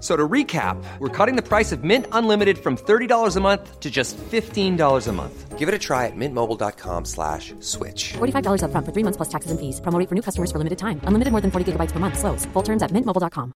F- 0.00 0.02
So 0.02 0.16
to 0.16 0.26
recap, 0.26 0.82
we're 0.98 1.08
cutting 1.10 1.36
the 1.36 1.42
price 1.46 1.72
of 1.72 1.84
Mint 1.84 2.06
Unlimited 2.12 2.56
from 2.58 2.76
$30 2.78 3.36
a 3.36 3.40
month 3.40 3.80
to 3.80 3.90
just 3.90 4.16
$15 4.16 5.06
a 5.08 5.12
month. 5.12 5.58
Give 5.58 5.68
it 5.68 5.74
a 5.74 5.78
try 5.78 6.06
at 6.06 6.16
mintmobile.com 6.16 7.04
slash 7.04 7.52
switch. 7.60 8.14
$45 8.14 8.62
upfront 8.64 8.86
for 8.86 8.92
three 8.92 9.04
months 9.04 9.18
plus 9.18 9.28
taxes 9.28 9.50
and 9.50 9.60
fees. 9.60 9.78
Promo 9.82 9.98
rate 9.98 10.08
for 10.08 10.14
new 10.14 10.22
customers 10.22 10.50
for 10.50 10.56
limited 10.56 10.78
time. 10.78 11.02
Unlimited 11.04 11.32
more 11.32 11.42
than 11.42 11.50
40 11.50 11.72
gigabytes 11.72 11.92
per 11.92 11.98
month. 12.00 12.18
Slows. 12.18 12.46
Full 12.54 12.62
terms 12.62 12.82
at 12.82 12.90
mintmobile.com. 12.92 13.52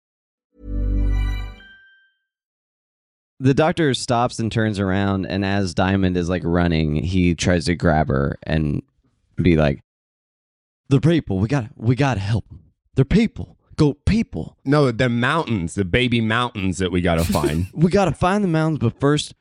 the 3.41 3.55
doctor 3.55 3.95
stops 3.95 4.39
and 4.39 4.53
turns 4.53 4.79
around 4.79 5.27
and 5.27 5.45
as 5.45 5.75
diamond 5.75 6.17
is 6.17 6.29
like 6.29 6.43
running 6.45 6.95
he 6.97 7.35
tries 7.35 7.65
to 7.65 7.75
grab 7.75 8.09
her 8.09 8.39
and 8.45 8.81
be 9.37 9.57
like 9.57 9.81
the 10.89 11.01
people 11.01 11.39
we 11.41 11.49
got 11.49 11.67
we 11.77 11.97
got 11.97 12.15
to 12.15 12.21
help 12.21 12.49
them 12.49 12.63
they're 12.95 13.05
people 13.05 13.59
go 13.77 13.95
people 14.07 14.57
No, 14.65 14.91
the 14.91 15.09
mountains, 15.09 15.75
the 15.75 15.85
baby 15.85 16.21
mountains 16.21 16.79
that 16.79 16.91
we 16.93 17.01
got 17.01 17.17
to 17.17 17.25
find. 17.33 17.67
we 17.75 17.91
got 17.91 18.07
to 18.07 18.13
find 18.13 18.43
the 18.45 18.49
mountains 18.49 18.79
but 18.79 18.99
first 19.01 19.35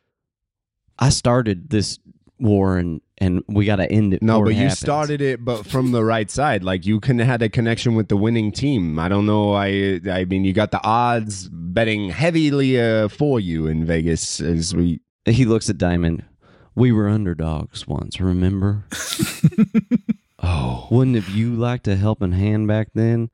i 0.99 1.09
started 1.09 1.69
this 1.69 1.99
war 2.39 2.77
and 2.77 3.01
and 3.19 3.43
we 3.47 3.63
got 3.65 3.77
to 3.77 3.89
end 3.91 4.13
it 4.13 4.21
no, 4.21 4.41
but 4.41 4.49
it 4.51 4.55
you 4.55 4.61
happens. 4.63 4.79
started 4.79 5.21
it, 5.21 5.45
but 5.45 5.65
from 5.65 5.91
the 5.91 6.03
right 6.03 6.29
side. 6.29 6.61
Like 6.63 6.85
you 6.85 6.99
couldn't 6.99 7.19
have 7.19 7.27
had 7.27 7.41
a 7.41 7.47
connection 7.47 7.93
with 7.95 8.09
the 8.09 8.17
winning 8.17 8.51
team. 8.51 8.99
I 8.99 9.07
don't 9.07 9.25
know. 9.25 9.53
I 9.53 10.01
I 10.11 10.25
mean, 10.25 10.43
you 10.43 10.51
got 10.51 10.71
the 10.71 10.83
odds 10.83 11.47
betting 11.49 12.09
heavily 12.09 12.81
uh, 12.81 13.07
for 13.07 13.39
you 13.39 13.67
in 13.67 13.85
Vegas 13.85 14.41
as 14.41 14.75
we. 14.75 14.99
he 15.25 15.45
looks 15.45 15.69
at 15.69 15.77
diamond 15.77 16.25
we 16.75 16.91
were 16.91 17.07
underdogs 17.07 17.87
once 17.87 18.19
remember 18.19 18.83
Oh, 20.45 20.87
wouldn't 20.91 21.15
have 21.15 21.29
you 21.29 21.53
liked 21.55 21.87
a 21.87 21.95
helping 21.95 22.33
hand 22.33 22.67
back 22.67 22.89
then 22.93 23.29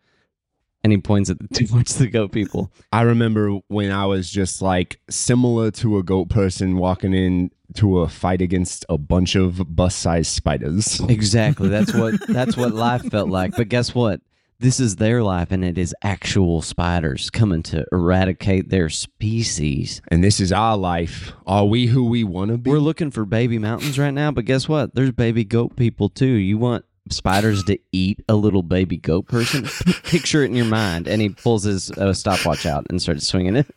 and 0.84 0.92
he 0.94 0.98
points 0.98 1.30
at 1.30 1.40
the 1.40 1.48
two 1.54 1.68
towards 1.68 1.96
the 1.98 2.08
goat 2.08 2.32
people 2.32 2.72
I 2.92 3.02
remember 3.02 3.60
when 3.68 3.92
I 3.92 4.06
was 4.06 4.30
just 4.30 4.62
like 4.62 5.00
similar 5.10 5.72
to 5.72 5.98
a 5.98 6.04
goat 6.04 6.30
person 6.30 6.78
walking 6.78 7.14
in 7.14 7.52
to 7.76 8.00
a 8.00 8.08
fight 8.08 8.42
against 8.42 8.86
a 8.90 8.98
bunch 8.98 9.36
of 9.36 9.76
bus-sized 9.76 10.32
spiders. 10.32 11.00
Exactly. 11.10 11.70
That's 11.70 11.94
what 11.94 12.16
that's 12.28 12.58
what 12.58 12.74
life 12.74 13.04
felt 13.04 13.30
like. 13.30 13.56
But 13.56 13.70
guess 13.70 13.94
what? 13.94 14.22
This 14.60 14.80
is 14.80 14.98
their 14.98 15.24
life 15.24 15.52
and 15.52 15.64
it 15.64 15.78
is 15.78 15.96
actual 16.02 16.62
spiders 16.62 17.30
coming 17.30 17.64
to 17.64 17.86
eradicate 17.92 18.70
their 18.70 18.90
species. 18.90 20.02
And 20.10 20.24
this 20.24 20.40
is 20.40 20.52
our 20.52 20.76
life. 20.76 21.32
Are 21.48 21.66
we 21.66 21.88
who 21.88 22.06
we 22.06 22.24
want 22.24 22.52
to 22.52 22.58
be? 22.58 22.70
We're 22.70 22.80
looking 22.80 23.12
for 23.12 23.26
baby 23.26 23.58
mountains 23.58 23.98
right 23.98 24.14
now, 24.14 24.32
but 24.32 24.46
guess 24.46 24.68
what? 24.68 24.96
There's 24.96 25.12
baby 25.12 25.44
goat 25.44 25.76
people 25.76 26.10
too. 26.10 26.26
You 26.26 26.58
want 26.58 26.84
spiders 27.12 27.64
to 27.66 27.78
eat 27.92 28.24
a 28.28 28.36
little 28.36 28.64
baby 28.64 28.98
goat 28.98 29.28
person? 29.28 29.64
Picture 30.04 30.44
it 30.44 30.48
in 30.48 30.56
your 30.56 30.66
mind. 30.66 31.08
And 31.08 31.22
he 31.22 31.30
pulls 31.30 31.64
his 31.64 31.92
uh, 31.92 32.14
stopwatch 32.14 32.66
out 32.66 32.86
and 32.90 33.02
starts 33.02 33.28
swinging 33.28 33.56
it. 33.56 33.68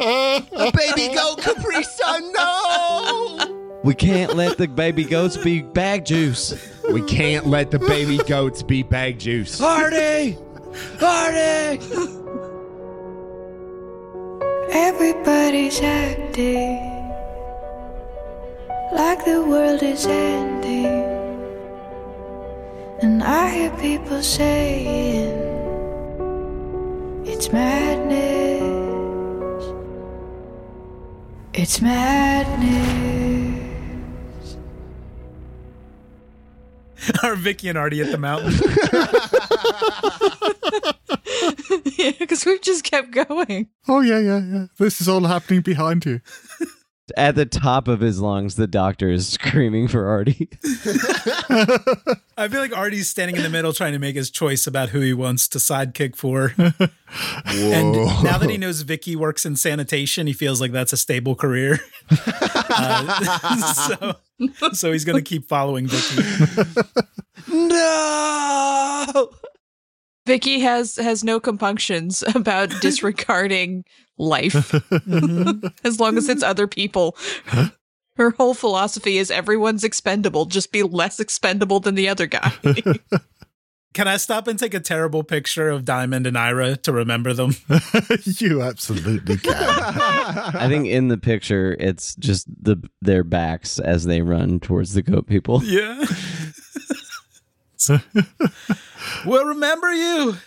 A 0.00 0.72
baby 0.72 1.14
goat 1.14 1.40
Capri 1.40 1.82
Sun, 1.82 2.32
no! 2.32 3.80
We 3.84 3.94
can't 3.94 4.34
let 4.34 4.56
the 4.56 4.66
baby 4.66 5.04
goats 5.04 5.36
be 5.36 5.60
bag 5.60 6.06
juice. 6.06 6.54
We 6.90 7.02
can't 7.02 7.46
let 7.46 7.70
the 7.70 7.78
baby 7.78 8.18
goats 8.18 8.62
be 8.62 8.82
bag 8.82 9.18
juice. 9.18 9.58
Hardy! 9.58 10.38
Hardy! 10.98 11.78
Everybody's 14.70 15.80
acting 15.80 16.93
like 18.92 19.24
the 19.24 19.44
world 19.44 19.82
is 19.82 20.06
ending. 20.06 20.86
And 23.02 23.22
I 23.22 23.50
hear 23.50 23.70
people 23.78 24.22
saying 24.22 25.34
it's 27.24 27.52
madness. 27.52 28.62
It's 31.52 31.80
madness. 31.80 33.44
Are 37.22 37.36
Vicki 37.36 37.68
and 37.68 37.76
Artie 37.76 38.00
at 38.00 38.10
the 38.10 38.18
mountain? 38.18 38.52
yeah, 41.98 42.12
because 42.18 42.44
we've 42.44 42.62
just 42.62 42.84
kept 42.84 43.10
going. 43.10 43.68
Oh 43.88 44.00
yeah, 44.00 44.18
yeah, 44.18 44.38
yeah. 44.38 44.66
This 44.78 45.00
is 45.00 45.08
all 45.08 45.24
happening 45.24 45.60
behind 45.60 46.04
you. 46.04 46.20
At 47.18 47.34
the 47.34 47.44
top 47.44 47.86
of 47.86 48.00
his 48.00 48.18
lungs, 48.20 48.54
the 48.54 48.66
doctor 48.66 49.10
is 49.10 49.28
screaming 49.32 49.88
for 49.88 50.06
Artie. 50.06 50.48
I 52.36 52.48
feel 52.48 52.60
like 52.60 52.76
Artie's 52.76 53.08
standing 53.10 53.36
in 53.36 53.42
the 53.42 53.50
middle 53.50 53.74
trying 53.74 53.92
to 53.92 53.98
make 53.98 54.16
his 54.16 54.30
choice 54.30 54.66
about 54.66 54.88
who 54.88 55.00
he 55.00 55.12
wants 55.12 55.46
to 55.48 55.58
sidekick 55.58 56.16
for. 56.16 56.54
and 56.58 57.92
now 58.24 58.38
that 58.38 58.48
he 58.48 58.56
knows 58.56 58.80
Vicki 58.82 59.16
works 59.16 59.44
in 59.44 59.54
sanitation, 59.56 60.26
he 60.26 60.32
feels 60.32 60.62
like 60.62 60.72
that's 60.72 60.94
a 60.94 60.96
stable 60.96 61.34
career. 61.34 61.78
uh, 62.10 63.74
so, 63.74 64.14
so 64.72 64.90
he's 64.92 65.04
going 65.04 65.22
to 65.22 65.28
keep 65.28 65.46
following 65.46 65.86
Vicki. 65.86 66.22
no! 67.48 69.30
Vicki 70.26 70.60
has 70.60 70.96
has 70.96 71.22
no 71.22 71.38
compunctions 71.38 72.24
about 72.34 72.70
disregarding 72.80 73.84
life 74.18 74.52
mm-hmm. 74.72 75.66
as 75.84 76.00
long 76.00 76.16
as 76.16 76.28
it's 76.28 76.42
other 76.42 76.66
people. 76.66 77.16
Her 78.16 78.30
whole 78.30 78.54
philosophy 78.54 79.18
is 79.18 79.30
everyone's 79.30 79.82
expendable, 79.82 80.44
just 80.44 80.70
be 80.70 80.82
less 80.82 81.18
expendable 81.18 81.80
than 81.80 81.96
the 81.96 82.08
other 82.08 82.26
guy. 82.26 82.52
Can 83.94 84.08
I 84.08 84.16
stop 84.16 84.48
and 84.48 84.58
take 84.58 84.74
a 84.74 84.80
terrible 84.80 85.22
picture 85.22 85.68
of 85.68 85.84
Diamond 85.84 86.26
and 86.26 86.36
Ira 86.36 86.76
to 86.78 86.92
remember 86.92 87.32
them? 87.32 87.54
you 88.24 88.60
absolutely 88.60 89.36
can. 89.36 89.54
I 89.54 90.66
think 90.68 90.88
in 90.88 91.06
the 91.06 91.16
picture 91.16 91.76
it's 91.78 92.16
just 92.16 92.48
the 92.48 92.76
their 93.00 93.22
backs 93.22 93.78
as 93.78 94.02
they 94.02 94.20
run 94.20 94.58
towards 94.58 94.94
the 94.94 95.02
goat 95.02 95.28
people. 95.28 95.62
Yeah. 95.62 96.04
We'll 99.24 99.44
remember 99.46 99.92
you. 99.92 100.38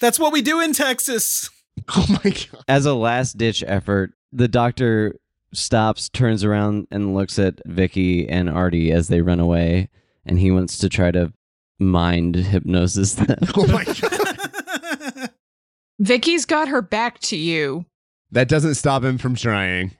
That's 0.00 0.18
what 0.18 0.32
we 0.32 0.42
do 0.42 0.60
in 0.60 0.72
Texas. 0.72 1.48
Oh 1.96 2.06
my 2.24 2.30
god. 2.30 2.64
As 2.68 2.86
a 2.86 2.94
last 2.94 3.38
ditch 3.38 3.62
effort, 3.66 4.12
the 4.32 4.48
doctor 4.48 5.16
stops, 5.52 6.08
turns 6.08 6.44
around, 6.44 6.86
and 6.90 7.14
looks 7.14 7.38
at 7.38 7.60
Vicki 7.66 8.28
and 8.28 8.48
Artie 8.48 8.90
as 8.92 9.08
they 9.08 9.20
run 9.20 9.40
away, 9.40 9.88
and 10.24 10.38
he 10.38 10.50
wants 10.50 10.78
to 10.78 10.88
try 10.88 11.10
to 11.10 11.32
mind 11.78 12.36
hypnosis 12.36 13.14
them. 13.16 13.38
Oh 13.56 13.66
my 13.66 13.84
god. 13.84 15.30
Vicki's 15.98 16.46
got 16.46 16.68
her 16.68 16.82
back 16.82 17.18
to 17.20 17.36
you. 17.36 17.86
That 18.30 18.48
doesn't 18.48 18.74
stop 18.74 19.04
him 19.04 19.18
from 19.18 19.34
trying. 19.34 19.92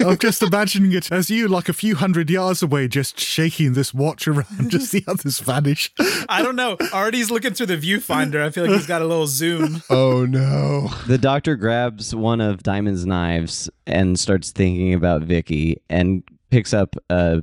I'm 0.00 0.18
just 0.18 0.42
imagining 0.42 0.92
it 0.92 1.10
as 1.10 1.30
you, 1.30 1.48
like 1.48 1.68
a 1.68 1.72
few 1.72 1.96
hundred 1.96 2.30
yards 2.30 2.62
away, 2.62 2.88
just 2.88 3.18
shaking 3.18 3.72
this 3.72 3.92
watch 3.92 4.28
around 4.28 4.70
just 4.70 4.90
see 4.90 5.04
others 5.06 5.40
vanish. 5.40 5.92
I 6.28 6.42
don't 6.42 6.56
know. 6.56 6.76
Artie's 6.92 7.30
looking 7.30 7.54
through 7.54 7.66
the 7.66 7.76
viewfinder. 7.76 8.42
I 8.42 8.50
feel 8.50 8.64
like 8.64 8.74
he's 8.74 8.86
got 8.86 9.02
a 9.02 9.06
little 9.06 9.26
zoom. 9.26 9.82
Oh 9.90 10.26
no. 10.26 10.90
The 11.06 11.18
doctor 11.18 11.56
grabs 11.56 12.14
one 12.14 12.40
of 12.40 12.62
Diamond's 12.62 13.06
knives 13.06 13.70
and 13.86 14.18
starts 14.18 14.50
thinking 14.52 14.92
about 14.92 15.22
Vicki 15.22 15.80
and 15.88 16.22
picks 16.50 16.72
up 16.74 16.94
a 17.10 17.42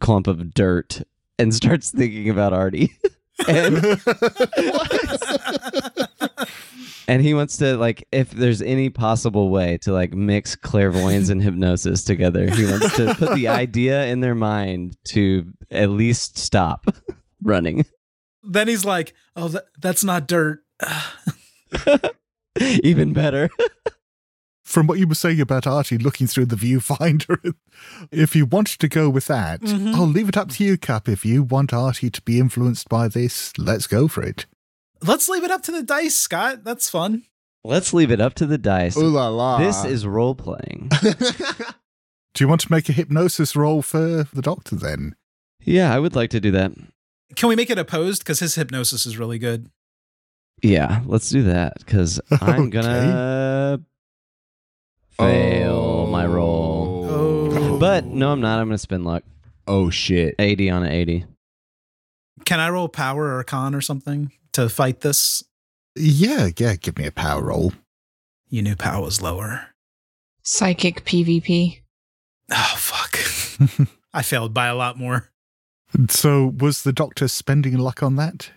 clump 0.00 0.26
of 0.26 0.54
dirt 0.54 1.02
and 1.38 1.54
starts 1.54 1.90
thinking 1.90 2.30
about 2.30 2.52
Artie. 2.52 2.92
and, 3.48 3.76
and 7.08 7.22
he 7.22 7.34
wants 7.34 7.56
to 7.58 7.76
like 7.76 8.06
if 8.12 8.30
there's 8.30 8.62
any 8.62 8.90
possible 8.90 9.50
way 9.50 9.78
to 9.78 9.92
like 9.92 10.14
mix 10.14 10.56
clairvoyance 10.56 11.28
and 11.28 11.42
hypnosis 11.42 12.04
together. 12.04 12.50
He 12.50 12.64
wants 12.64 12.96
to 12.96 13.14
put 13.14 13.34
the 13.34 13.48
idea 13.48 14.06
in 14.06 14.20
their 14.20 14.34
mind 14.34 14.96
to 15.08 15.52
at 15.70 15.90
least 15.90 16.38
stop 16.38 16.86
running. 17.42 17.84
Then 18.42 18.68
he's 18.68 18.84
like, 18.84 19.14
"Oh, 19.34 19.48
that, 19.48 19.64
that's 19.80 20.04
not 20.04 20.26
dirt." 20.26 20.60
Even 22.60 23.12
better. 23.12 23.50
From 24.66 24.88
what 24.88 24.98
you 24.98 25.06
were 25.06 25.14
saying 25.14 25.40
about 25.40 25.64
Archie 25.64 25.96
looking 25.96 26.26
through 26.26 26.46
the 26.46 26.56
viewfinder, 26.56 27.54
if 28.10 28.34
you 28.34 28.44
wanted 28.46 28.80
to 28.80 28.88
go 28.88 29.08
with 29.08 29.26
that, 29.28 29.60
Mhm. 29.60 29.94
I'll 29.94 30.08
leave 30.08 30.28
it 30.28 30.36
up 30.36 30.48
to 30.50 30.64
you, 30.64 30.76
Cap. 30.76 31.08
If 31.08 31.24
you 31.24 31.44
want 31.44 31.72
Archie 31.72 32.10
to 32.10 32.20
be 32.22 32.40
influenced 32.40 32.88
by 32.88 33.06
this, 33.06 33.56
let's 33.58 33.86
go 33.86 34.08
for 34.08 34.24
it. 34.24 34.46
Let's 35.02 35.28
leave 35.28 35.44
it 35.44 35.52
up 35.52 35.62
to 35.62 35.72
the 35.72 35.84
dice, 35.84 36.16
Scott. 36.16 36.64
That's 36.64 36.90
fun. 36.90 37.22
Let's 37.62 37.94
leave 37.94 38.10
it 38.10 38.20
up 38.20 38.34
to 38.34 38.46
the 38.46 38.58
dice. 38.58 38.96
Ooh 38.96 39.02
la 39.08 39.28
la. 39.28 39.58
This 39.58 39.84
is 39.84 40.04
role 40.04 40.34
playing. 40.34 40.90
Do 42.34 42.44
you 42.44 42.48
want 42.48 42.62
to 42.62 42.72
make 42.72 42.88
a 42.88 42.92
hypnosis 42.92 43.54
roll 43.54 43.82
for 43.82 44.24
the 44.32 44.42
doctor 44.42 44.74
then? 44.74 45.14
yeah, 45.64 45.94
I 45.94 45.98
would 46.00 46.14
like 46.16 46.30
to 46.30 46.40
do 46.40 46.50
that. 46.52 46.72
Can 47.36 47.48
we 47.48 47.56
make 47.56 47.70
it 47.70 47.78
opposed? 47.78 48.22
Because 48.22 48.40
his 48.40 48.56
hypnosis 48.56 49.06
is 49.06 49.16
really 49.16 49.38
good. 49.38 49.70
Yeah, 50.62 51.02
let's 51.06 51.30
do 51.30 51.42
that 51.44 51.74
because 51.78 52.20
I'm 52.40 52.70
gonna 52.76 53.80
fail 55.18 56.06
my 56.06 56.26
roll. 56.26 57.06
Oh. 57.08 57.78
But 57.78 58.06
no, 58.06 58.32
I'm 58.32 58.40
not. 58.40 58.58
I'm 58.58 58.68
gonna 58.68 58.78
spend 58.78 59.04
luck. 59.04 59.24
Oh 59.66 59.90
shit. 59.90 60.34
80 60.38 60.70
on 60.70 60.82
an 60.84 60.92
80. 60.92 61.24
Can 62.44 62.60
I 62.60 62.68
roll 62.68 62.88
power 62.88 63.36
or 63.36 63.44
con 63.44 63.74
or 63.74 63.80
something 63.80 64.32
to 64.52 64.68
fight 64.68 65.00
this? 65.00 65.42
Yeah, 65.96 66.50
yeah, 66.56 66.76
give 66.76 66.98
me 66.98 67.06
a 67.06 67.12
power 67.12 67.42
roll. 67.42 67.72
You 68.48 68.62
knew 68.62 68.76
power 68.76 69.02
was 69.02 69.20
lower. 69.20 69.68
Psychic 70.42 71.04
PvP. 71.04 71.80
Oh, 72.52 72.74
fuck. 72.76 73.88
I 74.14 74.22
failed 74.22 74.54
by 74.54 74.66
a 74.66 74.74
lot 74.74 74.96
more. 74.96 75.30
So, 76.10 76.54
was 76.58 76.82
the 76.82 76.92
doctor 76.92 77.26
spending 77.26 77.78
luck 77.78 78.02
on 78.02 78.16
that? 78.16 78.50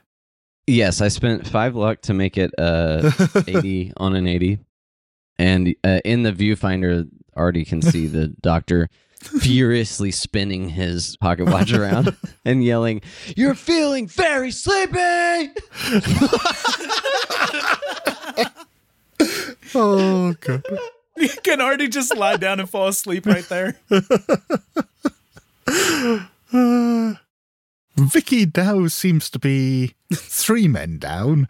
Yes, 0.68 1.02
I 1.02 1.08
spent 1.08 1.48
five 1.48 1.76
luck 1.76 2.02
to 2.02 2.14
make 2.14 2.38
it 2.38 2.52
uh 2.60 3.12
80 3.48 3.94
on 3.98 4.16
an 4.16 4.28
80. 4.28 4.60
And 5.40 5.74
uh, 5.86 6.02
in 6.04 6.24
the 6.24 6.34
viewfinder, 6.34 7.08
Artie 7.36 7.66
can 7.66 7.82
see 7.82 8.06
the 8.06 8.28
doctor 8.42 8.90
furiously 9.22 10.12
spinning 10.12 10.70
his 10.70 11.18
pocket 11.18 11.46
watch 11.46 11.74
around 11.74 12.16
and 12.46 12.64
yelling, 12.64 13.02
You're 13.36 13.56
feeling 13.56 14.08
very 14.08 14.52
sleepy! 14.52 14.94
oh, 19.76 20.36
God. 20.40 20.64
You 21.18 21.30
can 21.44 21.60
Artie 21.60 21.90
just 21.90 22.16
lie 22.16 22.38
down 22.38 22.60
and 22.60 22.70
fall 22.70 22.88
asleep 22.88 23.26
right 23.26 23.48
there? 23.50 23.78
Uh, 26.52 27.16
Vicki 27.96 28.46
Dow 28.46 28.88
seems 28.88 29.30
to 29.30 29.40
be 29.40 29.96
three 30.14 30.68
men 30.68 30.98
down. 30.98 31.48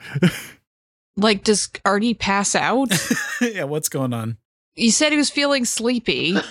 Like, 1.20 1.44
does 1.44 1.70
Artie 1.86 2.14
pass 2.14 2.56
out? 2.56 2.90
yeah, 3.42 3.64
what's 3.64 3.90
going 3.90 4.14
on? 4.14 4.38
you 4.76 4.92
said 4.92 5.12
he 5.12 5.18
was 5.18 5.30
feeling 5.30 5.66
sleepy. 5.66 6.36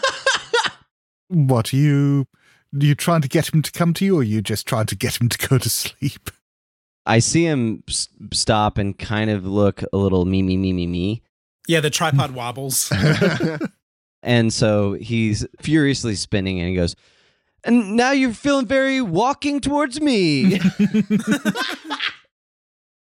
What, 1.31 1.75
you 1.75 2.26
you 2.73 2.94
trying 2.94 3.20
to 3.20 3.29
get 3.29 3.53
him 3.53 3.61
to 3.61 3.70
come 3.70 3.93
to 3.94 4.05
you, 4.05 4.17
or 4.19 4.23
you 4.23 4.41
just 4.41 4.67
trying 4.67 4.87
to 4.87 4.97
get 4.97 5.20
him 5.20 5.29
to 5.29 5.49
go 5.49 5.59
to 5.59 5.69
sleep? 5.69 6.31
I 7.05 7.19
see 7.19 7.44
him 7.44 7.82
s- 7.87 8.09
stop 8.32 8.79
and 8.79 8.99
kind 8.99 9.29
of 9.29 9.44
look 9.47 9.82
a 9.93 9.97
little 9.99 10.25
me, 10.25 10.41
me, 10.43 10.56
me, 10.56 10.73
me, 10.73 10.87
me. 10.87 11.23
Yeah, 11.67 11.81
the 11.81 11.91
tripod 11.91 12.31
wobbles. 12.31 12.91
And 14.23 14.53
so 14.53 14.94
he's 14.94 15.47
furiously 15.61 16.15
spinning 16.17 16.59
and 16.59 16.69
he 16.69 16.75
goes, 16.75 16.97
And 17.65 17.94
now 17.97 18.11
you're 18.11 18.32
feeling 18.32 18.67
very 18.67 19.00
walking 19.00 19.61
towards 19.61 20.00
me. 20.00 20.61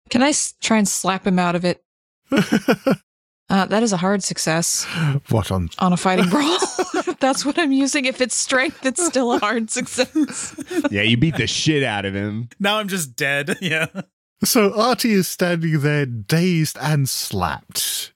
Can 0.09 0.21
I 0.23 0.29
s- 0.29 0.53
try 0.61 0.77
and 0.77 0.87
slap 0.87 1.25
him 1.25 1.39
out 1.39 1.55
of 1.55 1.65
it? 1.65 1.83
Uh, 3.49 3.65
that 3.67 3.83
is 3.83 3.91
a 3.93 3.97
hard 3.97 4.23
success 4.23 4.85
What 5.29 5.51
on? 5.51 5.69
on 5.77 5.93
a 5.93 5.97
fighting 5.97 6.27
brawl. 6.29 6.57
That's 7.19 7.45
what 7.45 7.59
I'm 7.59 7.71
using. 7.73 8.05
If 8.05 8.19
it's 8.21 8.35
strength, 8.35 8.83
it's 8.83 9.05
still 9.05 9.31
a 9.33 9.37
hard 9.37 9.69
success. 9.69 10.55
yeah, 10.89 11.03
you 11.03 11.17
beat 11.17 11.35
the 11.35 11.45
shit 11.45 11.83
out 11.83 12.05
of 12.05 12.15
him. 12.15 12.49
now 12.59 12.79
I'm 12.79 12.87
just 12.87 13.15
dead. 13.15 13.55
Yeah. 13.61 13.87
So 14.43 14.73
Artie 14.73 15.11
is 15.11 15.27
standing 15.27 15.81
there, 15.81 16.05
dazed 16.05 16.77
and 16.81 17.07
slapped. 17.07 18.13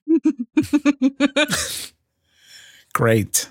Great. 2.93 3.49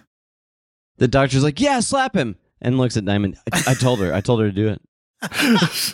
the 0.97 1.09
doctor's 1.09 1.45
like, 1.45 1.61
Yeah, 1.61 1.81
slap 1.81 2.17
him. 2.17 2.37
And 2.61 2.79
looks 2.79 2.97
at 2.97 3.05
Diamond. 3.05 3.37
I, 3.53 3.63
I 3.69 3.75
told 3.75 4.01
her. 4.01 4.13
I 4.15 4.23
told 4.23 4.41
her 4.41 4.51
to 4.51 4.53
do 4.53 4.69
it. 4.69 4.83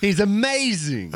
He's 0.00 0.20
amazing. 0.20 1.12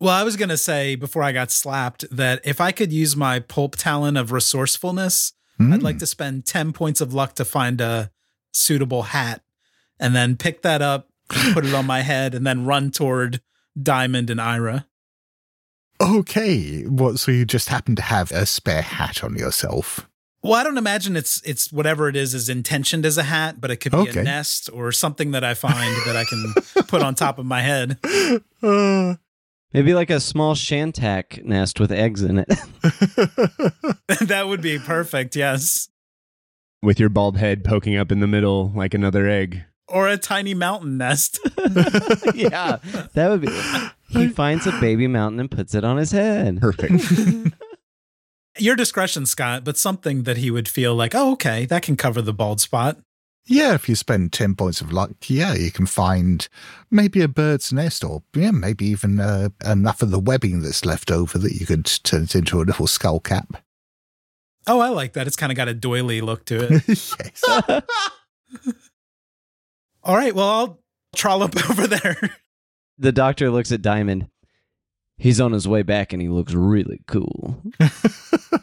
Well, 0.00 0.12
I 0.12 0.22
was 0.22 0.36
going 0.36 0.50
to 0.50 0.58
say 0.58 0.96
before 0.96 1.22
I 1.22 1.32
got 1.32 1.50
slapped 1.50 2.04
that 2.14 2.40
if 2.44 2.60
I 2.60 2.72
could 2.72 2.92
use 2.92 3.16
my 3.16 3.38
pulp 3.38 3.76
talent 3.76 4.18
of 4.18 4.32
resourcefulness, 4.32 5.32
I'd 5.58 5.82
like 5.82 5.94
hmm. 5.94 6.00
to 6.00 6.06
spend 6.06 6.46
10 6.46 6.72
points 6.72 7.00
of 7.00 7.14
luck 7.14 7.34
to 7.36 7.44
find 7.44 7.80
a 7.80 8.10
suitable 8.52 9.02
hat 9.02 9.42
and 9.98 10.14
then 10.14 10.36
pick 10.36 10.62
that 10.62 10.82
up, 10.82 11.08
put 11.52 11.64
it 11.64 11.74
on 11.74 11.86
my 11.86 12.02
head, 12.02 12.34
and 12.34 12.46
then 12.46 12.66
run 12.66 12.90
toward 12.90 13.40
Diamond 13.80 14.30
and 14.30 14.40
Ira. 14.40 14.86
Okay, 16.00 16.82
what? 16.82 17.18
So 17.18 17.30
you 17.30 17.44
just 17.44 17.68
happen 17.68 17.94
to 17.96 18.02
have 18.02 18.32
a 18.32 18.46
spare 18.46 18.82
hat 18.82 19.22
on 19.22 19.36
yourself? 19.36 20.08
Well, 20.44 20.52
I 20.52 20.62
don't 20.62 20.76
imagine 20.76 21.16
it's 21.16 21.40
it's 21.42 21.72
whatever 21.72 22.06
it 22.08 22.16
is 22.16 22.34
is 22.34 22.50
intentioned 22.50 23.06
as 23.06 23.16
a 23.16 23.22
hat, 23.22 23.62
but 23.62 23.70
it 23.70 23.76
could 23.78 23.92
be 23.92 23.98
Okay. 23.98 24.20
a 24.20 24.22
nest 24.24 24.68
or 24.72 24.92
something 24.92 25.30
that 25.30 25.42
I 25.42 25.54
find 25.54 25.96
that 26.06 26.16
I 26.16 26.24
can 26.24 26.84
put 26.86 27.02
on 27.02 27.14
top 27.14 27.38
of 27.38 27.46
my 27.46 27.62
head. 27.62 27.98
Uh, 28.62 29.14
Maybe 29.72 29.94
like 29.94 30.10
a 30.10 30.20
small 30.20 30.54
shantak 30.54 31.42
nest 31.44 31.80
with 31.80 31.90
eggs 31.90 32.20
in 32.22 32.38
it. 32.40 32.48
that 34.20 34.44
would 34.46 34.60
be 34.60 34.78
perfect, 34.78 35.34
yes. 35.34 35.88
With 36.82 37.00
your 37.00 37.08
bald 37.08 37.38
head 37.38 37.64
poking 37.64 37.96
up 37.96 38.12
in 38.12 38.20
the 38.20 38.26
middle 38.26 38.70
like 38.76 38.92
another 38.92 39.26
egg. 39.26 39.64
Or 39.88 40.08
a 40.08 40.16
tiny 40.18 40.52
mountain 40.54 40.98
nest. 40.98 41.40
yeah, 42.34 42.76
that 43.14 43.28
would 43.30 43.40
be. 43.40 43.48
He 44.08 44.28
finds 44.28 44.66
a 44.66 44.72
baby 44.80 45.06
mountain 45.08 45.40
and 45.40 45.50
puts 45.50 45.74
it 45.74 45.84
on 45.84 45.96
his 45.96 46.12
head. 46.12 46.60
Perfect. 46.60 47.02
Your 48.58 48.76
discretion, 48.76 49.26
Scott, 49.26 49.64
but 49.64 49.76
something 49.76 50.22
that 50.24 50.36
he 50.36 50.50
would 50.50 50.68
feel 50.68 50.94
like, 50.94 51.14
oh, 51.14 51.32
okay, 51.32 51.66
that 51.66 51.82
can 51.82 51.96
cover 51.96 52.22
the 52.22 52.32
bald 52.32 52.60
spot. 52.60 52.98
yeah, 53.46 53.74
if 53.74 53.88
you 53.88 53.94
spend 53.94 54.32
10 54.32 54.54
points 54.54 54.80
of 54.80 54.92
luck, 54.92 55.10
yeah, 55.26 55.54
you 55.54 55.70
can 55.70 55.86
find 55.86 56.48
maybe 56.90 57.20
a 57.20 57.28
bird's 57.28 57.72
nest 57.72 58.02
or 58.04 58.22
yeah, 58.34 58.52
maybe 58.52 58.86
even 58.86 59.20
uh, 59.20 59.48
enough 59.66 60.02
of 60.02 60.10
the 60.10 60.20
webbing 60.20 60.62
that's 60.62 60.84
left 60.84 61.10
over 61.10 61.36
that 61.38 61.52
you 61.52 61.66
could 61.66 61.84
turn 62.04 62.22
it 62.22 62.34
into 62.34 62.60
a 62.60 62.64
little 62.64 62.86
skull 62.86 63.20
cap. 63.20 63.62
Oh, 64.66 64.80
I 64.80 64.88
like 64.88 65.12
that. 65.14 65.26
It's 65.26 65.36
kind 65.36 65.52
of 65.52 65.56
got 65.56 65.68
a 65.68 65.74
doily 65.74 66.20
look 66.22 66.46
to 66.46 66.72
it. 66.72 66.82
yes. 66.88 67.42
All 70.02 70.16
right, 70.16 70.34
well, 70.34 70.48
I'll 70.48 70.80
trollop 71.16 71.54
over 71.70 71.86
there. 71.86 72.16
The 72.98 73.12
doctor 73.12 73.50
looks 73.50 73.72
at 73.72 73.82
Diamond. 73.82 74.28
He's 75.16 75.40
on 75.40 75.52
his 75.52 75.66
way 75.68 75.82
back 75.82 76.12
and 76.12 76.20
he 76.20 76.28
looks 76.28 76.52
really 76.54 77.00
cool. 77.06 77.62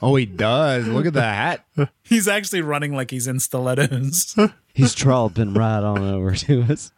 Oh, 0.04 0.16
he 0.16 0.26
does. 0.26 0.88
Look 0.88 1.06
at 1.06 1.14
the 1.14 1.22
hat. 1.22 1.64
He's 2.04 2.28
actually 2.28 2.62
running 2.62 2.96
like 2.96 3.12
he's 3.12 3.28
in 3.28 3.40
stilettos. 3.40 4.36
He's 4.74 4.96
trolloping 4.96 5.54
right 5.54 5.84
on 5.84 6.00
over 6.02 6.34
to 6.34 6.64
us. 6.64 6.92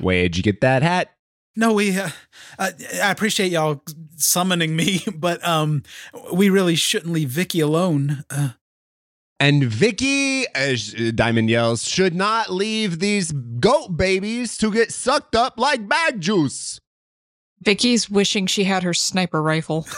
Where'd 0.00 0.36
you 0.36 0.42
get 0.42 0.60
that 0.60 0.82
hat? 0.82 1.12
No, 1.56 1.72
we. 1.72 1.98
Uh, 1.98 2.10
uh, 2.58 2.72
I 3.02 3.10
appreciate 3.10 3.52
y'all 3.52 3.82
summoning 4.16 4.76
me, 4.76 5.02
but 5.14 5.42
um, 5.46 5.82
we 6.34 6.50
really 6.50 6.74
shouldn't 6.74 7.12
leave 7.14 7.30
Vicki 7.30 7.60
alone. 7.60 8.22
Uh, 8.28 8.50
And 9.40 9.64
Vicki, 9.64 10.44
as 10.54 10.92
Diamond 11.14 11.48
yells, 11.48 11.84
should 11.88 12.14
not 12.14 12.50
leave 12.52 12.98
these 12.98 13.32
goat 13.32 13.96
babies 13.96 14.58
to 14.58 14.70
get 14.70 14.92
sucked 14.92 15.34
up 15.36 15.58
like 15.58 15.88
bag 15.88 16.20
juice. 16.20 16.80
Vicki's 17.62 18.10
wishing 18.10 18.46
she 18.46 18.64
had 18.64 18.82
her 18.82 18.94
sniper 18.94 19.42
rifle. 19.42 19.86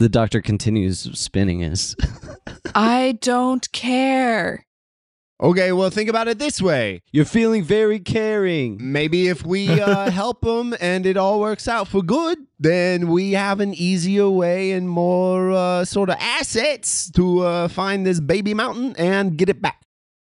The 0.00 0.08
doctor 0.08 0.40
continues 0.40 1.10
spinning 1.18 1.58
his. 1.58 1.94
I 2.74 3.18
don't 3.20 3.70
care. 3.70 4.64
Okay, 5.42 5.72
well, 5.72 5.90
think 5.90 6.08
about 6.08 6.26
it 6.26 6.38
this 6.38 6.62
way. 6.62 7.02
You're 7.12 7.26
feeling 7.26 7.62
very 7.62 7.98
caring. 7.98 8.78
Maybe 8.80 9.28
if 9.28 9.44
we 9.44 9.68
uh, 9.68 10.10
help 10.10 10.40
them 10.40 10.74
and 10.80 11.04
it 11.04 11.18
all 11.18 11.38
works 11.38 11.68
out 11.68 11.86
for 11.86 12.00
good, 12.00 12.38
then 12.58 13.08
we 13.08 13.32
have 13.32 13.60
an 13.60 13.74
easier 13.74 14.30
way 14.30 14.72
and 14.72 14.88
more 14.88 15.50
uh, 15.50 15.84
sort 15.84 16.08
of 16.08 16.16
assets 16.18 17.10
to 17.10 17.40
uh, 17.40 17.68
find 17.68 18.06
this 18.06 18.20
baby 18.20 18.54
mountain 18.54 18.94
and 18.96 19.36
get 19.36 19.50
it 19.50 19.60
back. 19.60 19.82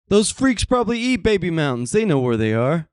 Those 0.08 0.28
freaks 0.32 0.64
probably 0.64 0.98
eat 0.98 1.22
baby 1.22 1.52
mountains. 1.52 1.92
They 1.92 2.04
know 2.04 2.18
where 2.18 2.36
they 2.36 2.52
are. 2.52 2.88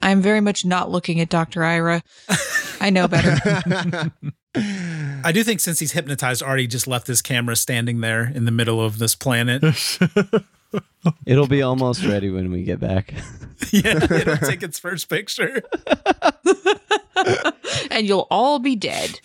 I'm 0.00 0.22
very 0.22 0.40
much 0.40 0.64
not 0.64 0.90
looking 0.90 1.20
at 1.20 1.28
Dr. 1.28 1.64
Ira. 1.64 2.02
I 2.80 2.90
know 2.90 3.08
better. 3.08 4.12
I 4.54 5.32
do 5.32 5.42
think 5.42 5.60
since 5.60 5.78
he's 5.80 5.92
hypnotized, 5.92 6.42
Artie 6.42 6.66
just 6.66 6.86
left 6.86 7.06
his 7.06 7.22
camera 7.22 7.56
standing 7.56 8.00
there 8.00 8.30
in 8.32 8.44
the 8.44 8.50
middle 8.50 8.82
of 8.82 8.98
this 8.98 9.14
planet. 9.14 9.62
It'll 11.26 11.46
be 11.46 11.62
almost 11.62 12.04
ready 12.04 12.30
when 12.30 12.50
we 12.50 12.62
get 12.62 12.78
back. 12.78 13.14
yeah, 13.72 14.04
it'll 14.04 14.36
take 14.36 14.62
its 14.62 14.78
first 14.78 15.08
picture. 15.08 15.62
and 17.90 18.06
you'll 18.06 18.26
all 18.30 18.58
be 18.58 18.76
dead. 18.76 19.20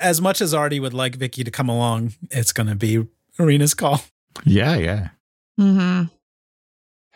As 0.00 0.20
much 0.20 0.40
as 0.40 0.52
Artie 0.52 0.80
would 0.80 0.94
like 0.94 1.14
Vicki 1.14 1.44
to 1.44 1.50
come 1.50 1.68
along, 1.68 2.14
it's 2.30 2.52
going 2.52 2.66
to 2.66 2.74
be 2.74 3.06
Rina's 3.38 3.74
call. 3.74 4.02
Yeah, 4.44 4.76
yeah. 4.76 5.08
Mm-hmm. 5.60 6.06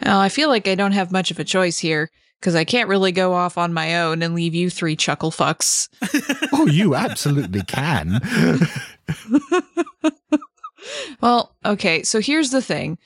Well, 0.04 0.20
I 0.20 0.28
feel 0.28 0.48
like 0.48 0.68
I 0.68 0.76
don't 0.76 0.92
have 0.92 1.10
much 1.10 1.32
of 1.32 1.40
a 1.40 1.44
choice 1.44 1.78
here 1.78 2.10
because 2.46 2.54
I 2.54 2.64
can't 2.64 2.88
really 2.88 3.10
go 3.10 3.32
off 3.32 3.58
on 3.58 3.74
my 3.74 4.02
own 4.02 4.22
and 4.22 4.32
leave 4.32 4.54
you 4.54 4.70
three 4.70 4.94
chuckle 4.94 5.32
fucks. 5.32 5.88
Oh, 6.52 6.66
you 6.68 6.94
absolutely 6.94 7.62
can. 7.64 8.20
well, 11.20 11.56
okay, 11.64 12.04
so 12.04 12.20
here's 12.20 12.50
the 12.50 12.62
thing. 12.62 12.98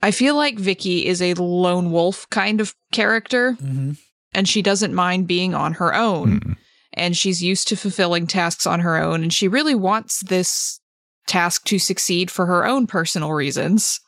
I 0.00 0.12
feel 0.12 0.36
like 0.36 0.60
Vicki 0.60 1.06
is 1.06 1.20
a 1.20 1.34
lone 1.34 1.90
wolf 1.90 2.30
kind 2.30 2.60
of 2.60 2.76
character, 2.92 3.56
Mm-hmm. 3.60 3.92
and 4.32 4.48
she 4.48 4.62
doesn't 4.62 4.94
mind 4.94 5.26
being 5.26 5.56
on 5.56 5.72
her 5.74 5.92
own. 5.92 6.38
Hmm. 6.38 6.52
And 6.92 7.16
she's 7.16 7.42
used 7.42 7.66
to 7.68 7.76
fulfilling 7.76 8.28
tasks 8.28 8.66
on 8.66 8.78
her 8.80 8.96
own, 8.96 9.24
and 9.24 9.32
she 9.32 9.48
really 9.48 9.74
wants 9.74 10.20
this 10.20 10.78
task 11.26 11.64
to 11.64 11.80
succeed 11.80 12.30
for 12.30 12.46
her 12.46 12.64
own 12.64 12.86
personal 12.86 13.32
reasons. 13.32 13.98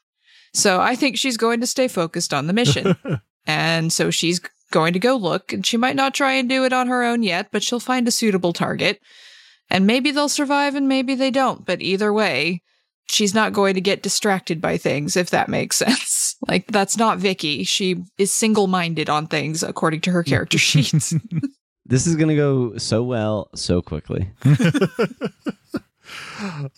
So 0.52 0.80
I 0.80 0.94
think 0.94 1.18
she's 1.18 1.36
going 1.36 1.60
to 1.60 1.66
stay 1.66 1.88
focused 1.88 2.32
on 2.32 2.46
the 2.46 2.52
mission. 2.52 2.94
and 3.46 3.92
so 3.92 4.10
she's 4.10 4.40
going 4.70 4.92
to 4.92 4.98
go 4.98 5.16
look, 5.16 5.52
and 5.52 5.64
she 5.64 5.76
might 5.76 5.96
not 5.96 6.14
try 6.14 6.32
and 6.32 6.48
do 6.48 6.64
it 6.64 6.72
on 6.72 6.88
her 6.88 7.04
own 7.04 7.22
yet, 7.22 7.48
but 7.52 7.62
she'll 7.62 7.80
find 7.80 8.08
a 8.08 8.10
suitable 8.10 8.52
target. 8.52 9.00
And 9.70 9.86
maybe 9.86 10.10
they'll 10.10 10.28
survive 10.28 10.74
and 10.74 10.88
maybe 10.88 11.14
they 11.14 11.30
don't. 11.30 11.64
But 11.64 11.80
either 11.80 12.12
way, 12.12 12.62
she's 13.06 13.34
not 13.34 13.52
going 13.52 13.74
to 13.74 13.80
get 13.80 14.02
distracted 14.02 14.60
by 14.60 14.76
things, 14.76 15.16
if 15.16 15.30
that 15.30 15.48
makes 15.48 15.76
sense. 15.84 16.36
Like, 16.46 16.66
that's 16.66 16.96
not 16.96 17.18
Vicki. 17.18 17.64
She 17.64 18.02
is 18.18 18.32
single 18.32 18.66
minded 18.66 19.08
on 19.08 19.26
things, 19.26 19.62
according 19.62 20.00
to 20.02 20.10
her 20.10 20.22
character 20.22 20.58
sheets. 20.58 21.14
This 21.86 22.06
is 22.06 22.16
going 22.16 22.30
to 22.30 22.34
go 22.34 22.78
so 22.78 23.02
well, 23.02 23.50
so 23.54 23.82
quickly. 23.82 24.30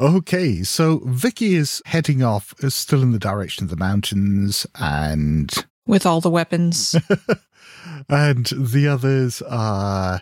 Okay, 0.00 0.62
so 0.64 1.00
Vicki 1.04 1.54
is 1.54 1.80
heading 1.86 2.24
off, 2.24 2.54
still 2.68 3.02
in 3.02 3.12
the 3.12 3.18
direction 3.20 3.62
of 3.62 3.70
the 3.70 3.76
mountains, 3.76 4.66
and 4.74 5.64
With 5.86 6.04
all 6.06 6.20
the 6.20 6.30
weapons. 6.30 6.96
and 8.08 8.46
the 8.46 8.88
others 8.88 9.42
are 9.42 10.20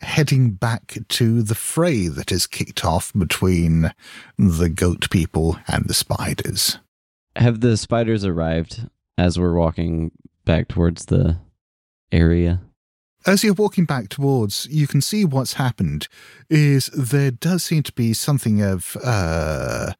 heading 0.00 0.50
back 0.50 0.98
to 1.08 1.42
the 1.42 1.54
fray 1.54 2.08
that 2.08 2.30
has 2.30 2.46
kicked 2.46 2.84
off 2.84 3.12
between 3.16 3.92
the 4.36 4.68
goat 4.68 5.08
people 5.10 5.58
and 5.68 5.86
the 5.86 5.94
spiders. 5.94 6.78
Have 7.36 7.60
the 7.60 7.76
spiders 7.76 8.24
arrived 8.24 8.88
as 9.16 9.38
we're 9.38 9.54
walking 9.54 10.10
back 10.44 10.68
towards 10.68 11.06
the 11.06 11.38
area? 12.10 12.60
As 13.24 13.44
you're 13.44 13.54
walking 13.54 13.84
back 13.84 14.08
towards, 14.08 14.66
you 14.66 14.88
can 14.88 15.00
see 15.00 15.24
what's 15.24 15.54
happened 15.54 16.08
is 16.50 16.86
there 16.86 17.30
does 17.30 17.62
seem 17.62 17.84
to 17.84 17.92
be 17.92 18.12
something 18.12 18.60
of 18.60 18.96
uh, 19.04 19.92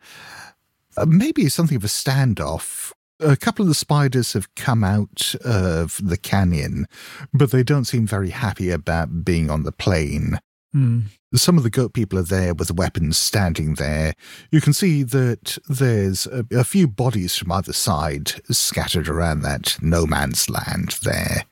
uh, 0.97 1.07
maybe 1.07 1.49
something 1.49 1.77
of 1.77 1.85
a 1.85 1.89
standoff. 1.89 2.93
A 3.23 3.37
couple 3.37 3.63
of 3.63 3.69
the 3.69 3.75
spiders 3.75 4.33
have 4.33 4.55
come 4.55 4.83
out 4.83 5.35
of 5.45 6.01
the 6.03 6.17
canyon, 6.17 6.87
but 7.33 7.51
they 7.51 7.63
don't 7.63 7.85
seem 7.85 8.07
very 8.07 8.31
happy 8.31 8.71
about 8.71 9.25
being 9.25 9.51
on 9.51 9.63
the 9.63 9.73
plain. 9.73 10.39
Hmm. 10.73 11.01
Some 11.35 11.57
of 11.57 11.63
the 11.63 11.71
goat 11.71 11.93
people 11.93 12.19
are 12.19 12.23
there 12.23 12.55
with 12.55 12.73
weapons 12.73 13.19
standing 13.19 13.75
there. 13.75 14.15
You 14.51 14.61
can 14.61 14.73
see 14.73 15.03
that 15.03 15.59
there's 15.69 16.27
a, 16.27 16.45
a 16.51 16.65
few 16.65 16.89
bodies 16.89 17.37
from 17.37 17.53
either 17.53 17.73
side 17.73 18.33
scattered 18.51 19.09
around 19.09 19.43
that 19.43 19.79
no 19.81 20.07
man's 20.07 20.51
land 20.51 20.99
there. 21.03 21.45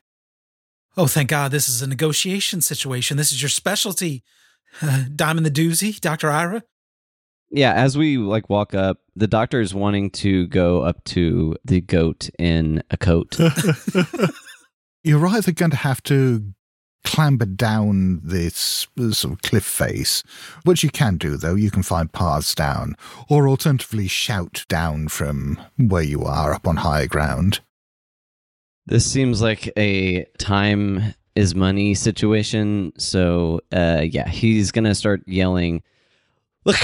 Oh, 0.97 1.07
thank 1.07 1.31
God 1.31 1.51
this 1.51 1.69
is 1.69 1.83
a 1.83 1.87
negotiation 1.87 2.61
situation. 2.61 3.17
This 3.17 3.33
is 3.33 3.41
your 3.41 3.49
specialty. 3.49 4.23
Uh, 4.83 5.05
Diamond 5.15 5.47
the 5.47 5.51
doozy, 5.51 5.99
Dr. 6.01 6.31
Ira. 6.31 6.63
Yeah, 7.51 7.73
as 7.75 7.99
we 7.99 8.17
like 8.17 8.49
walk 8.49 8.75
up, 8.75 8.99
the 9.17 9.27
doctor 9.27 9.61
is 9.61 9.75
wanting 9.75 10.11
to 10.11 10.47
go 10.49 10.83
up 10.83 11.03
to 11.05 11.57
the 11.65 11.81
goat 11.81 12.31
in 12.39 12.83
a 12.91 12.97
coat. 12.97 13.37
You're 15.05 15.27
either 15.27 15.53
going 15.53 15.71
to 15.73 15.77
have 15.79 16.03
to 16.05 16.53
clamber 17.05 17.47
down 17.47 18.21
this 18.23 18.87
sort 19.11 19.33
of 19.35 19.43
cliff 19.43 19.65
face, 19.65 20.23
which 20.65 20.85
you 20.85 20.91
can 20.91 21.17
do, 21.17 21.37
though. 21.37 21.55
You 21.55 21.71
can 21.71 21.83
find 21.83 22.13
paths 22.13 22.55
down, 22.55 22.95
or 23.29 23.49
alternatively 23.49 24.07
shout 24.07 24.65
down 24.69 25.09
from 25.09 25.59
where 25.77 26.03
you 26.03 26.25
are 26.25 26.53
up 26.53 26.69
on 26.69 26.77
higher 26.77 27.07
ground. 27.07 27.61
this 28.87 29.11
seems 29.11 29.41
like 29.41 29.73
a 29.77 30.25
time 30.39 31.15
is 31.37 31.55
money 31.55 31.95
situation. 31.95 32.93
So, 32.99 33.61
uh, 33.73 34.03
yeah, 34.05 34.29
he's 34.29 34.71
gonna 34.73 34.95
start 34.95 35.23
yelling, 35.27 35.83
"Look! 36.65 36.77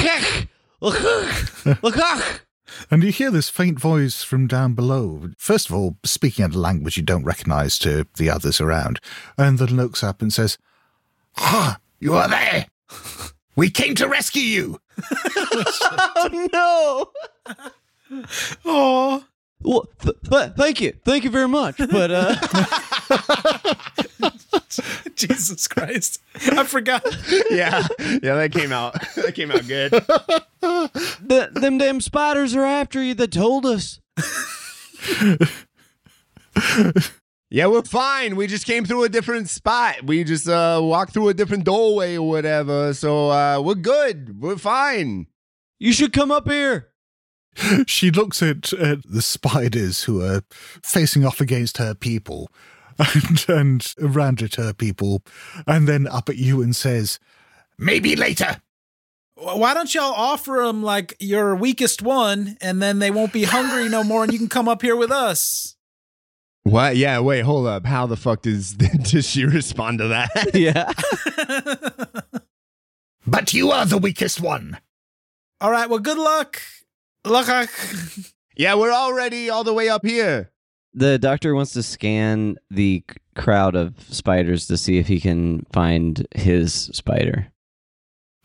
Look! 0.81 1.83
Look!" 1.83 2.47
And 2.91 3.03
you 3.03 3.11
hear 3.11 3.31
this 3.31 3.49
faint 3.49 3.79
voice 3.81 4.23
from 4.23 4.47
down 4.47 4.75
below. 4.75 5.31
First 5.39 5.69
of 5.69 5.75
all, 5.75 5.97
speaking 6.05 6.45
in 6.45 6.53
a 6.53 6.59
language 6.59 6.97
you 6.97 7.03
don't 7.03 7.25
recognize 7.25 7.79
to 7.81 8.07
the 8.17 8.29
others 8.31 8.61
around, 8.61 9.01
and 9.39 9.59
then 9.59 9.77
looks 9.77 10.03
up 10.03 10.21
and 10.21 10.33
says, 10.33 10.59
Ah, 11.37 11.79
you 12.01 12.15
are 12.15 12.29
there! 12.29 12.67
We 13.55 13.71
came 13.71 13.95
to 13.97 14.09
rescue 14.09 14.43
you! 14.43 14.81
oh 15.37 16.49
no! 16.53 17.13
Oh, 18.65 19.25
Well, 19.63 19.89
th- 20.01 20.17
th- 20.31 20.53
thank 20.57 20.81
you, 20.81 20.93
thank 21.05 21.25
you 21.25 21.31
very 21.31 21.49
much. 21.49 21.77
But 21.79 22.11
uh, 22.11 22.37
Jesus 25.17 25.67
Christ. 25.67 26.21
I 26.53 26.65
forgot. 26.65 27.05
yeah, 27.51 27.87
yeah, 27.99 28.35
that 28.35 28.51
came 28.53 28.73
out. 28.73 28.95
That 29.17 29.35
came 29.35 29.51
out 29.51 29.67
good. 29.67 29.91
the, 30.61 31.51
them 31.53 31.79
damn 31.79 32.01
spiders 32.01 32.55
are 32.55 32.65
after 32.65 33.03
you. 33.03 33.15
That 33.15 33.33
told 33.33 33.65
us. 33.67 33.99
Yeah, 37.49 37.67
we're 37.69 37.83
fine. 37.83 38.35
We 38.37 38.49
just 38.49 38.67
came 38.67 38.85
through 38.85 39.05
a 39.05 39.09
different 39.09 39.49
spot. 39.49 40.03
We 40.05 40.25
just 40.25 40.49
uh 40.49 40.81
walked 40.83 41.13
through 41.13 41.29
a 41.29 41.35
different 41.35 41.65
doorway 41.65 42.17
or 42.17 42.29
whatever. 42.29 42.93
So 42.93 43.31
uh 43.31 43.61
we're 43.61 43.75
good. 43.77 44.41
We're 44.43 44.57
fine. 44.59 45.29
You 45.79 45.93
should 45.93 46.13
come 46.13 46.31
up 46.33 46.49
here. 46.49 46.89
She 47.87 48.11
looks 48.11 48.43
at, 48.43 48.73
at 48.75 48.99
the 49.09 49.23
spiders 49.23 50.05
who 50.05 50.23
are 50.23 50.43
facing 50.83 51.25
off 51.25 51.41
against 51.41 51.79
her 51.79 51.95
people 51.95 52.51
and, 52.99 53.45
and 53.49 53.95
around 54.01 54.43
at 54.43 54.57
her 54.57 54.73
people, 54.73 55.23
and 55.67 55.89
then 55.89 56.07
up 56.07 56.29
at 56.29 56.37
you 56.37 56.63
and 56.63 56.75
says, 56.75 57.19
Maybe 57.79 58.17
later. 58.17 58.61
Why 59.35 59.75
don't 59.75 59.95
y'all 59.95 60.15
offer 60.15 60.63
them 60.65 60.83
like 60.83 61.15
your 61.21 61.55
weakest 61.55 62.01
one 62.01 62.57
and 62.63 62.81
then 62.81 63.01
they 63.01 63.11
won't 63.11 63.35
be 63.35 63.45
hungry 63.45 63.87
no 63.91 64.03
more 64.03 64.25
and 64.25 64.33
you 64.33 64.39
can 64.39 64.49
come 64.49 64.67
up 64.67 64.81
here 64.81 64.97
with 64.97 65.11
us? 65.11 65.77
What? 66.63 66.97
Yeah, 66.97 67.21
wait, 67.21 67.43
hold 67.43 67.67
up. 67.67 67.85
How 67.85 68.07
the 68.07 68.17
fuck 68.17 68.43
does 68.43 68.73
does 69.03 69.29
she 69.29 69.45
respond 69.45 69.99
to 69.99 70.09
that? 70.09 70.51
yeah. 70.55 70.91
But 73.27 73.53
you 73.53 73.73
are 73.73 73.85
the 73.85 73.99
weakest 73.99 74.41
one. 74.41 74.79
All 75.61 75.71
right, 75.71 75.91
well, 75.91 75.99
good 75.99 76.19
luck. 76.19 76.63
Luck. 77.27 77.69
yeah, 78.57 78.75
we're 78.75 78.93
already 78.93 79.51
all 79.51 79.65
the 79.65 79.75
way 79.75 79.89
up 79.89 80.05
here. 80.07 80.51
The 80.95 81.19
doctor 81.19 81.55
wants 81.55 81.73
to 81.73 81.83
scan 81.83 82.57
the 82.71 83.03
c- 83.11 83.17
crowd 83.35 83.75
of 83.77 83.95
spiders 84.09 84.67
to 84.69 84.77
see 84.79 84.97
if 84.99 85.09
he 85.09 85.21
can 85.21 85.67
find 85.73 86.27
his 86.35 86.73
spider. 86.73 87.49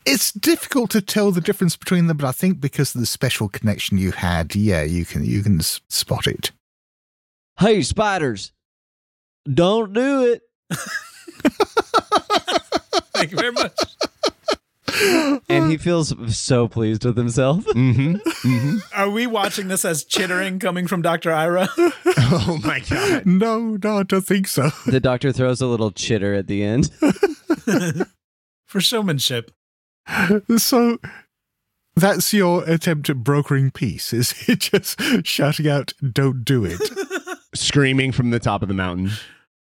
It's 0.04 0.32
difficult 0.32 0.90
to 0.90 1.00
tell 1.00 1.30
the 1.30 1.40
difference 1.40 1.76
between 1.76 2.08
them, 2.08 2.16
but 2.16 2.26
I 2.26 2.32
think 2.32 2.60
because 2.60 2.94
of 2.94 3.00
the 3.00 3.06
special 3.06 3.48
connection 3.48 3.96
you 3.98 4.10
had, 4.10 4.54
yeah, 4.56 4.82
you 4.82 5.04
can 5.06 5.24
you 5.24 5.42
can 5.42 5.60
s- 5.60 5.80
spot 5.88 6.26
it. 6.26 6.50
Hey, 7.60 7.82
spiders, 7.82 8.52
don't 9.50 9.92
do 9.92 10.24
it. 10.32 10.42
Thank 13.14 13.30
you 13.30 13.36
very 13.38 13.52
much. 13.52 13.72
And 15.48 15.70
he 15.70 15.76
feels 15.76 16.14
so 16.36 16.68
pleased 16.68 17.04
with 17.04 17.16
himself. 17.16 17.64
Mm-hmm. 17.66 18.14
mm-hmm. 18.16 18.78
Are 18.94 19.10
we 19.10 19.26
watching 19.26 19.68
this 19.68 19.84
as 19.84 20.04
chittering 20.04 20.58
coming 20.58 20.86
from 20.86 21.02
Dr. 21.02 21.32
Ira? 21.32 21.68
Oh 22.34 22.58
my 22.64 22.80
god. 22.80 23.26
No, 23.26 23.76
no, 23.82 23.98
I 23.98 24.02
don't 24.04 24.24
think 24.24 24.46
so. 24.46 24.70
The 24.86 25.00
doctor 25.00 25.32
throws 25.32 25.60
a 25.60 25.66
little 25.66 25.90
chitter 25.90 26.34
at 26.34 26.46
the 26.46 26.62
end. 26.62 26.90
For 28.66 28.80
showmanship. 28.80 29.50
So 30.56 30.98
that's 31.94 32.32
your 32.32 32.64
attempt 32.64 33.10
at 33.10 33.18
brokering 33.18 33.70
peace, 33.70 34.12
is 34.12 34.34
it 34.48 34.60
just 34.60 35.00
shouting 35.26 35.68
out, 35.68 35.92
don't 36.12 36.44
do 36.44 36.64
it? 36.64 36.80
Screaming 37.54 38.12
from 38.12 38.30
the 38.30 38.38
top 38.38 38.62
of 38.62 38.68
the 38.68 38.74
mountain. 38.74 39.10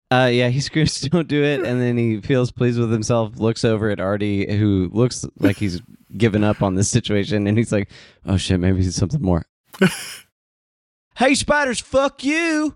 Uh, 0.09 0.29
yeah, 0.31 0.49
he 0.49 0.59
screams, 0.61 0.99
"Don't 1.01 1.27
do 1.27 1.43
it!" 1.43 1.65
And 1.65 1.81
then 1.81 1.97
he 1.97 2.21
feels 2.21 2.51
pleased 2.51 2.79
with 2.79 2.91
himself. 2.91 3.37
Looks 3.37 3.65
over 3.65 3.89
at 3.89 3.99
Artie, 3.99 4.57
who 4.57 4.89
looks 4.93 5.25
like 5.39 5.57
he's 5.57 5.81
given 6.15 6.43
up 6.43 6.61
on 6.61 6.75
this 6.75 6.89
situation, 6.89 7.47
and 7.47 7.57
he's 7.57 7.71
like, 7.71 7.89
"Oh 8.25 8.37
shit, 8.37 8.59
maybe 8.59 8.79
it's 8.81 8.95
something 8.95 9.21
more." 9.21 9.45
hey, 11.15 11.35
spiders, 11.35 11.79
fuck 11.79 12.23
you! 12.23 12.75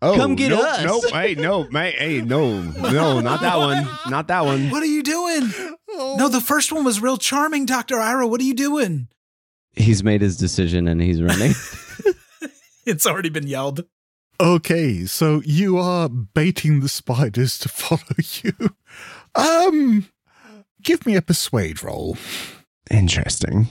Oh, 0.00 0.16
Come 0.16 0.34
get 0.34 0.48
nope, 0.48 0.64
us. 0.64 0.84
Nope. 0.84 1.04
Hey, 1.12 1.34
no, 1.36 1.68
mate. 1.70 1.94
Hey, 1.94 2.20
no, 2.20 2.60
no, 2.60 3.20
not 3.20 3.40
that 3.40 3.56
one. 3.56 3.88
Not 4.10 4.26
that 4.26 4.44
one. 4.44 4.68
What 4.70 4.82
are 4.82 4.86
you 4.86 5.04
doing? 5.04 5.52
No, 5.88 6.28
the 6.28 6.40
first 6.40 6.72
one 6.72 6.82
was 6.82 7.00
real 7.00 7.16
charming, 7.16 7.66
Dr. 7.66 8.00
Ira. 8.00 8.26
What 8.26 8.40
are 8.40 8.44
you 8.44 8.54
doing? 8.54 9.06
He's 9.74 10.02
made 10.02 10.20
his 10.20 10.36
decision, 10.36 10.88
and 10.88 11.00
he's 11.00 11.22
running. 11.22 11.52
It's 12.84 13.06
already 13.06 13.28
been 13.28 13.46
yelled. 13.46 13.84
Okay, 14.42 15.04
so 15.06 15.40
you 15.44 15.78
are 15.78 16.08
baiting 16.08 16.80
the 16.80 16.88
spiders 16.88 17.58
to 17.60 17.68
follow 17.68 18.16
you. 18.42 18.74
Um, 19.36 20.08
give 20.82 21.06
me 21.06 21.14
a 21.14 21.22
persuade 21.22 21.84
roll. 21.84 22.16
Interesting. 22.90 23.68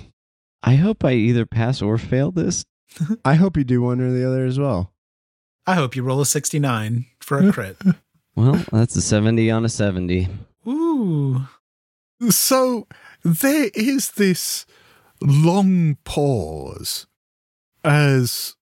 I 0.63 0.75
hope 0.75 1.03
I 1.03 1.11
either 1.11 1.45
pass 1.45 1.81
or 1.81 1.97
fail 1.97 2.31
this. 2.31 2.63
I 3.25 3.33
hope 3.35 3.57
you 3.57 3.65
do 3.65 3.81
one 3.81 3.99
or 3.99 4.11
the 4.13 4.25
other 4.25 4.45
as 4.45 4.57
well. 4.57 4.93
I 5.67 5.73
hope 5.75 5.93
you 5.93 6.03
roll 6.03 6.21
a 6.21 6.25
69 6.25 7.05
for 7.19 7.39
a 7.39 7.51
crit. 7.51 7.77
Well, 8.33 8.63
that's 8.71 8.95
a 8.95 9.01
seventy 9.01 9.51
on 9.51 9.65
a 9.65 9.69
seventy. 9.69 10.29
Ooh. 10.65 11.41
So 12.29 12.87
there 13.25 13.69
is 13.75 14.11
this 14.11 14.65
long 15.21 15.97
pause 16.05 17.07
as 17.83 18.55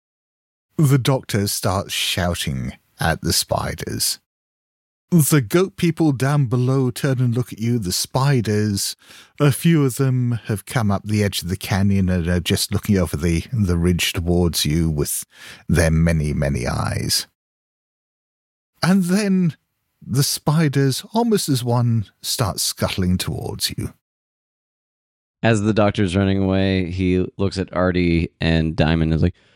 the 0.80 0.98
doctor 0.98 1.46
starts 1.48 1.92
shouting 1.92 2.72
at 3.02 3.22
the 3.22 3.34
spiders. 3.34 4.20
The 5.12 5.42
goat 5.42 5.76
people 5.76 6.14
down 6.14 6.46
below 6.46 6.90
turn 6.90 7.20
and 7.20 7.36
look 7.36 7.52
at 7.52 7.60
you. 7.60 7.80
The 7.80 7.92
spiders, 7.92 8.96
a 9.42 9.52
few 9.52 9.84
of 9.84 9.98
them 9.98 10.40
have 10.46 10.66
come 10.66 10.90
up 10.90 11.04
the 11.04 11.22
edge 11.22 11.42
of 11.42 11.50
the 11.50 11.58
canyon 11.58 12.08
and 12.08 12.30
are 12.30 12.40
just 12.40 12.72
looking 12.72 12.98
over 12.98 13.18
the, 13.18 13.44
the 13.52 13.76
ridge 13.76 14.14
towards 14.14 14.66
you 14.66 14.90
with 14.90 15.26
their 15.68 15.92
many, 15.92 16.32
many 16.32 16.66
eyes. 16.66 17.28
And 18.82 19.04
then 19.04 19.58
the 20.02 20.24
spiders, 20.24 21.04
almost 21.14 21.50
as 21.50 21.62
one, 21.62 22.06
start 22.22 22.62
scuttling 22.62 23.18
towards 23.18 23.74
you. 23.78 23.94
As 25.44 25.62
the 25.62 25.74
doctor's 25.74 26.16
running 26.16 26.42
away, 26.42 26.90
he 26.90 27.26
looks 27.38 27.58
at 27.58 27.74
Artie 27.74 28.30
and 28.40 28.78
Diamond 28.78 29.12
and 29.12 29.18
is 29.18 29.24
like, 29.24 29.36
"C- 29.36 29.40
c- 29.40 29.49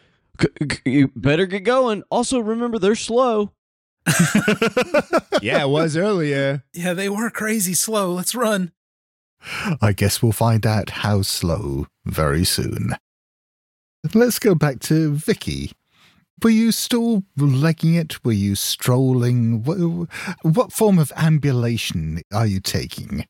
"You 0.85 1.11
better 1.15 1.45
get 1.45 1.63
going. 1.63 2.03
Also, 2.09 2.39
remember 2.39 2.79
they're 2.79 2.95
slow." 2.95 3.51
Yeah, 5.41 5.63
it 5.63 5.69
was 5.69 5.97
earlier. 5.97 6.63
Yeah, 6.73 6.93
they 6.93 7.09
were 7.09 7.29
crazy 7.29 7.73
slow. 7.73 8.13
Let's 8.13 8.33
run. 8.33 8.71
I 9.81 9.91
guess 9.91 10.23
we'll 10.23 10.31
find 10.31 10.65
out 10.65 10.89
how 10.89 11.21
slow 11.21 11.87
very 12.05 12.45
soon. 12.45 12.95
Let's 14.13 14.39
go 14.39 14.55
back 14.55 14.79
to 14.81 15.13
Vicki. 15.13 15.73
Were 16.41 16.49
you 16.49 16.71
still 16.71 17.23
legging 17.37 17.95
it? 17.95 18.23
Were 18.23 18.31
you 18.31 18.55
strolling? 18.55 19.63
What, 19.63 20.09
what 20.43 20.71
form 20.71 20.97
of 20.97 21.11
ambulation 21.17 22.21
are 22.33 22.47
you 22.47 22.61
taking? 22.61 23.25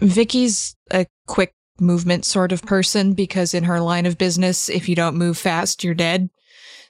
Vicki's 0.00 0.76
a 0.90 1.06
quick 1.26 1.52
movement 1.80 2.24
sort 2.24 2.52
of 2.52 2.62
person 2.62 3.12
because 3.12 3.54
in 3.54 3.64
her 3.64 3.80
line 3.80 4.06
of 4.06 4.18
business, 4.18 4.68
if 4.68 4.88
you 4.88 4.94
don't 4.94 5.16
move 5.16 5.38
fast, 5.38 5.84
you're 5.84 5.94
dead. 5.94 6.30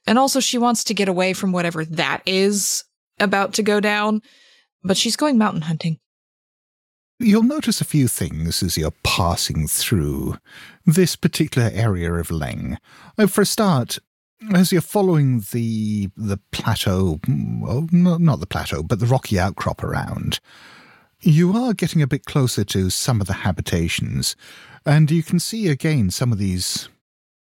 And 0.07 0.19
also 0.19 0.41
she 0.41 0.59
wants 0.59 0.85
to 0.85 0.95
get 0.95 1.09
away 1.09 1.33
from 1.33 1.53
whatever 1.53 1.85
that 1.85 2.23
is 2.27 2.85
about 3.21 3.55
to 3.55 3.63
go 3.63 3.81
down, 3.81 4.23
but 4.83 4.97
she's 4.97 5.17
going 5.17 5.39
mountain 5.39 5.63
hunting. 5.63 5.99
You'll 7.21 7.43
notice 7.43 7.81
a 7.81 7.85
few 7.85 8.07
things 8.07 8.63
as 8.63 8.77
you're 8.77 8.93
passing 9.03 9.67
through 9.67 10.37
this 10.87 11.17
particular 11.17 11.69
area 11.75 12.13
of 12.13 12.29
Leng. 12.29 12.77
Uh, 13.19 13.27
For 13.27 13.43
a 13.43 13.47
start, 13.47 13.99
as 14.55 14.71
you're 14.71 14.81
following 14.81 15.43
the 15.51 16.11
the 16.17 16.39
plateau, 16.53 17.19
well, 17.29 17.89
not 17.93 18.39
the 18.39 18.47
plateau, 18.47 18.85
but 18.85 19.01
the 19.01 19.07
rocky 19.07 19.39
outcrop 19.39 19.83
around, 19.83 20.39
you 21.21 21.57
are 21.57 21.75
getting 21.75 22.03
a 22.03 22.07
bit 22.07 22.25
closer 22.25 22.65
to 22.65 22.89
some 22.91 23.21
of 23.21 23.27
the 23.27 23.33
habitations, 23.33 24.37
and 24.87 25.11
you 25.11 25.23
can 25.23 25.41
see 25.41 25.69
again 25.69 26.11
some 26.11 26.33
of 26.33 26.39
these 26.39 26.89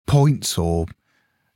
points 0.05 0.57
or 0.57 0.85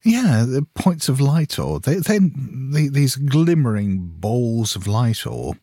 yeah, 0.04 0.46
the 0.48 0.66
points 0.74 1.10
of 1.10 1.22
light, 1.22 1.60
or 1.60 1.80
they, 1.80 1.96
they, 1.96 2.20
they, 2.20 2.88
these 2.88 3.16
glimmering 3.16 4.00
balls 4.00 4.76
of 4.76 4.88
light, 4.88 5.28
or 5.28 5.56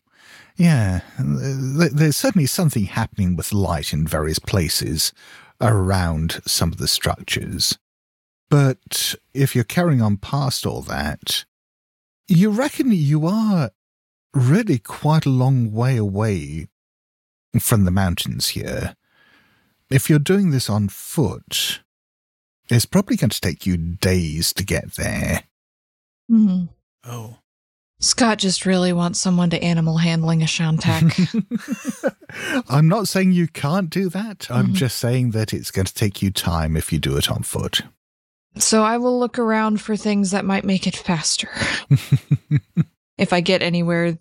yeah, 0.55 1.01
there's 1.17 2.17
certainly 2.17 2.45
something 2.45 2.85
happening 2.85 3.35
with 3.35 3.51
light 3.51 3.91
in 3.91 4.07
various 4.07 4.39
places 4.39 5.11
around 5.59 6.41
some 6.45 6.71
of 6.71 6.77
the 6.77 6.87
structures. 6.87 7.77
But 8.49 9.15
if 9.33 9.55
you're 9.55 9.63
carrying 9.63 10.01
on 10.01 10.17
past 10.17 10.65
all 10.65 10.81
that, 10.83 11.45
you 12.27 12.49
reckon 12.49 12.91
you 12.91 13.25
are 13.25 13.71
really 14.33 14.79
quite 14.79 15.25
a 15.25 15.29
long 15.29 15.71
way 15.71 15.97
away 15.97 16.67
from 17.59 17.83
the 17.83 17.91
mountains 17.91 18.49
here. 18.49 18.95
If 19.89 20.09
you're 20.09 20.19
doing 20.19 20.51
this 20.51 20.69
on 20.69 20.87
foot, 20.89 21.81
it's 22.69 22.85
probably 22.85 23.15
going 23.15 23.31
to 23.31 23.41
take 23.41 23.65
you 23.65 23.77
days 23.77 24.53
to 24.53 24.63
get 24.63 24.93
there. 24.93 25.43
Mm-hmm. 26.31 26.65
Oh. 27.05 27.37
Scott 28.01 28.37
just 28.37 28.65
really 28.65 28.93
wants 28.93 29.19
someone 29.19 29.49
to 29.49 29.61
animal 29.61 29.97
handling 29.97 30.41
a 30.41 30.45
Shantak. 30.45 31.11
I'm 32.69 32.87
not 32.87 33.07
saying 33.09 33.33
you 33.33 33.47
can't 33.47 33.89
do 33.89 34.07
that. 34.09 34.47
I'm 34.49 34.67
Mhm. 34.69 34.73
just 34.73 34.99
saying 34.99 35.31
that 35.31 35.53
it's 35.53 35.71
going 35.71 35.85
to 35.87 35.93
take 35.93 36.21
you 36.21 36.31
time 36.31 36.77
if 36.77 36.93
you 36.93 36.99
do 36.99 37.17
it 37.17 37.29
on 37.29 37.43
foot. 37.43 37.81
so 38.57 38.83
I 38.83 38.97
will 38.97 39.19
look 39.19 39.37
around 39.37 39.81
for 39.81 39.95
things 39.97 40.31
that 40.31 40.45
might 40.45 40.63
make 40.65 40.87
it 40.87 40.95
faster. 40.95 41.49
if 43.17 43.33
I 43.33 43.41
get 43.41 43.61
anywhere. 43.61 44.17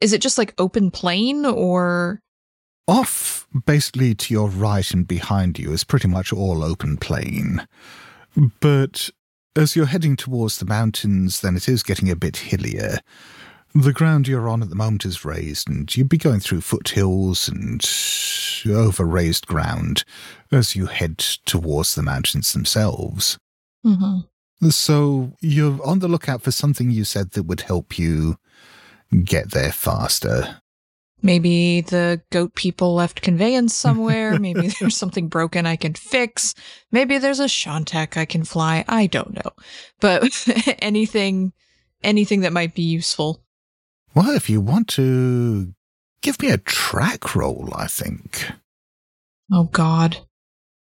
Is 0.00 0.12
it 0.12 0.20
just 0.22 0.36
like 0.38 0.54
open 0.58 0.90
plain 0.90 1.44
or 1.46 2.20
Off, 2.88 3.43
basically 3.66 4.14
to 4.14 4.34
your 4.34 4.48
right 4.48 4.90
and 4.90 5.06
behind 5.06 5.58
you, 5.58 5.72
is 5.72 5.84
pretty 5.84 6.08
much 6.08 6.32
all 6.32 6.64
open 6.64 6.96
plain. 6.96 7.66
But 8.60 9.10
as 9.56 9.76
you're 9.76 9.86
heading 9.86 10.16
towards 10.16 10.58
the 10.58 10.64
mountains, 10.64 11.40
then 11.40 11.56
it 11.56 11.68
is 11.68 11.82
getting 11.82 12.10
a 12.10 12.16
bit 12.16 12.36
hillier. 12.36 12.98
The 13.74 13.92
ground 13.92 14.28
you're 14.28 14.48
on 14.48 14.62
at 14.62 14.68
the 14.68 14.76
moment 14.76 15.04
is 15.04 15.24
raised, 15.24 15.68
and 15.68 15.94
you'd 15.96 16.08
be 16.08 16.18
going 16.18 16.40
through 16.40 16.60
foothills 16.60 17.48
and 17.48 17.84
over 18.66 19.04
raised 19.04 19.46
ground 19.46 20.04
as 20.50 20.74
you 20.74 20.86
head 20.86 21.18
towards 21.18 21.94
the 21.94 22.02
mountains 22.02 22.52
themselves. 22.52 23.38
Mm-hmm. 23.84 24.70
So 24.70 25.32
you're 25.40 25.84
on 25.84 25.98
the 25.98 26.08
lookout 26.08 26.42
for 26.42 26.50
something 26.50 26.90
you 26.90 27.04
said 27.04 27.32
that 27.32 27.42
would 27.42 27.62
help 27.62 27.98
you 27.98 28.36
get 29.24 29.50
there 29.50 29.72
faster. 29.72 30.60
Maybe 31.24 31.80
the 31.80 32.20
goat 32.30 32.54
people 32.54 32.94
left 32.94 33.22
conveyance 33.22 33.74
somewhere? 33.74 34.38
maybe 34.38 34.68
there's 34.68 34.96
something 34.96 35.26
broken 35.28 35.66
I 35.66 35.74
can 35.74 35.94
fix. 35.94 36.54
Maybe 36.92 37.18
there's 37.18 37.40
a 37.40 37.44
Shantak 37.44 38.16
I 38.16 38.26
can 38.26 38.44
fly. 38.44 38.84
I 38.86 39.06
don't 39.06 39.34
know. 39.34 39.50
But 40.00 40.46
anything 40.78 41.52
anything 42.04 42.40
that 42.42 42.52
might 42.52 42.74
be 42.74 42.82
useful. 42.82 43.42
Well, 44.14 44.30
if 44.30 44.48
you 44.48 44.60
want 44.60 44.88
to 44.88 45.74
give 46.20 46.40
me 46.40 46.50
a 46.50 46.58
track 46.58 47.34
roll, 47.34 47.72
I 47.74 47.86
think. 47.88 48.50
Oh 49.50 49.64
God. 49.64 50.18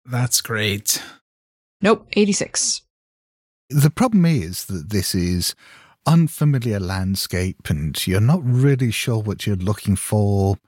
That's 0.04 0.40
great. 0.40 1.02
Nope. 1.80 2.06
86. 2.12 2.82
The 3.70 3.90
problem 3.90 4.24
is 4.24 4.66
that 4.66 4.90
this 4.90 5.14
is 5.14 5.54
unfamiliar 6.06 6.80
landscape 6.80 7.68
and 7.68 8.06
you're 8.06 8.20
not 8.20 8.40
really 8.44 8.90
sure 8.90 9.18
what 9.20 9.46
you're 9.46 9.56
looking 9.56 9.96
for. 9.96 10.58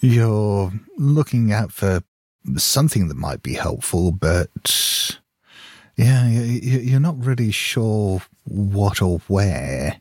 You're 0.00 0.72
looking 0.98 1.52
out 1.52 1.72
for 1.72 2.02
something 2.56 3.08
that 3.08 3.16
might 3.16 3.42
be 3.42 3.54
helpful, 3.54 4.12
but 4.12 5.18
yeah, 5.96 6.28
you- 6.28 6.60
you- 6.60 6.80
you're 6.80 7.00
not 7.00 7.24
really 7.24 7.50
sure 7.50 8.22
what 8.44 9.00
or 9.00 9.20
where. 9.28 10.00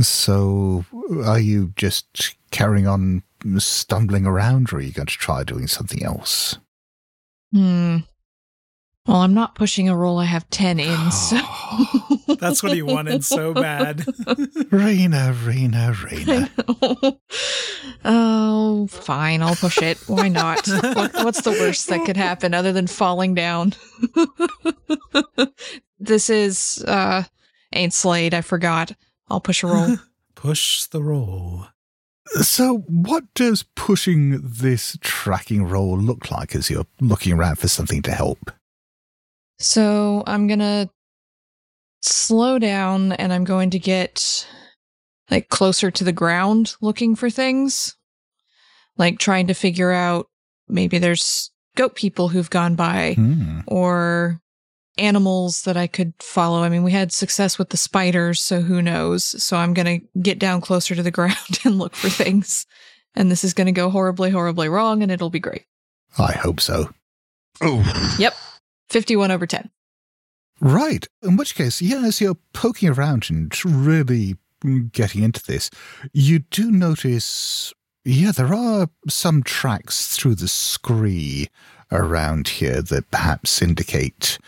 So, 0.00 0.84
are 1.24 1.40
you 1.40 1.72
just 1.76 2.36
carrying 2.50 2.86
on 2.86 3.22
stumbling 3.58 4.26
around, 4.26 4.72
or 4.72 4.76
are 4.76 4.80
you 4.80 4.92
going 4.92 5.06
to 5.06 5.14
try 5.16 5.42
doing 5.42 5.66
something 5.66 6.02
else? 6.04 6.58
Hmm. 7.52 7.98
Well, 9.06 9.18
I'm 9.18 9.34
not 9.34 9.54
pushing 9.54 9.88
a 9.88 9.96
roll 9.96 10.18
I 10.18 10.24
have 10.24 10.48
10 10.50 10.78
in, 10.78 11.10
so. 11.10 11.40
That's 12.38 12.62
what 12.62 12.72
he 12.74 12.82
wanted 12.82 13.24
so 13.24 13.54
bad. 13.54 14.04
Rina, 14.70 15.34
Rina, 15.44 15.94
Rina. 16.04 16.50
oh, 18.04 18.86
fine. 18.88 19.42
I'll 19.42 19.56
push 19.56 19.78
it. 19.78 19.98
Why 20.06 20.28
not? 20.28 20.66
What, 20.66 21.14
what's 21.14 21.42
the 21.42 21.50
worst 21.52 21.88
that 21.88 22.04
could 22.04 22.16
happen 22.16 22.54
other 22.54 22.72
than 22.72 22.86
falling 22.86 23.34
down? 23.34 23.72
this 25.98 26.30
is, 26.30 26.84
uh, 26.86 27.24
ain't 27.72 27.94
Slayed. 27.94 28.34
I 28.34 28.42
forgot. 28.42 28.92
I'll 29.28 29.40
push 29.40 29.62
a 29.62 29.66
roll. 29.68 29.96
Push 30.34 30.86
the 30.86 31.02
roll. 31.02 31.66
So, 32.40 32.78
what 32.88 33.24
does 33.34 33.62
pushing 33.74 34.40
this 34.42 34.96
tracking 35.02 35.64
roll 35.64 35.98
look 35.98 36.30
like 36.30 36.54
as 36.54 36.70
you're 36.70 36.86
looking 36.98 37.34
around 37.34 37.56
for 37.58 37.68
something 37.68 38.00
to 38.02 38.12
help? 38.12 38.50
So 39.60 40.24
I'm 40.26 40.46
gonna 40.46 40.90
slow 42.02 42.58
down 42.58 43.12
and 43.12 43.32
I'm 43.32 43.44
going 43.44 43.70
to 43.70 43.78
get 43.78 44.46
like 45.30 45.48
closer 45.48 45.90
to 45.90 46.02
the 46.02 46.12
ground 46.12 46.74
looking 46.80 47.14
for 47.14 47.30
things. 47.30 47.94
Like 48.96 49.18
trying 49.18 49.46
to 49.46 49.54
figure 49.54 49.92
out 49.92 50.26
maybe 50.68 50.98
there's 50.98 51.50
goat 51.76 51.94
people 51.94 52.28
who've 52.28 52.50
gone 52.50 52.74
by 52.74 53.14
Hmm. 53.14 53.60
or 53.66 54.40
animals 54.98 55.62
that 55.62 55.76
I 55.76 55.86
could 55.86 56.12
follow. 56.20 56.62
I 56.62 56.68
mean, 56.68 56.82
we 56.82 56.92
had 56.92 57.12
success 57.12 57.58
with 57.58 57.70
the 57.70 57.76
spiders, 57.78 58.42
so 58.42 58.60
who 58.60 58.82
knows? 58.82 59.24
So 59.42 59.56
I'm 59.56 59.72
going 59.72 60.00
to 60.00 60.06
get 60.20 60.38
down 60.38 60.60
closer 60.60 60.94
to 60.94 61.02
the 61.02 61.10
ground 61.18 61.60
and 61.64 61.78
look 61.78 61.94
for 61.94 62.10
things. 62.10 62.66
And 63.14 63.30
this 63.30 63.44
is 63.44 63.54
going 63.54 63.66
to 63.66 63.72
go 63.72 63.88
horribly, 63.88 64.30
horribly 64.30 64.68
wrong 64.68 65.02
and 65.02 65.10
it'll 65.12 65.30
be 65.30 65.38
great. 65.38 65.64
I 66.18 66.32
hope 66.32 66.60
so. 66.60 66.90
Oh. 67.62 68.16
Yep. 68.18 68.34
51 68.90 69.30
over 69.30 69.46
10. 69.46 69.70
Right. 70.60 71.06
In 71.22 71.36
which 71.36 71.54
case, 71.54 71.80
yeah, 71.80 72.04
as 72.04 72.20
you're 72.20 72.36
poking 72.52 72.90
around 72.90 73.30
and 73.30 73.64
really 73.64 74.36
getting 74.92 75.22
into 75.22 75.42
this, 75.42 75.70
you 76.12 76.40
do 76.40 76.70
notice, 76.70 77.72
yeah, 78.04 78.32
there 78.32 78.52
are 78.52 78.88
some 79.08 79.42
tracks 79.42 80.14
through 80.16 80.34
the 80.34 80.48
scree 80.48 81.48
around 81.90 82.48
here 82.48 82.82
that 82.82 83.10
perhaps 83.10 83.62
indicate 83.62 84.38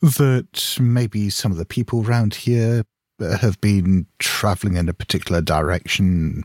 that 0.00 0.76
maybe 0.80 1.28
some 1.28 1.52
of 1.52 1.58
the 1.58 1.66
people 1.66 2.06
around 2.06 2.34
here 2.34 2.84
have 3.20 3.60
been 3.60 4.06
traveling 4.18 4.76
in 4.76 4.88
a 4.88 4.94
particular 4.94 5.40
direction. 5.40 6.44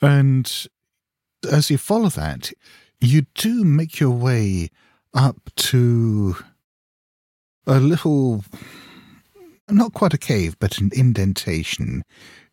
And 0.00 0.66
as 1.50 1.70
you 1.70 1.78
follow 1.78 2.08
that, 2.10 2.52
you 3.00 3.26
do 3.34 3.64
make 3.64 4.00
your 4.00 4.10
way 4.10 4.70
up 5.12 5.50
to 5.56 6.36
a 7.66 7.80
little, 7.80 8.44
not 9.68 9.92
quite 9.92 10.14
a 10.14 10.18
cave, 10.18 10.56
but 10.58 10.78
an 10.78 10.90
indentation 10.94 12.02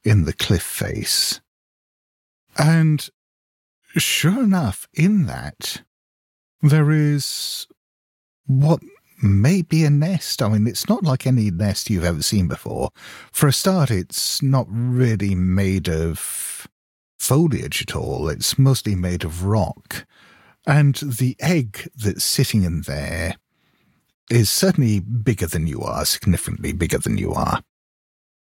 in 0.04 0.26
the 0.26 0.34
cliff 0.34 0.64
face. 0.64 1.42
And 2.58 3.08
sure 3.96 4.44
enough, 4.44 4.88
in 4.94 5.26
that, 5.26 5.84
there 6.62 6.92
is 6.92 7.68
what 8.46 8.82
may 9.22 9.62
be 9.62 9.86
a 9.86 9.90
nest. 9.90 10.42
I 10.42 10.50
mean, 10.50 10.68
it's 10.68 10.90
not 10.90 11.04
like 11.04 11.26
any 11.26 11.50
nest 11.50 11.90
you've 11.90 12.04
ever 12.04 12.22
seen 12.22 12.48
before. 12.48 12.90
For 13.32 13.48
a 13.48 13.54
start, 13.54 13.90
it's 13.90 14.42
not 14.42 14.66
really 14.70 15.36
made 15.36 15.88
of 15.88 16.68
foliage 17.18 17.82
at 17.82 17.96
all, 17.96 18.28
it's 18.28 18.60
mostly 18.60 18.96
made 18.96 19.24
of 19.24 19.46
rock. 19.46 20.06
And 20.66 20.96
the 20.96 21.36
egg 21.40 21.90
that's 21.96 22.24
sitting 22.24 22.64
in 22.64 22.82
there 22.82 23.36
is 24.34 24.50
certainly 24.50 25.00
bigger 25.00 25.46
than 25.46 25.68
you 25.68 25.82
are, 25.82 26.06
significantly 26.06 26.74
bigger 26.74 26.98
than 26.98 27.18
you 27.18 27.34
are. 27.34 27.62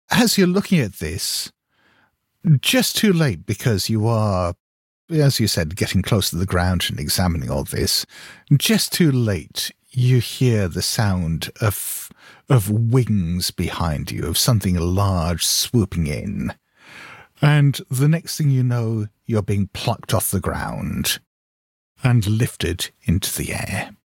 As 0.09 0.37
you're 0.37 0.47
looking 0.47 0.79
at 0.79 0.93
this, 0.93 1.51
just 2.59 2.97
too 2.97 3.13
late 3.13 3.45
because 3.45 3.89
you 3.89 4.07
are, 4.07 4.55
as 5.09 5.39
you 5.39 5.47
said, 5.47 5.75
getting 5.75 6.01
close 6.01 6.31
to 6.31 6.35
the 6.35 6.47
ground 6.47 6.85
and 6.89 6.99
examining 6.99 7.49
all 7.49 7.63
this, 7.63 8.05
just 8.57 8.91
too 8.91 9.11
late, 9.11 9.71
you 9.91 10.19
hear 10.19 10.67
the 10.67 10.81
sound 10.81 11.51
of, 11.61 12.09
of 12.49 12.71
wings 12.71 13.51
behind 13.51 14.11
you, 14.11 14.25
of 14.25 14.37
something 14.37 14.75
large 14.75 15.45
swooping 15.45 16.07
in. 16.07 16.55
And 17.39 17.79
the 17.91 18.07
next 18.07 18.37
thing 18.37 18.49
you 18.49 18.63
know, 18.63 19.07
you're 19.27 19.43
being 19.43 19.69
plucked 19.73 20.13
off 20.13 20.31
the 20.31 20.39
ground 20.39 21.19
and 22.03 22.25
lifted 22.25 22.89
into 23.03 23.37
the 23.37 23.53
air. 23.53 23.95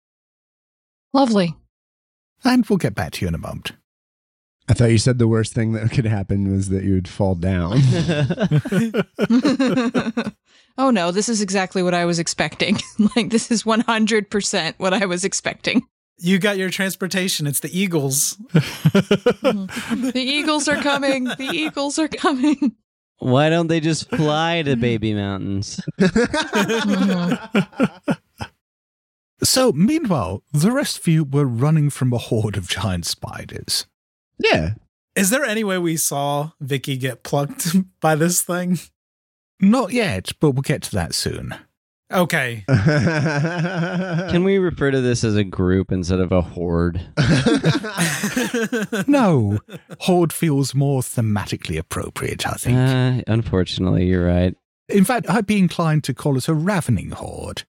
Lovely. 1.14 1.56
And 2.44 2.66
we'll 2.66 2.76
get 2.76 2.94
back 2.94 3.12
to 3.12 3.24
you 3.24 3.28
in 3.28 3.34
a 3.34 3.38
moment. 3.38 3.72
I 4.70 4.74
thought 4.74 4.90
you 4.90 4.98
said 4.98 5.18
the 5.18 5.26
worst 5.26 5.54
thing 5.54 5.72
that 5.72 5.90
could 5.90 6.04
happen 6.04 6.52
was 6.52 6.68
that 6.68 6.84
you 6.84 6.92
would 6.94 7.08
fall 7.08 7.34
down. 7.34 7.72
oh 10.78 10.90
no, 10.90 11.10
this 11.10 11.30
is 11.30 11.40
exactly 11.40 11.82
what 11.82 11.94
I 11.94 12.04
was 12.04 12.18
expecting. 12.18 12.78
like 13.16 13.30
this 13.30 13.50
is 13.50 13.62
100% 13.62 14.74
what 14.76 14.92
I 14.92 15.06
was 15.06 15.24
expecting. 15.24 15.86
You 16.18 16.38
got 16.38 16.58
your 16.58 16.68
transportation. 16.68 17.46
It's 17.46 17.60
the 17.60 17.78
Eagles. 17.78 18.36
The 18.52 20.12
Eagles 20.14 20.68
are 20.68 20.76
coming. 20.76 21.24
The 21.24 21.48
Eagles 21.52 21.98
are 21.98 22.08
coming. 22.08 22.76
Why 23.20 23.50
don't 23.50 23.66
they 23.68 23.80
just 23.80 24.10
fly 24.10 24.62
to 24.62 24.76
baby 24.76 25.14
mountains? 25.14 25.80
Mm-hmm. 26.00 28.12
So, 29.42 29.72
meanwhile, 29.72 30.42
the 30.52 30.72
rest 30.72 30.98
of 30.98 31.06
you 31.06 31.24
were 31.24 31.44
running 31.46 31.90
from 31.90 32.12
a 32.12 32.18
horde 32.18 32.56
of 32.56 32.68
giant 32.68 33.06
spiders. 33.06 33.86
yeah. 34.38 34.74
Is 35.14 35.30
there 35.30 35.44
any 35.44 35.64
way 35.64 35.78
we 35.78 35.96
saw 35.96 36.50
Vicki 36.60 36.96
get 36.96 37.24
plucked 37.24 37.74
by 38.00 38.14
this 38.14 38.40
thing? 38.42 38.78
Not 39.60 39.92
yet, 39.92 40.30
but 40.38 40.52
we'll 40.52 40.62
get 40.62 40.82
to 40.82 40.92
that 40.92 41.12
soon. 41.12 41.56
Okay. 42.12 42.64
Can 42.68 44.44
we 44.44 44.58
refer 44.58 44.92
to 44.92 45.00
this 45.00 45.24
as 45.24 45.34
a 45.36 45.42
group 45.44 45.90
instead 45.92 46.20
of 46.20 46.30
a 46.32 46.40
horde? 46.40 47.00
no, 49.08 49.58
horde 50.00 50.32
feels 50.32 50.74
more 50.74 51.02
thematically 51.02 51.78
appropriate, 51.78 52.46
I 52.46 52.52
think. 52.52 52.76
Uh, 52.78 53.22
unfortunately, 53.26 54.06
you're 54.06 54.26
right. 54.26 54.54
In 54.88 55.04
fact, 55.04 55.28
I'd 55.28 55.46
be 55.46 55.58
inclined 55.58 56.04
to 56.04 56.14
call 56.14 56.36
it 56.38 56.48
a 56.48 56.54
ravening 56.54 57.10
horde. 57.10 57.64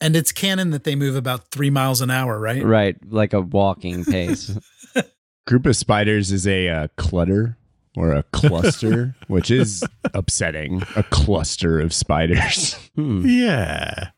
And 0.00 0.14
it's 0.14 0.30
canon 0.32 0.70
that 0.70 0.84
they 0.84 0.94
move 0.94 1.16
about 1.16 1.50
three 1.50 1.70
miles 1.70 2.00
an 2.00 2.10
hour, 2.10 2.38
right? 2.38 2.64
Right, 2.64 2.96
like 3.10 3.32
a 3.32 3.40
walking 3.40 4.04
pace. 4.04 4.56
Group 5.46 5.66
of 5.66 5.76
spiders 5.76 6.30
is 6.30 6.46
a 6.46 6.68
uh, 6.68 6.88
clutter 6.96 7.56
or 7.96 8.12
a 8.12 8.22
cluster, 8.24 9.16
which 9.26 9.50
is 9.50 9.82
upsetting. 10.14 10.82
A 10.94 11.02
cluster 11.02 11.80
of 11.80 11.92
spiders. 11.92 12.74
Hmm. 12.94 13.26
Yeah. 13.26 14.10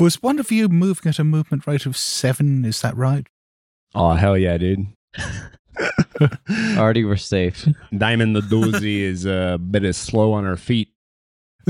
Was 0.00 0.20
one 0.20 0.40
of 0.40 0.50
you 0.50 0.68
moving 0.68 1.10
at 1.10 1.20
a 1.20 1.24
movement 1.24 1.66
rate 1.66 1.86
of 1.86 1.96
seven? 1.96 2.64
Is 2.64 2.80
that 2.80 2.96
right? 2.96 3.28
Oh, 3.94 4.14
hell 4.14 4.36
yeah, 4.36 4.58
dude. 4.58 4.88
Already 6.76 7.04
we're 7.04 7.16
safe. 7.16 7.68
Diamond 7.96 8.34
the 8.34 8.40
Doozy 8.40 9.00
is 9.00 9.24
a 9.26 9.58
bit 9.58 9.94
slow 9.94 10.32
on 10.32 10.44
her 10.44 10.56
feet. 10.56 10.88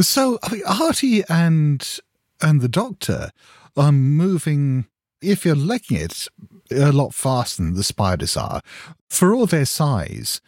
So, 0.01 0.39
I 0.43 0.53
mean, 0.53 0.63
Artie 0.67 1.25
and 1.29 2.01
and 2.43 2.61
the 2.61 2.69
Doctor 2.69 3.31
are 3.77 3.93
moving. 3.93 4.87
If 5.21 5.45
you're 5.45 5.55
legging 5.55 5.97
it, 5.97 6.29
a 6.71 6.93
lot 6.93 7.15
faster 7.15 7.63
than 7.63 7.75
the 7.75 7.85
spiders 7.85 8.37
are. 8.37 8.61
For 9.09 9.35
all 9.35 9.47
their 9.47 9.65
size, 9.65 10.41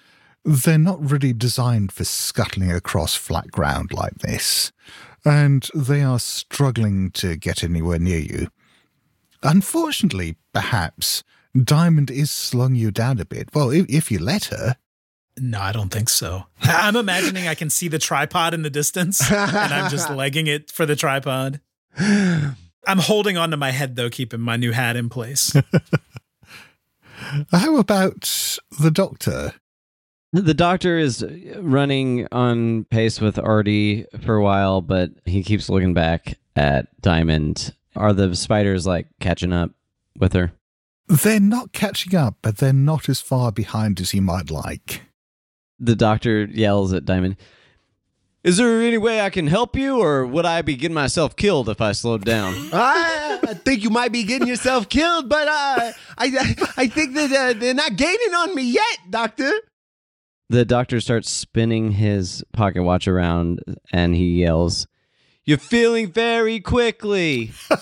they're 0.45 0.79
not 0.79 1.11
really 1.11 1.33
designed 1.33 1.93
for 1.93 2.05
scuttling 2.05 2.71
across 2.71 3.15
flat 3.15 3.51
ground 3.51 3.93
like 3.93 4.19
this, 4.19 4.73
and 5.25 5.69
they 5.75 6.03
are 6.03 6.19
struggling 6.19 7.11
to 7.13 7.37
get 7.37 7.65
anywhere 7.65 7.99
near 7.99 8.21
you. 8.21 8.49
Unfortunately, 9.43 10.37
perhaps 10.53 11.23
Diamond 11.65 12.11
is 12.11 12.31
slowing 12.31 12.75
you 12.75 12.91
down 12.91 13.19
a 13.19 13.25
bit. 13.25 13.49
Well, 13.55 13.71
if, 13.71 13.87
if 13.89 14.11
you 14.11 14.19
let 14.19 14.47
her. 14.47 14.77
No, 15.39 15.61
I 15.61 15.73
don't 15.73 15.91
think 15.91 16.09
so. 16.09 16.47
I'm 16.63 16.97
imagining 16.97 17.47
I 17.47 17.55
can 17.55 17.71
see 17.71 17.89
the 17.89 17.99
tripod 17.99 18.55
in 18.55 18.63
the 18.63 18.71
distance 18.71 19.31
and 19.31 19.75
I'm 19.75 19.91
just 19.91 20.11
legging 20.13 20.47
it 20.47 20.71
for 20.71 20.87
the 20.87 20.97
tripod. 20.97 21.61
I'm 21.99 22.99
holding 22.99 23.37
onto 23.37 23.57
my 23.57 23.71
head 23.71 23.97
though, 23.97 24.11
keeping 24.11 24.41
my 24.41 24.57
new 24.57 24.73
hat 24.73 24.97
in 24.97 25.09
place. 25.09 25.57
How 27.51 27.79
about 27.79 28.21
the 28.79 28.91
doctor? 28.91 29.55
The 30.33 30.55
doctor 30.55 30.99
is 30.99 31.25
running 31.59 32.29
on 32.31 32.85
pace 32.85 33.21
with 33.21 33.39
Artie 33.39 34.05
for 34.23 34.37
a 34.37 34.43
while, 34.43 34.83
but 34.83 35.11
he 35.25 35.43
keeps 35.43 35.71
looking 35.71 35.95
back 35.95 36.39
at 36.55 36.89
Diamond. 37.01 37.75
Are 37.95 38.13
the 38.13 38.35
spiders 38.37 38.87
like 38.87 39.07
catching 39.21 39.53
up 39.53 39.71
with 40.19 40.35
her? 40.35 40.53
They're 41.09 41.41
not 41.41 41.73
catching 41.73 42.15
up, 42.15 42.37
but 42.43 42.59
they're 42.59 42.73
not 42.73 43.09
as 43.09 43.21
far 43.21 43.53
behind 43.53 44.01
as 44.01 44.13
you 44.13 44.21
might 44.21 44.51
like. 44.51 45.03
The 45.79 45.97
doctor 45.97 46.45
yells 46.45 46.93
at 46.93 47.05
Diamond, 47.05 47.37
Is 48.47 48.59
there 48.59 48.81
any 48.81 48.97
way 48.97 49.21
I 49.21 49.29
can 49.29 49.49
help 49.49 49.75
you, 49.75 50.01
or 50.01 50.25
would 50.25 50.47
I 50.47 50.63
be 50.63 50.77
getting 50.77 50.95
myself 50.95 51.35
killed 51.35 51.69
if 51.69 51.81
I 51.81 51.91
slowed 51.91 52.25
down? 52.25 52.55
I, 52.73 53.41
I 53.43 53.55
think 53.55 53.83
you 53.83 53.91
might 53.91 54.13
be 54.13 54.23
getting 54.23 54.47
yourself 54.47 54.89
killed, 54.89 55.29
but 55.29 55.49
uh, 55.49 55.51
I, 55.51 55.93
I 56.17 56.55
I 56.77 56.87
think 56.87 57.15
that 57.15 57.33
uh, 57.33 57.59
they're 57.59 57.75
not 57.75 57.97
gaining 57.97 58.35
on 58.37 58.55
me 58.55 58.63
yet, 58.63 58.99
Doctor. 59.11 59.51
The 60.49 60.65
doctor 60.65 61.01
starts 61.01 61.29
spinning 61.29 61.91
his 61.91 62.45
pocket 62.53 62.85
watch 62.85 63.09
around 63.09 63.65
and 63.93 64.15
he 64.15 64.43
yells, 64.43 64.87
You're 65.45 65.59
feeling 65.59 66.13
very 66.13 66.61
quickly. 66.61 67.51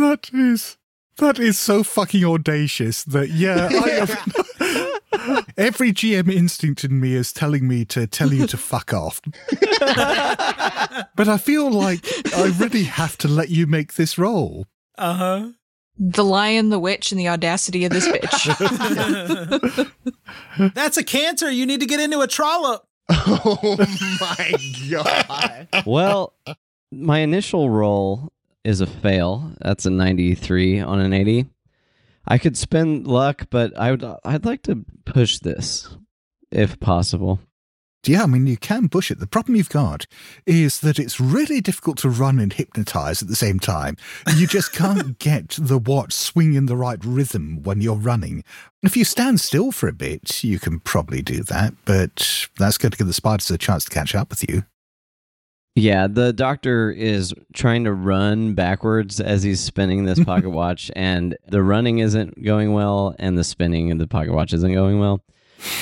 that 0.00 0.30
is 0.32 0.76
that 1.20 1.38
is 1.38 1.58
so 1.58 1.82
fucking 1.82 2.24
audacious 2.24 3.04
that 3.04 3.30
yeah, 3.30 3.68
I 3.70 3.90
have, 5.40 5.46
every 5.58 5.92
GM 5.92 6.32
instinct 6.32 6.82
in 6.82 6.98
me 7.00 7.14
is 7.14 7.32
telling 7.32 7.68
me 7.68 7.84
to 7.86 8.06
tell 8.06 8.32
you 8.32 8.46
to 8.46 8.56
fuck 8.56 8.92
off. 8.94 9.20
but 9.50 11.28
I 11.28 11.36
feel 11.36 11.70
like 11.70 12.06
I 12.34 12.52
really 12.58 12.84
have 12.84 13.16
to 13.18 13.28
let 13.28 13.50
you 13.50 13.66
make 13.66 13.94
this 13.94 14.18
roll. 14.18 14.66
Uh 14.96 15.14
huh. 15.14 15.48
The 15.98 16.24
lion, 16.24 16.70
the 16.70 16.78
witch, 16.78 17.12
and 17.12 17.20
the 17.20 17.28
audacity 17.28 17.84
of 17.84 17.92
this 17.92 18.08
bitch. 18.08 19.90
That's 20.74 20.96
a 20.96 21.04
cancer. 21.04 21.50
You 21.50 21.66
need 21.66 21.80
to 21.80 21.86
get 21.86 22.00
into 22.00 22.20
a 22.20 22.26
trollop. 22.26 22.86
Oh 23.10 23.76
my 24.20 24.54
god. 24.90 25.68
well, 25.84 26.32
my 26.90 27.18
initial 27.18 27.68
roll 27.68 28.32
is 28.64 28.80
a 28.80 28.86
fail. 28.86 29.52
That's 29.60 29.86
a 29.86 29.90
93 29.90 30.80
on 30.80 31.00
an 31.00 31.12
80. 31.12 31.46
I 32.26 32.38
could 32.38 32.56
spend 32.56 33.06
luck, 33.06 33.46
but 33.50 33.76
I 33.78 33.90
would 33.90 34.04
I'd 34.24 34.44
like 34.44 34.62
to 34.64 34.84
push 35.04 35.38
this 35.38 35.88
if 36.50 36.78
possible. 36.80 37.40
Yeah, 38.06 38.22
I 38.22 38.26
mean, 38.26 38.46
you 38.46 38.56
can 38.56 38.88
push 38.88 39.10
it. 39.10 39.18
The 39.18 39.26
problem 39.26 39.56
you've 39.56 39.68
got 39.68 40.06
is 40.46 40.80
that 40.80 40.98
it's 40.98 41.20
really 41.20 41.60
difficult 41.60 41.98
to 41.98 42.08
run 42.08 42.38
and 42.38 42.50
hypnotize 42.50 43.20
at 43.20 43.28
the 43.28 43.36
same 43.36 43.60
time. 43.60 43.96
You 44.36 44.46
just 44.46 44.72
can't 44.74 45.18
get 45.18 45.58
the 45.60 45.76
watch 45.76 46.14
swing 46.14 46.54
in 46.54 46.64
the 46.64 46.78
right 46.78 47.02
rhythm 47.04 47.62
when 47.62 47.82
you're 47.82 47.96
running. 47.96 48.42
If 48.82 48.96
you 48.96 49.04
stand 49.04 49.40
still 49.40 49.70
for 49.70 49.86
a 49.86 49.92
bit, 49.92 50.42
you 50.42 50.58
can 50.58 50.80
probably 50.80 51.20
do 51.20 51.42
that, 51.44 51.74
but 51.84 52.48
that's 52.58 52.78
going 52.78 52.92
to 52.92 52.98
give 52.98 53.06
the 53.06 53.12
spiders 53.12 53.50
a 53.50 53.58
chance 53.58 53.84
to 53.84 53.90
catch 53.90 54.14
up 54.14 54.30
with 54.30 54.48
you. 54.48 54.64
Yeah, 55.76 56.08
the 56.08 56.32
doctor 56.32 56.90
is 56.90 57.32
trying 57.54 57.84
to 57.84 57.92
run 57.92 58.54
backwards 58.54 59.20
as 59.20 59.42
he's 59.42 59.60
spinning 59.60 60.04
this 60.04 60.22
pocket 60.24 60.50
watch, 60.50 60.90
and 60.96 61.36
the 61.48 61.62
running 61.62 62.00
isn't 62.00 62.42
going 62.42 62.72
well, 62.72 63.14
and 63.18 63.38
the 63.38 63.44
spinning 63.44 63.92
of 63.92 63.98
the 63.98 64.06
pocket 64.06 64.32
watch 64.32 64.52
isn't 64.52 64.72
going 64.72 64.98
well. 64.98 65.22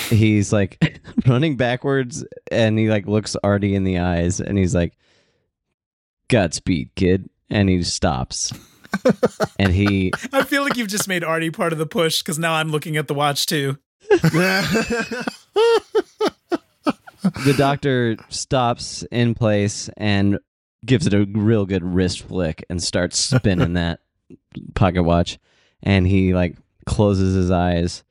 He's 0.08 0.52
like 0.52 1.00
running 1.26 1.56
backwards, 1.56 2.24
and 2.50 2.78
he 2.78 2.88
like 2.88 3.06
looks 3.06 3.36
Artie 3.42 3.74
in 3.74 3.84
the 3.84 3.98
eyes, 3.98 4.40
and 4.40 4.58
he's 4.58 4.74
like, 4.74 4.94
"Godspeed, 6.28 6.90
kid," 6.94 7.30
and 7.48 7.68
he 7.68 7.82
stops. 7.82 8.52
and 9.58 9.72
he 9.72 10.12
I 10.32 10.44
feel 10.44 10.62
like 10.62 10.76
you've 10.76 10.88
just 10.88 11.08
made 11.08 11.22
Artie 11.22 11.50
part 11.50 11.72
of 11.72 11.78
the 11.78 11.86
push 11.86 12.22
because 12.22 12.38
now 12.38 12.54
I'm 12.54 12.70
looking 12.70 12.96
at 12.96 13.06
the 13.06 13.14
watch 13.14 13.46
too. 13.46 13.78
The 17.22 17.54
doctor 17.56 18.16
stops 18.28 19.04
in 19.10 19.34
place 19.34 19.88
and 19.96 20.38
gives 20.84 21.06
it 21.06 21.14
a 21.14 21.24
real 21.24 21.66
good 21.66 21.84
wrist 21.84 22.22
flick 22.22 22.64
and 22.70 22.82
starts 22.82 23.18
spinning 23.18 23.74
that 23.74 24.00
pocket 24.74 25.02
watch. 25.02 25.38
And 25.82 26.06
he 26.06 26.34
like 26.34 26.56
closes 26.86 27.34
his 27.34 27.50
eyes 27.50 28.04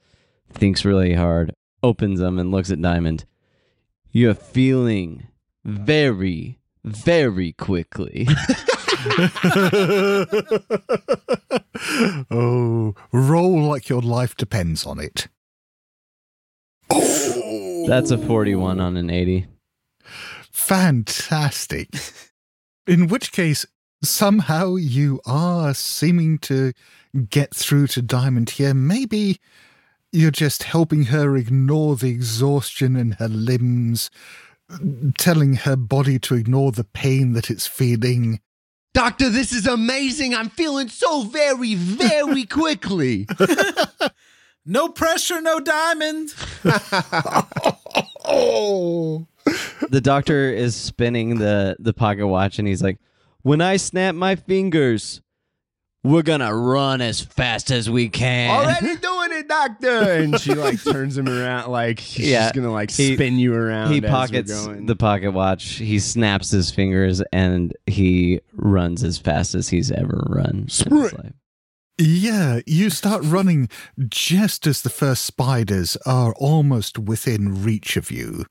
thinks 0.53 0.85
really 0.85 1.13
hard 1.13 1.53
opens 1.83 2.19
them 2.19 2.39
and 2.39 2.51
looks 2.51 2.71
at 2.71 2.81
diamond. 2.81 3.25
You're 4.11 4.33
feeling 4.33 5.27
very 5.63 6.59
very 6.83 7.53
quickly. 7.53 8.27
Oh, 12.31 12.95
roll 13.11 13.63
like 13.63 13.89
your 13.89 14.01
life 14.01 14.35
depends 14.35 14.85
on 14.85 14.99
it. 14.99 15.27
Oh. 16.89 17.26
That's 17.87 18.11
a 18.11 18.17
41 18.17 18.79
on 18.81 18.97
an 18.97 19.09
80 19.09 19.47
Fantastic. 20.51 21.89
In 22.87 23.07
which 23.07 23.31
case, 23.31 23.65
somehow 24.03 24.75
you 24.75 25.21
are 25.25 25.73
seeming 25.73 26.37
to 26.39 26.73
get 27.29 27.55
through 27.55 27.87
to 27.87 28.01
Diamond 28.01 28.49
here. 28.51 28.73
Maybe 28.73 29.39
you're 30.11 30.31
just 30.31 30.63
helping 30.63 31.05
her 31.05 31.37
ignore 31.37 31.95
the 31.95 32.09
exhaustion 32.09 32.95
in 32.95 33.11
her 33.13 33.27
limbs, 33.29 34.09
telling 35.17 35.55
her 35.55 35.75
body 35.75 36.19
to 36.19 36.35
ignore 36.35 36.71
the 36.71 36.83
pain 36.83 37.33
that 37.33 37.49
it's 37.49 37.67
feeling. 37.67 38.41
Doctor, 38.93 39.29
this 39.29 39.53
is 39.53 39.67
amazing. 39.67 40.33
I'm 40.33 40.49
feeling 40.49 40.89
so 40.89 41.23
very, 41.23 41.75
very 41.75 42.45
quickly. 42.49 43.27
No 44.69 44.89
pressure, 44.89 45.41
no 45.41 45.59
diamond. 45.61 46.33
oh. 48.25 49.25
the 49.89 50.01
doctor 50.01 50.51
is 50.53 50.75
spinning 50.75 51.37
the 51.39 51.75
the 51.79 51.93
pocket 51.93 52.27
watch 52.27 52.59
and 52.59 52.67
he's 52.67 52.83
like 52.83 52.97
when 53.43 53.61
i 53.61 53.77
snap 53.77 54.13
my 54.13 54.35
fingers 54.35 55.21
we're 56.03 56.21
gonna 56.21 56.53
run 56.53 56.99
as 56.99 57.21
fast 57.21 57.71
as 57.71 57.89
we 57.89 58.09
can 58.09 58.49
Already 58.49 58.95
doing 58.97 59.29
it, 59.31 59.47
Doctor. 59.49 59.89
And 59.89 60.39
she 60.39 60.53
like 60.53 60.81
turns 60.83 61.17
him 61.17 61.27
around, 61.27 61.69
like 61.71 61.99
she's 61.99 62.29
Yeah, 62.29 62.51
gonna 62.53 62.71
like 62.71 62.91
he- 62.91 63.15
spin 63.15 63.37
you 63.39 63.53
around. 63.53 63.91
he 63.91 63.97
as 63.97 64.03
we're 64.03 64.09
pockets 64.09 64.65
going. 64.65 64.85
the 64.85 64.95
pocket 64.95 65.31
watch 65.31 65.63
he 65.65 65.99
snaps 65.99 66.51
his 66.51 66.71
fingers 66.71 67.21
and 67.33 67.73
he 67.87 68.41
runs 68.53 69.03
as 69.03 69.17
fast 69.17 69.53
as 69.55 69.67
he's 69.69 69.91
ever 69.91 70.25
run 70.29 70.49
in 70.49 70.63
his 70.65 70.73
Sprint. 70.73 71.35
Yeah, 71.99 72.59
you 72.67 72.91
start 72.91 73.23
running 73.23 73.69
just 74.07 74.67
as 74.67 74.81
the 74.81 74.89
first 74.89 75.25
spiders 75.25 75.97
are 76.05 76.33
almost 76.35 76.99
within 76.99 77.63
reach 77.63 77.97
of 77.97 78.11
you. 78.11 78.45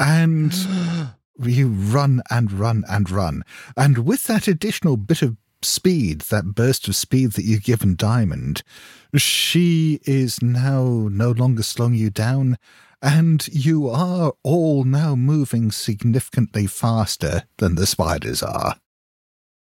And 0.00 0.52
you 1.40 1.68
run 1.68 2.20
and 2.30 2.50
run 2.50 2.82
and 2.88 3.08
run. 3.10 3.44
And 3.76 3.98
with 3.98 4.24
that 4.24 4.48
additional 4.48 4.96
bit 4.96 5.22
of 5.22 5.36
speed, 5.62 6.22
that 6.22 6.56
burst 6.56 6.88
of 6.88 6.96
speed 6.96 7.32
that 7.32 7.44
you've 7.44 7.62
given 7.62 7.94
Diamond, 7.94 8.64
she 9.14 10.00
is 10.04 10.42
now 10.42 11.08
no 11.10 11.30
longer 11.30 11.62
slowing 11.62 11.94
you 11.94 12.10
down. 12.10 12.58
And 13.00 13.46
you 13.46 13.88
are 13.88 14.32
all 14.42 14.82
now 14.82 15.14
moving 15.14 15.70
significantly 15.70 16.66
faster 16.66 17.44
than 17.58 17.76
the 17.76 17.86
spiders 17.86 18.42
are. 18.42 18.80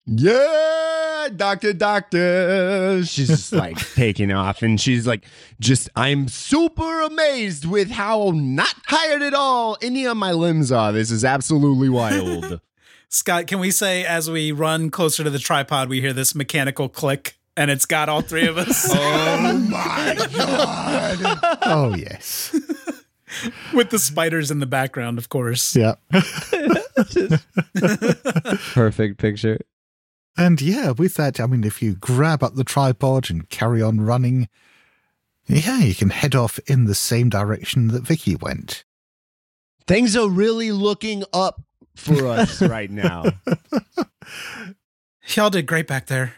Yeah, 0.05 0.96
doctor, 1.35 1.73
doctor. 1.73 3.03
She's 3.03 3.27
just 3.27 3.51
like 3.53 3.77
taking 3.95 4.31
off, 4.31 4.61
and 4.61 4.79
she's 4.79 5.05
like, 5.05 5.25
just, 5.59 5.89
I'm 5.95 6.27
super 6.27 7.01
amazed 7.01 7.65
with 7.65 7.89
how 7.89 8.31
not 8.33 8.73
tired 8.87 9.21
at 9.21 9.33
all 9.33 9.77
any 9.81 10.05
of 10.05 10.15
my 10.15 10.31
limbs 10.31 10.71
are. 10.71 10.91
This 10.91 11.11
is 11.11 11.25
absolutely 11.25 11.89
wild. 11.89 12.61
Scott, 13.09 13.47
can 13.47 13.59
we 13.59 13.71
say 13.71 14.05
as 14.05 14.29
we 14.29 14.51
run 14.51 14.89
closer 14.89 15.23
to 15.23 15.29
the 15.29 15.39
tripod, 15.39 15.89
we 15.89 16.01
hear 16.01 16.13
this 16.13 16.35
mechanical 16.35 16.89
click 16.89 17.37
and 17.55 17.71
it's 17.71 17.85
got 17.85 18.09
all 18.09 18.21
three 18.21 18.45
of 18.45 18.57
us 18.57 18.87
oh 18.93 19.57
my 19.69 20.15
god. 20.35 21.39
Oh, 21.63 21.95
yes. 21.95 22.53
with 23.73 23.89
the 23.89 23.97
spiders 23.97 24.51
in 24.51 24.59
the 24.59 24.65
background, 24.65 25.17
of 25.17 25.29
course. 25.29 25.75
yeah. 25.75 25.95
perfect 28.73 29.17
picture 29.17 29.57
And 30.37 30.61
yeah, 30.61 30.91
with 30.91 31.15
that, 31.15 31.39
I 31.39 31.47
mean, 31.47 31.63
if 31.63 31.81
you 31.81 31.95
grab 31.95 32.43
up 32.43 32.55
the 32.55 32.63
tripod 32.63 33.29
and 33.29 33.49
carry 33.49 33.81
on 33.81 34.01
running, 34.01 34.47
yeah, 35.47 35.79
you 35.79 35.95
can 35.95 36.09
head 36.09 36.35
off 36.35 36.59
in 36.67 36.85
the 36.85 36.95
same 36.95 37.29
direction 37.29 37.87
that 37.87 38.03
Vicki 38.03 38.35
went. 38.35 38.83
Things 39.87 40.15
are 40.15 40.29
really 40.29 40.71
looking 40.71 41.23
up 41.33 41.61
for 41.95 42.27
us 42.27 42.61
right 42.67 42.91
now. 42.91 43.25
Y'all 45.35 45.49
did 45.49 45.65
great 45.65 45.87
back 45.87 46.07
there. 46.07 46.35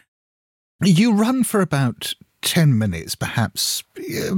You 0.82 1.12
run 1.12 1.44
for 1.44 1.60
about 1.60 2.14
10 2.42 2.78
minutes, 2.78 3.14
perhaps, 3.14 3.82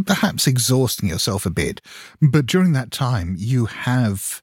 perhaps 0.07 0.47
exhausting 0.47 1.09
yourself 1.09 1.47
a 1.47 1.51
bit. 1.51 1.81
But 2.21 2.47
during 2.47 2.73
that 2.73 2.91
time, 2.91 3.37
you 3.39 3.67
have 3.67 4.43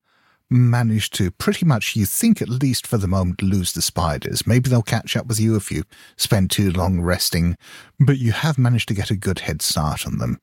managed 0.49 1.13
to 1.15 1.31
pretty 1.31 1.65
much, 1.65 1.95
you 1.95 2.05
think 2.05 2.41
at 2.41 2.49
least 2.49 2.87
for 2.87 2.97
the 2.97 3.07
moment, 3.07 3.41
lose 3.41 3.73
the 3.73 3.81
spiders. 3.81 4.47
Maybe 4.47 4.69
they'll 4.69 4.81
catch 4.81 5.15
up 5.15 5.27
with 5.27 5.39
you 5.39 5.55
if 5.55 5.71
you 5.71 5.83
spend 6.17 6.51
too 6.51 6.71
long 6.71 7.01
resting, 7.01 7.57
but 7.99 8.17
you 8.17 8.31
have 8.31 8.57
managed 8.57 8.87
to 8.89 8.93
get 8.93 9.11
a 9.11 9.15
good 9.15 9.39
head 9.39 9.61
start 9.61 10.05
on 10.07 10.17
them. 10.17 10.39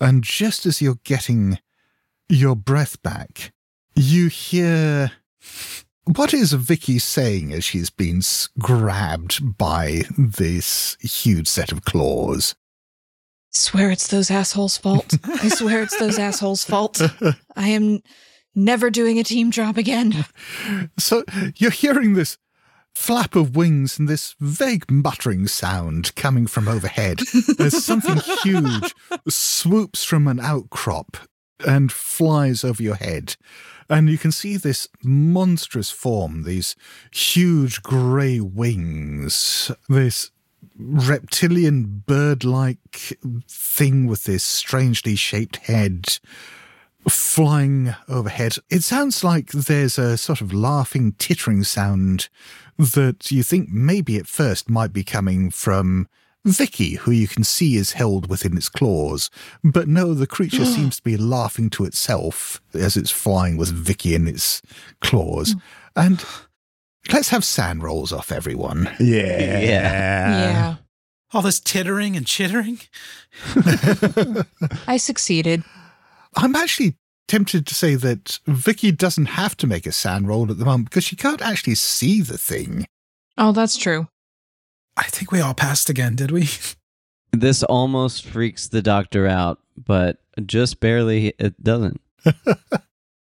And 0.00 0.22
just 0.22 0.66
as 0.66 0.80
you're 0.80 0.98
getting 1.04 1.58
your 2.28 2.56
breath 2.56 3.02
back, 3.02 3.52
you 3.94 4.28
hear. 4.28 5.12
What 6.04 6.32
is 6.32 6.52
Vicki 6.54 6.98
saying 6.98 7.52
as 7.52 7.64
she's 7.64 7.90
been 7.90 8.22
grabbed 8.58 9.58
by 9.58 10.04
this 10.16 10.96
huge 11.00 11.48
set 11.48 11.70
of 11.70 11.84
claws? 11.84 12.54
Swear 13.50 13.90
it's 13.90 14.08
those 14.08 14.30
assholes' 14.30 14.78
fault. 14.78 15.14
I 15.24 15.48
swear 15.48 15.82
it's 15.82 15.98
those 15.98 16.18
assholes' 16.18 16.64
fault. 16.64 17.00
I 17.56 17.68
am 17.68 18.00
never 18.58 18.90
doing 18.90 19.18
a 19.18 19.24
team 19.24 19.50
job 19.50 19.78
again. 19.78 20.24
So 20.98 21.24
you're 21.56 21.70
hearing 21.70 22.14
this 22.14 22.36
flap 22.94 23.36
of 23.36 23.56
wings 23.56 23.98
and 23.98 24.08
this 24.08 24.34
vague 24.40 24.90
muttering 24.90 25.46
sound 25.46 26.14
coming 26.16 26.46
from 26.46 26.66
overhead 26.68 27.20
as 27.58 27.84
something 27.84 28.16
huge 28.42 28.94
swoops 29.28 30.04
from 30.04 30.26
an 30.26 30.40
outcrop 30.40 31.16
and 31.66 31.92
flies 31.92 32.64
over 32.64 32.82
your 32.82 32.96
head. 32.96 33.36
And 33.88 34.10
you 34.10 34.18
can 34.18 34.32
see 34.32 34.56
this 34.56 34.88
monstrous 35.02 35.90
form, 35.90 36.42
these 36.42 36.74
huge 37.12 37.82
grey 37.82 38.40
wings, 38.40 39.70
this 39.88 40.30
reptilian 40.76 42.02
bird 42.06 42.44
like 42.44 43.18
thing 43.48 44.06
with 44.06 44.24
this 44.24 44.44
strangely 44.44 45.16
shaped 45.16 45.56
head 45.56 46.18
flying 47.08 47.94
overhead. 48.08 48.56
It 48.70 48.82
sounds 48.82 49.22
like 49.22 49.50
there's 49.52 49.98
a 49.98 50.16
sort 50.16 50.40
of 50.40 50.52
laughing, 50.52 51.12
tittering 51.12 51.64
sound 51.64 52.28
that 52.78 53.30
you 53.30 53.42
think 53.42 53.68
maybe 53.70 54.16
at 54.16 54.26
first 54.26 54.70
might 54.70 54.92
be 54.92 55.04
coming 55.04 55.50
from 55.50 56.08
Vicki, 56.44 56.94
who 56.94 57.10
you 57.10 57.28
can 57.28 57.44
see 57.44 57.76
is 57.76 57.92
held 57.92 58.28
within 58.28 58.56
its 58.56 58.68
claws. 58.68 59.30
But 59.62 59.88
no, 59.88 60.14
the 60.14 60.26
creature 60.26 60.64
seems 60.64 60.96
to 60.96 61.02
be 61.02 61.16
laughing 61.16 61.70
to 61.70 61.84
itself 61.84 62.60
as 62.74 62.96
it's 62.96 63.10
flying 63.10 63.56
with 63.56 63.70
Vicki 63.70 64.14
in 64.14 64.28
its 64.28 64.62
claws. 65.00 65.54
And 65.96 66.24
let's 67.12 67.28
have 67.30 67.44
SAN 67.44 67.80
rolls 67.80 68.12
off 68.12 68.32
everyone. 68.32 68.90
Yeah. 69.00 69.58
yeah. 69.58 69.60
yeah. 69.60 70.76
All 71.32 71.42
this 71.42 71.60
tittering 71.60 72.16
and 72.16 72.26
chittering. 72.26 72.80
I 74.86 74.96
succeeded. 74.96 75.62
I'm 76.38 76.56
actually 76.56 76.96
tempted 77.26 77.66
to 77.66 77.74
say 77.74 77.94
that 77.96 78.38
Vicki 78.46 78.92
doesn't 78.92 79.26
have 79.26 79.56
to 79.58 79.66
make 79.66 79.86
a 79.86 79.92
SAN 79.92 80.26
roll 80.26 80.50
at 80.50 80.58
the 80.58 80.64
moment 80.64 80.88
because 80.88 81.04
she 81.04 81.16
can't 81.16 81.42
actually 81.42 81.74
see 81.74 82.22
the 82.22 82.38
thing. 82.38 82.86
Oh, 83.36 83.52
that's 83.52 83.76
true. 83.76 84.08
I 84.96 85.04
think 85.04 85.30
we 85.30 85.40
all 85.40 85.54
passed 85.54 85.90
again, 85.90 86.16
did 86.16 86.30
we? 86.30 86.48
This 87.30 87.62
almost 87.62 88.24
freaks 88.24 88.68
the 88.68 88.80
doctor 88.80 89.26
out, 89.26 89.58
but 89.76 90.16
just 90.46 90.80
barely 90.80 91.34
it 91.38 91.62
doesn't. 91.62 92.00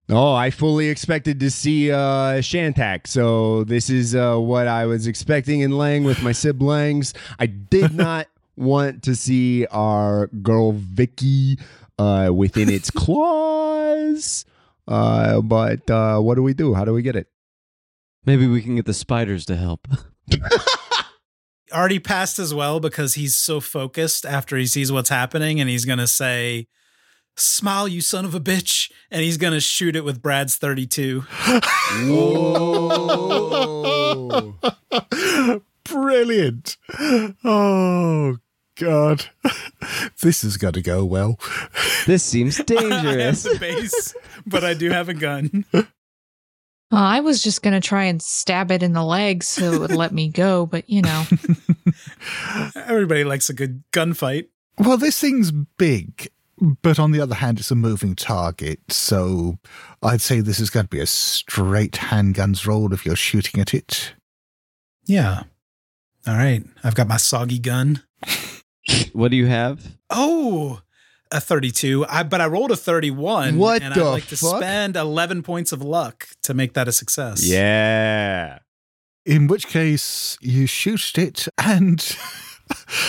Oh, 0.08 0.34
I 0.34 0.50
fully 0.50 0.88
expected 0.88 1.40
to 1.40 1.50
see 1.50 1.90
uh, 1.90 2.42
Shantak. 2.42 3.06
So 3.06 3.64
this 3.64 3.88
is 3.88 4.14
uh, 4.14 4.36
what 4.36 4.68
I 4.68 4.84
was 4.84 5.06
expecting 5.06 5.60
in 5.60 5.70
Leng 5.70 6.04
with 6.04 6.22
my 6.22 6.32
siblings. 6.32 7.14
I 7.38 7.46
did 7.46 7.94
not 7.96 8.26
want 8.54 9.02
to 9.04 9.14
see 9.14 9.64
our 9.66 10.26
girl 10.42 10.72
Vicki 10.72 11.58
uh, 12.02 12.32
within 12.32 12.68
its 12.68 12.90
claws. 13.02 14.44
Uh, 14.88 15.40
but 15.40 15.88
uh, 15.90 16.18
what 16.18 16.34
do 16.34 16.42
we 16.42 16.54
do? 16.54 16.74
How 16.74 16.84
do 16.84 16.92
we 16.92 17.02
get 17.02 17.16
it? 17.16 17.28
Maybe 18.24 18.46
we 18.46 18.62
can 18.62 18.76
get 18.76 18.86
the 18.86 18.94
spiders 18.94 19.44
to 19.46 19.56
help. 19.56 19.88
Already 21.72 21.98
passed 22.00 22.38
as 22.38 22.52
well 22.52 22.80
because 22.80 23.14
he's 23.14 23.34
so 23.34 23.60
focused 23.60 24.26
after 24.26 24.56
he 24.56 24.66
sees 24.66 24.92
what's 24.92 25.08
happening 25.08 25.58
and 25.60 25.70
he's 25.70 25.84
going 25.86 25.98
to 25.98 26.06
say, 26.06 26.68
Smile, 27.34 27.88
you 27.88 28.02
son 28.02 28.26
of 28.26 28.34
a 28.34 28.40
bitch. 28.40 28.92
And 29.10 29.22
he's 29.22 29.38
going 29.38 29.54
to 29.54 29.60
shoot 29.60 29.96
it 29.96 30.04
with 30.04 30.20
Brad's 30.20 30.56
32. 30.56 31.20
Whoa. 32.10 33.14
Brilliant. 35.84 36.76
Oh, 37.42 38.36
God. 38.76 39.26
This 40.20 40.44
is 40.44 40.56
going 40.56 40.74
to 40.74 40.82
go 40.82 41.04
well. 41.04 41.40
This 42.06 42.22
seems 42.22 42.56
dangerous. 42.58 42.92
I 42.92 43.04
have 43.04 43.06
dangerous. 43.06 43.42
the 43.42 43.58
base, 43.58 44.14
but 44.46 44.62
I 44.62 44.74
do 44.74 44.90
have 44.90 45.08
a 45.08 45.14
gun. 45.14 45.64
Uh, 45.74 45.82
I 46.92 47.20
was 47.20 47.42
just 47.42 47.62
going 47.62 47.74
to 47.74 47.80
try 47.86 48.04
and 48.04 48.22
stab 48.22 48.70
it 48.70 48.82
in 48.82 48.92
the 48.92 49.02
legs 49.02 49.48
so 49.48 49.72
it 49.72 49.80
would 49.80 49.92
let 49.92 50.12
me 50.12 50.28
go, 50.28 50.66
but 50.66 50.88
you 50.88 51.02
know. 51.02 51.24
Everybody 52.76 53.24
likes 53.24 53.48
a 53.48 53.54
good 53.54 53.82
gunfight. 53.92 54.48
Well, 54.78 54.98
this 54.98 55.18
thing's 55.18 55.50
big, 55.50 56.28
but 56.60 56.98
on 56.98 57.10
the 57.10 57.20
other 57.20 57.34
hand, 57.34 57.58
it's 57.58 57.70
a 57.70 57.74
moving 57.74 58.14
target. 58.14 58.78
So 58.90 59.58
I'd 60.02 60.20
say 60.20 60.40
this 60.40 60.60
is 60.60 60.70
going 60.70 60.84
to 60.84 60.90
be 60.90 61.00
a 61.00 61.06
straight 61.06 61.94
handguns 61.94 62.66
roll 62.66 62.92
if 62.92 63.04
you're 63.04 63.16
shooting 63.16 63.60
at 63.60 63.74
it. 63.74 64.14
Yeah. 65.06 65.44
All 66.26 66.34
right. 66.36 66.62
I've 66.84 66.94
got 66.94 67.08
my 67.08 67.16
soggy 67.16 67.58
gun. 67.58 68.02
what 69.12 69.30
do 69.30 69.36
you 69.36 69.46
have? 69.46 69.96
Oh, 70.10 70.80
a 71.30 71.40
32. 71.40 72.06
I 72.08 72.22
but 72.22 72.40
I 72.40 72.46
rolled 72.46 72.70
a 72.70 72.76
31. 72.76 73.56
What 73.56 73.82
and 73.82 73.94
the 73.94 74.02
I'd 74.02 74.10
like 74.10 74.26
to 74.26 74.36
fuck? 74.36 74.58
spend 74.58 74.96
11 74.96 75.42
points 75.42 75.72
of 75.72 75.82
luck 75.82 76.28
to 76.42 76.54
make 76.54 76.74
that 76.74 76.88
a 76.88 76.92
success. 76.92 77.46
yeah. 77.46 78.58
In 79.24 79.46
which 79.46 79.68
case, 79.68 80.36
you 80.40 80.66
shoot 80.66 81.16
it 81.16 81.46
and 81.56 82.16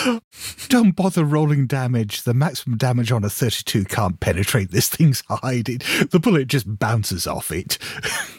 don't 0.68 0.94
bother 0.94 1.24
rolling 1.24 1.66
damage. 1.66 2.22
The 2.22 2.34
maximum 2.34 2.78
damage 2.78 3.10
on 3.10 3.24
a 3.24 3.28
32 3.28 3.84
can't 3.86 4.20
penetrate 4.20 4.70
this 4.70 4.88
thing's 4.88 5.24
hide. 5.28 5.68
It, 5.68 5.82
the 6.12 6.20
bullet 6.20 6.46
just 6.46 6.78
bounces 6.78 7.26
off 7.26 7.50
it. 7.50 7.78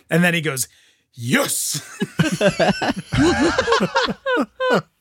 And 0.10 0.24
then 0.24 0.34
he 0.34 0.40
goes, 0.40 0.70
"Yes." 1.14 1.82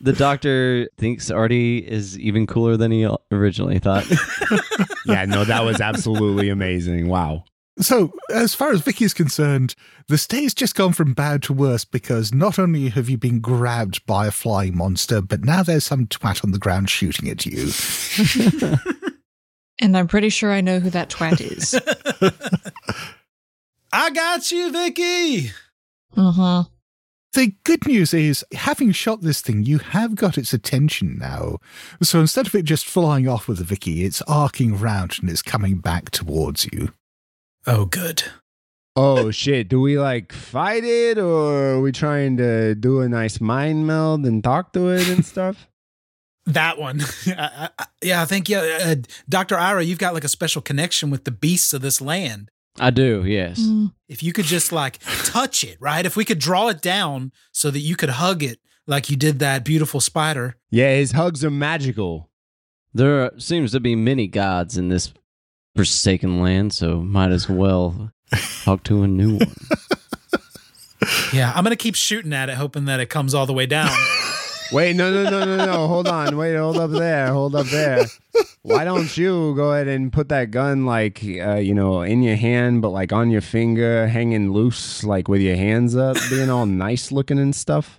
The 0.00 0.12
doctor 0.12 0.88
thinks 0.96 1.30
Artie 1.30 1.78
is 1.78 2.18
even 2.18 2.46
cooler 2.46 2.76
than 2.76 2.90
he 2.90 3.08
originally 3.30 3.78
thought. 3.78 4.06
Yeah, 5.06 5.24
no, 5.24 5.44
that 5.44 5.64
was 5.64 5.80
absolutely 5.80 6.50
amazing. 6.50 7.08
Wow. 7.08 7.44
So, 7.80 8.12
as 8.32 8.54
far 8.54 8.70
as 8.70 8.82
Vicki's 8.82 9.14
concerned, 9.14 9.74
the 10.08 10.18
stay's 10.18 10.52
just 10.52 10.74
gone 10.74 10.92
from 10.92 11.14
bad 11.14 11.42
to 11.44 11.54
worse 11.54 11.84
because 11.86 12.34
not 12.34 12.58
only 12.58 12.90
have 12.90 13.08
you 13.08 13.16
been 13.16 13.40
grabbed 13.40 14.04
by 14.04 14.26
a 14.26 14.30
flying 14.30 14.76
monster, 14.76 15.22
but 15.22 15.42
now 15.44 15.62
there's 15.62 15.84
some 15.84 16.06
twat 16.06 16.44
on 16.44 16.52
the 16.52 16.58
ground 16.58 16.90
shooting 16.90 17.28
at 17.28 17.46
you. 17.46 17.70
And 19.82 19.96
I'm 19.96 20.08
pretty 20.08 20.28
sure 20.28 20.52
I 20.52 20.60
know 20.60 20.78
who 20.78 20.90
that 20.90 21.08
twat 21.08 21.40
is. 21.40 21.74
I 23.92 24.10
got 24.10 24.52
you, 24.52 24.70
Vicki. 24.70 25.50
uh 26.16 26.32
huh. 26.32 26.64
The 27.32 27.54
good 27.62 27.86
news 27.86 28.12
is, 28.12 28.44
having 28.52 28.90
shot 28.90 29.20
this 29.20 29.40
thing, 29.40 29.62
you 29.62 29.78
have 29.78 30.16
got 30.16 30.36
its 30.36 30.52
attention 30.52 31.16
now. 31.18 31.58
So 32.02 32.18
instead 32.18 32.48
of 32.48 32.54
it 32.56 32.64
just 32.64 32.86
flying 32.86 33.28
off 33.28 33.46
with 33.46 33.58
the 33.58 33.64
Vicki, 33.64 34.04
it's 34.04 34.20
arcing 34.22 34.76
round 34.76 35.18
and 35.20 35.30
it's 35.30 35.42
coming 35.42 35.76
back 35.78 36.10
towards 36.10 36.66
you. 36.72 36.92
Oh, 37.66 37.84
good. 37.84 38.24
Oh 38.96 39.30
shit! 39.30 39.68
Do 39.68 39.80
we 39.80 39.98
like 39.98 40.32
fight 40.32 40.82
it, 40.82 41.16
or 41.16 41.74
are 41.74 41.80
we 41.80 41.92
trying 41.92 42.36
to 42.38 42.74
do 42.74 43.00
a 43.00 43.08
nice 43.08 43.40
mind 43.40 43.86
meld 43.86 44.26
and 44.26 44.42
talk 44.42 44.72
to 44.72 44.88
it 44.88 45.08
and 45.08 45.24
stuff? 45.34 45.68
That 46.46 46.78
one. 46.78 47.00
I, 47.26 47.70
I, 47.78 47.86
yeah, 48.02 48.22
I 48.22 48.24
think, 48.24 48.48
yeah, 48.48 48.78
uh, 48.82 48.96
Dr. 49.28 49.56
Ira, 49.56 49.84
you've 49.84 49.98
got 49.98 50.14
like 50.14 50.24
a 50.24 50.28
special 50.28 50.60
connection 50.60 51.08
with 51.10 51.24
the 51.24 51.30
beasts 51.30 51.72
of 51.72 51.82
this 51.82 52.00
land. 52.00 52.50
I 52.80 52.90
do, 52.90 53.24
yes. 53.24 53.60
Mm. 53.60 53.92
If 54.08 54.22
you 54.22 54.32
could 54.32 54.46
just 54.46 54.72
like 54.72 54.98
touch 55.24 55.62
it, 55.62 55.76
right? 55.80 56.04
If 56.06 56.16
we 56.16 56.24
could 56.24 56.38
draw 56.38 56.68
it 56.68 56.80
down 56.80 57.30
so 57.52 57.70
that 57.70 57.80
you 57.80 57.94
could 57.94 58.10
hug 58.10 58.42
it 58.42 58.58
like 58.86 59.10
you 59.10 59.16
did 59.16 59.38
that 59.38 59.64
beautiful 59.64 60.00
spider. 60.00 60.56
Yeah, 60.70 60.94
his 60.94 61.12
hugs 61.12 61.44
are 61.44 61.50
magical. 61.50 62.30
There 62.94 63.24
are, 63.24 63.32
seems 63.38 63.72
to 63.72 63.80
be 63.80 63.94
many 63.94 64.26
gods 64.26 64.76
in 64.78 64.88
this 64.88 65.12
forsaken 65.76 66.40
land, 66.40 66.72
so 66.72 67.00
might 67.00 67.30
as 67.30 67.48
well 67.48 68.12
talk 68.64 68.82
to 68.84 69.02
a 69.02 69.08
new 69.08 69.36
one. 69.38 69.54
Yeah, 71.32 71.52
I'm 71.54 71.64
going 71.64 71.70
to 71.70 71.82
keep 71.82 71.94
shooting 71.94 72.32
at 72.32 72.50
it, 72.50 72.56
hoping 72.56 72.84
that 72.84 73.00
it 73.00 73.06
comes 73.06 73.34
all 73.34 73.46
the 73.46 73.52
way 73.52 73.66
down. 73.66 73.90
Wait, 74.72 74.94
no, 74.94 75.12
no, 75.12 75.28
no, 75.28 75.44
no, 75.44 75.66
no. 75.66 75.88
Hold 75.88 76.06
on. 76.06 76.36
Wait, 76.36 76.54
hold 76.54 76.76
up 76.76 76.90
there. 76.90 77.32
Hold 77.32 77.56
up 77.56 77.66
there. 77.66 78.06
Why 78.62 78.84
don't 78.84 79.16
you 79.16 79.54
go 79.56 79.72
ahead 79.72 79.88
and 79.88 80.12
put 80.12 80.28
that 80.28 80.50
gun 80.50 80.86
like 80.86 81.22
uh, 81.24 81.56
you 81.56 81.74
know 81.74 82.02
in 82.02 82.22
your 82.22 82.36
hand, 82.36 82.82
but 82.82 82.90
like 82.90 83.12
on 83.12 83.30
your 83.30 83.40
finger, 83.40 84.06
hanging 84.06 84.52
loose, 84.52 85.02
like 85.02 85.28
with 85.28 85.40
your 85.40 85.56
hands 85.56 85.96
up, 85.96 86.16
being 86.28 86.50
all 86.50 86.66
nice 86.66 87.10
looking 87.10 87.38
and 87.38 87.54
stuff? 87.54 87.98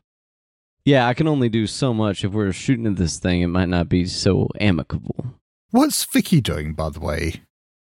Yeah, 0.86 1.08
I 1.08 1.14
can 1.14 1.28
only 1.28 1.50
do 1.50 1.68
so 1.68 1.94
much. 1.94 2.24
If 2.24 2.32
we're 2.32 2.54
shooting 2.54 2.88
at 2.88 2.96
this 2.96 3.20
thing, 3.20 3.42
it 3.42 3.48
might 3.48 3.70
not 3.70 3.90
be 3.90 4.06
so 4.06 4.48
amicable. 4.60 5.26
What's 5.72 6.06
Vicki 6.06 6.42
doing, 6.42 6.74
by 6.74 6.90
the 6.90 7.00
way? 7.00 7.42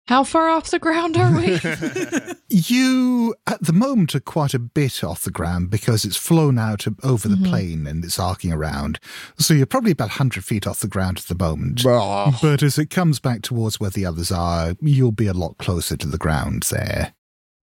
How 0.09 0.23
far 0.23 0.49
off 0.51 0.71
the 0.71 0.79
ground 0.79 1.17
are 1.17 1.35
we? 1.37 1.59
You, 2.49 3.35
at 3.49 3.61
the 3.61 3.73
moment, 3.73 4.15
are 4.15 4.21
quite 4.21 4.55
a 4.55 4.61
bit 4.61 5.03
off 5.03 5.25
the 5.25 5.33
ground 5.33 5.69
because 5.69 6.05
it's 6.05 6.17
flown 6.17 6.59
out 6.59 6.87
over 7.03 7.27
the 7.29 7.35
Mhm. 7.35 7.49
plain 7.49 7.87
and 7.89 8.05
it's 8.05 8.21
arcing 8.21 8.53
around. 8.53 9.01
So 9.37 9.53
you're 9.53 9.67
probably 9.67 9.91
about 9.91 10.11
100 10.11 10.45
feet 10.45 10.65
off 10.67 10.79
the 10.81 10.87
ground 10.87 11.19
at 11.19 11.25
the 11.25 11.35
moment. 11.35 11.83
Bah. 11.83 12.31
But 12.41 12.63
as 12.63 12.79
it 12.79 12.87
comes 12.89 13.19
back 13.19 13.43
towards 13.43 13.81
where 13.81 13.91
the 13.91 14.07
others 14.07 14.31
are, 14.31 14.77
you'll 14.81 15.11
be 15.13 15.27
a 15.27 15.33
lot 15.35 15.59
closer 15.59 15.97
to 15.97 16.07
the 16.07 16.19
ground 16.19 16.63
there. 16.71 17.15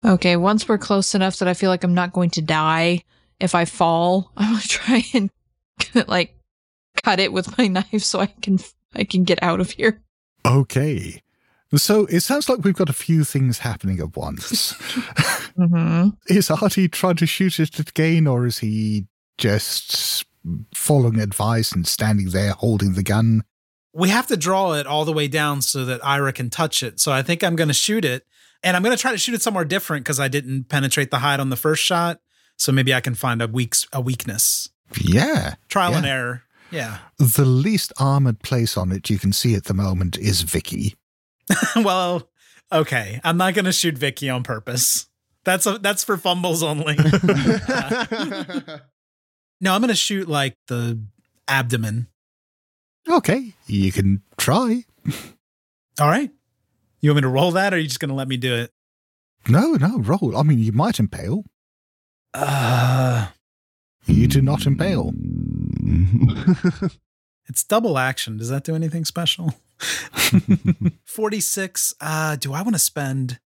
okay, 0.06 0.36
once 0.36 0.68
we're 0.68 0.78
close 0.78 1.16
enough 1.16 1.38
that 1.40 1.48
I 1.48 1.54
feel 1.54 1.70
like 1.70 1.86
I'm 1.86 1.94
not 1.94 2.12
going 2.12 2.30
to 2.32 2.42
die 2.42 3.04
if 3.40 3.56
I 3.56 3.64
fall, 3.64 4.34
I'm 4.38 4.52
gonna 4.52 4.62
try 4.64 5.04
and 5.14 5.30
like 6.08 6.36
cut 7.02 7.22
it 7.22 7.32
with 7.32 7.58
my 7.58 7.68
knife 7.68 8.04
so 8.04 8.20
I 8.20 8.26
can 8.28 8.60
I 8.94 9.06
can 9.06 9.24
get 9.24 9.42
out 9.42 9.62
of 9.62 9.72
here. 9.72 10.02
Okay. 10.46 11.23
So 11.76 12.06
it 12.06 12.22
sounds 12.22 12.50
like 12.50 12.64
we've 12.64 12.76
got 12.76 12.90
a 12.90 12.94
few 12.94 13.24
things 13.24 13.60
happening 13.60 14.00
at 14.00 14.16
once. 14.16 14.76
Mm-hmm. 15.54 16.10
is 16.34 16.50
Artie 16.50 16.88
trying 16.88 17.18
to 17.18 17.28
shoot 17.28 17.60
it 17.60 17.78
again, 17.80 18.26
or 18.26 18.48
is 18.48 18.58
he 18.58 19.06
just 19.38 20.26
following 20.74 21.20
advice 21.20 21.72
and 21.72 21.88
standing 21.88 22.32
there 22.32 22.54
holding 22.54 22.94
the 22.94 23.04
gun? 23.04 23.44
We 23.94 24.10
have 24.10 24.26
to 24.28 24.36
draw 24.36 24.74
it 24.74 24.88
all 24.88 25.06
the 25.06 25.14
way 25.14 25.28
down 25.28 25.62
so 25.62 25.86
that 25.86 26.04
Ira 26.04 26.34
can 26.34 26.50
touch 26.50 26.82
it. 26.82 27.00
So 27.00 27.12
I 27.12 27.22
think 27.22 27.44
I'm 27.44 27.56
going 27.56 27.68
to 27.68 27.74
shoot 27.76 28.04
it. 28.04 28.26
And 28.64 28.76
I'm 28.76 28.82
going 28.82 28.96
to 28.96 29.02
try 29.02 29.12
to 29.12 29.18
shoot 29.20 29.36
it 29.36 29.44
somewhere 29.44 29.64
different 29.64 30.06
because 30.06 30.20
I 30.20 30.28
didn't 30.28 30.70
penetrate 30.70 31.12
the 31.12 31.20
hide 31.20 31.40
on 31.40 31.50
the 31.50 31.56
first 31.56 31.84
shot. 31.84 32.20
So 32.58 32.72
maybe 32.72 32.94
I 32.96 33.02
can 33.02 33.14
find 33.14 33.40
a 33.40 33.48
weak 33.48 33.76
a 33.92 34.02
weakness. 34.02 34.70
Yeah. 35.00 35.56
Trial 35.70 35.94
and 35.94 36.06
error. 36.06 36.44
Yeah. 36.72 36.98
The 37.20 37.46
least 37.46 37.94
armored 38.00 38.42
place 38.42 38.76
on 38.76 38.92
it 38.92 39.10
you 39.10 39.20
can 39.20 39.34
see 39.34 39.54
at 39.54 39.66
the 39.66 39.74
moment 39.76 40.18
is 40.18 40.42
Vicki. 40.42 40.96
well, 41.78 42.30
okay. 42.72 43.20
I'm 43.24 43.38
not 43.38 43.54
going 43.54 43.66
to 43.66 43.72
shoot 43.72 43.98
Vicki 43.98 44.30
on 44.30 44.44
purpose. 44.44 45.08
That's 45.46 45.66
a, 45.66 45.78
that's 45.78 46.04
for 46.04 46.18
fumbles 46.18 46.64
only. 46.64 46.96
no, 49.62 49.74
I'm 49.74 49.82
going 49.82 49.88
to 49.90 49.96
shoot 49.96 50.28
like 50.30 50.58
the 50.68 51.00
abdomen. 51.48 52.08
Okay, 53.10 53.54
you 53.68 53.92
can 53.92 54.22
try. 54.38 54.86
All 56.00 56.08
right. 56.08 56.32
You 57.02 57.10
want 57.10 57.18
me 57.18 57.22
to 57.24 57.28
roll 57.28 57.52
that 57.52 57.74
or 57.74 57.76
are 57.76 57.80
you 57.80 57.88
just 57.88 58.00
going 58.00 58.10
to 58.10 58.16
let 58.16 58.30
me 58.30 58.38
do 58.38 58.56
it? 58.56 58.72
No, 59.50 59.74
no, 59.74 59.98
roll. 60.00 60.38
I 60.38 60.44
mean, 60.44 60.60
you 60.60 60.72
might 60.72 61.00
impale. 61.00 61.44
Uh, 62.34 63.28
You 64.06 64.28
do 64.28 64.42
not 64.42 64.66
impale. 64.66 65.12
it's 67.48 67.64
double 67.66 67.98
action. 67.98 68.38
Does 68.38 68.48
that 68.50 68.64
do 68.64 68.74
anything 68.74 69.04
special? 69.04 69.54
46. 71.06 71.94
Uh, 72.00 72.36
do 72.36 72.54
I 72.54 72.62
want 72.62 72.76
to 72.76 72.80
spend 72.80 73.40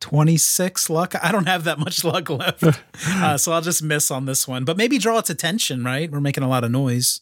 26 0.00 0.90
luck? 0.90 1.14
I 1.22 1.32
don't 1.32 1.46
have 1.46 1.64
that 1.64 1.78
much 1.78 2.04
luck 2.04 2.30
left. 2.30 2.64
Uh, 3.10 3.38
so 3.38 3.52
I'll 3.52 3.62
just 3.62 3.82
miss 3.82 4.10
on 4.10 4.26
this 4.26 4.46
one. 4.46 4.64
But 4.64 4.76
maybe 4.76 4.98
draw 4.98 5.18
its 5.18 5.30
attention, 5.30 5.82
right? 5.84 6.10
We're 6.10 6.20
making 6.20 6.42
a 6.44 6.48
lot 6.48 6.62
of 6.64 6.70
noise. 6.70 7.20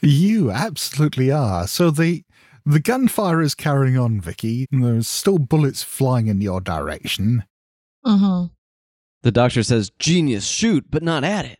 You 0.00 0.50
absolutely 0.50 1.30
are. 1.32 1.66
So 1.66 1.90
the 1.90 2.22
the 2.64 2.78
gunfire 2.78 3.40
is 3.40 3.54
carrying 3.54 3.98
on, 3.98 4.20
Vicki. 4.20 4.66
There's 4.70 5.08
still 5.08 5.38
bullets 5.38 5.82
flying 5.82 6.28
in 6.28 6.40
your 6.40 6.60
direction. 6.60 7.44
Uh-huh. 8.04 8.48
The 9.22 9.32
doctor 9.32 9.62
says, 9.62 9.90
"Genius, 9.98 10.46
shoot, 10.46 10.84
but 10.90 11.02
not 11.02 11.24
at 11.24 11.46
it." 11.46 11.58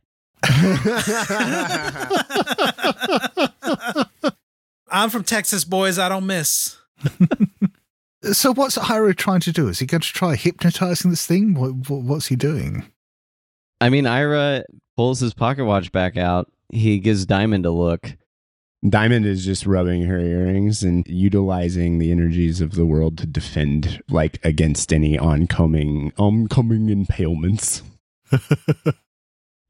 I'm 4.90 5.10
from 5.10 5.24
Texas, 5.24 5.64
boys. 5.64 5.98
I 5.98 6.08
don't 6.08 6.26
miss. 6.26 6.76
So 8.32 8.52
what's 8.52 8.76
Ira 8.76 9.14
trying 9.14 9.40
to 9.40 9.52
do? 9.52 9.68
Is 9.68 9.78
he 9.78 9.86
going 9.86 10.00
to 10.00 10.12
try 10.12 10.34
hypnotizing 10.34 11.10
this 11.10 11.26
thing? 11.26 11.54
What, 11.54 11.88
what, 11.88 12.02
what's 12.02 12.26
he 12.26 12.36
doing? 12.36 12.84
I 13.80 13.90
mean, 13.90 14.06
Ira 14.06 14.64
pulls 14.96 15.20
his 15.20 15.34
pocket 15.34 15.64
watch 15.64 15.92
back 15.92 16.16
out. 16.16 16.50
He 16.70 16.98
gives 16.98 17.26
Diamond 17.26 17.64
a 17.64 17.70
look. 17.70 18.16
Diamond 18.88 19.24
is 19.24 19.44
just 19.44 19.66
rubbing 19.66 20.02
her 20.04 20.18
earrings 20.18 20.82
and 20.82 21.06
utilizing 21.06 21.98
the 21.98 22.10
energies 22.10 22.60
of 22.60 22.74
the 22.74 22.86
world 22.86 23.18
to 23.18 23.26
defend, 23.26 24.02
like 24.08 24.44
against 24.44 24.92
any 24.92 25.18
oncoming 25.18 26.12
oncoming 26.18 26.88
impalements. 26.88 27.82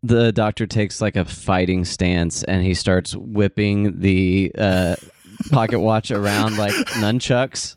The 0.02 0.32
doctor 0.32 0.66
takes 0.66 1.00
like 1.00 1.16
a 1.16 1.24
fighting 1.24 1.84
stance 1.84 2.44
and 2.44 2.62
he 2.62 2.74
starts 2.74 3.16
whipping 3.16 4.00
the 4.00 4.52
uh, 4.56 4.96
pocket 5.50 5.80
watch 5.80 6.10
around 6.10 6.56
like 6.56 6.72
nunchucks. 7.00 7.74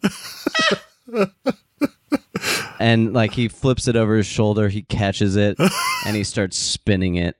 and 2.80 3.13
like 3.13 3.32
he 3.34 3.47
flips 3.47 3.88
it 3.88 3.95
over 3.95 4.17
his 4.17 4.28
shoulder, 4.28 4.69
he 4.69 4.84
catches 4.84 5.36
it, 5.36 5.57
and 6.05 6.15
he 6.15 6.24
starts 6.24 6.57
spinning 6.57 7.15
it. 7.15 7.36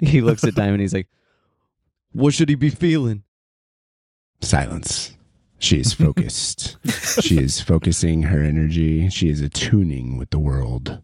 He 0.00 0.20
looks 0.20 0.44
at 0.44 0.54
Diamond, 0.54 0.80
he's 0.80 0.94
like, 0.94 1.08
What 2.12 2.34
should 2.34 2.48
he 2.48 2.54
be 2.54 2.70
feeling? 2.70 3.24
Silence. 4.40 5.16
She 5.58 5.80
is 5.80 5.92
focused. 5.92 6.76
she 7.20 7.38
is 7.38 7.60
focusing 7.60 8.22
her 8.24 8.42
energy. 8.42 9.08
She 9.10 9.28
is 9.28 9.40
attuning 9.40 10.16
with 10.16 10.30
the 10.30 10.38
world. 10.38 11.02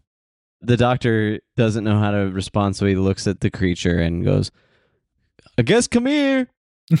The 0.65 0.77
doctor 0.77 1.39
doesn't 1.55 1.83
know 1.83 1.99
how 1.99 2.11
to 2.11 2.29
respond, 2.31 2.75
so 2.75 2.85
he 2.85 2.95
looks 2.95 3.27
at 3.27 3.41
the 3.41 3.51
creature 3.51 3.99
and 3.99 4.23
goes, 4.23 4.51
I 5.57 5.61
guess 5.61 5.87
come 5.87 6.07
here. 6.07 6.47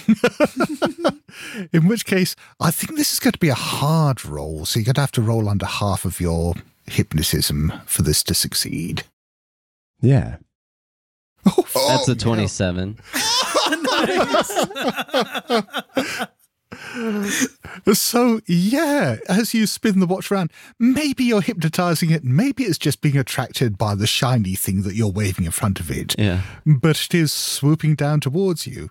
In 1.73 1.87
which 1.87 2.05
case, 2.05 2.35
I 2.59 2.71
think 2.71 2.95
this 2.97 3.13
is 3.13 3.19
going 3.19 3.33
to 3.33 3.39
be 3.39 3.49
a 3.49 3.55
hard 3.55 4.25
roll. 4.25 4.65
So 4.65 4.79
you're 4.79 4.85
going 4.85 4.95
to 4.95 5.01
have 5.01 5.11
to 5.13 5.21
roll 5.21 5.49
under 5.49 5.65
half 5.65 6.05
of 6.05 6.19
your 6.19 6.55
hypnotism 6.85 7.73
for 7.85 8.01
this 8.01 8.23
to 8.23 8.33
succeed. 8.33 9.03
Yeah. 10.01 10.37
Oh, 11.77 11.87
That's 11.89 12.07
a 12.07 12.15
27. 12.15 12.97
So, 17.93 18.39
yeah, 18.47 19.17
as 19.27 19.53
you 19.53 19.67
spin 19.67 19.99
the 19.99 20.05
watch 20.05 20.31
around, 20.31 20.51
maybe 20.79 21.23
you're 21.23 21.41
hypnotizing 21.41 22.09
it, 22.09 22.23
maybe 22.23 22.63
it's 22.63 22.77
just 22.77 23.01
being 23.01 23.17
attracted 23.17 23.77
by 23.77 23.95
the 23.95 24.07
shiny 24.07 24.55
thing 24.55 24.81
that 24.83 24.95
you're 24.95 25.11
waving 25.11 25.45
in 25.45 25.51
front 25.51 25.79
of 25.79 25.91
it, 25.91 26.15
Yeah. 26.17 26.41
but 26.65 26.99
it 27.05 27.13
is 27.13 27.31
swooping 27.31 27.95
down 27.95 28.19
towards 28.21 28.65
you. 28.65 28.89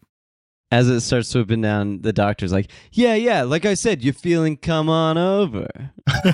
As 0.70 0.88
it 0.88 1.00
starts 1.00 1.28
swooping 1.28 1.60
down, 1.62 2.02
the 2.02 2.12
doctor's 2.12 2.52
like, 2.52 2.70
Yeah, 2.92 3.14
yeah, 3.14 3.42
like 3.42 3.64
I 3.64 3.74
said, 3.74 4.02
you're 4.02 4.12
feeling 4.14 4.56
come 4.56 4.88
on 4.88 5.16
over. 5.18 5.68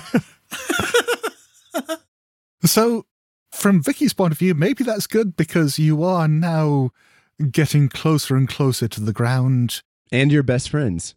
So, 2.62 3.06
from 3.52 3.82
Vicki's 3.82 4.12
point 4.12 4.32
of 4.32 4.38
view, 4.38 4.54
maybe 4.54 4.84
that's 4.84 5.06
good 5.06 5.34
because 5.34 5.78
you 5.78 6.04
are 6.04 6.28
now 6.28 6.90
getting 7.50 7.88
closer 7.88 8.36
and 8.36 8.46
closer 8.46 8.86
to 8.88 9.00
the 9.00 9.14
ground. 9.14 9.80
And 10.12 10.30
your 10.30 10.42
best 10.42 10.68
friends. 10.68 11.14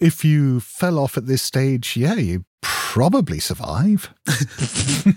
If 0.00 0.24
you 0.24 0.60
fell 0.60 0.98
off 0.98 1.16
at 1.16 1.26
this 1.26 1.42
stage, 1.42 1.96
yeah, 1.96 2.14
you 2.14 2.44
probably 2.62 3.38
survive. 3.40 4.12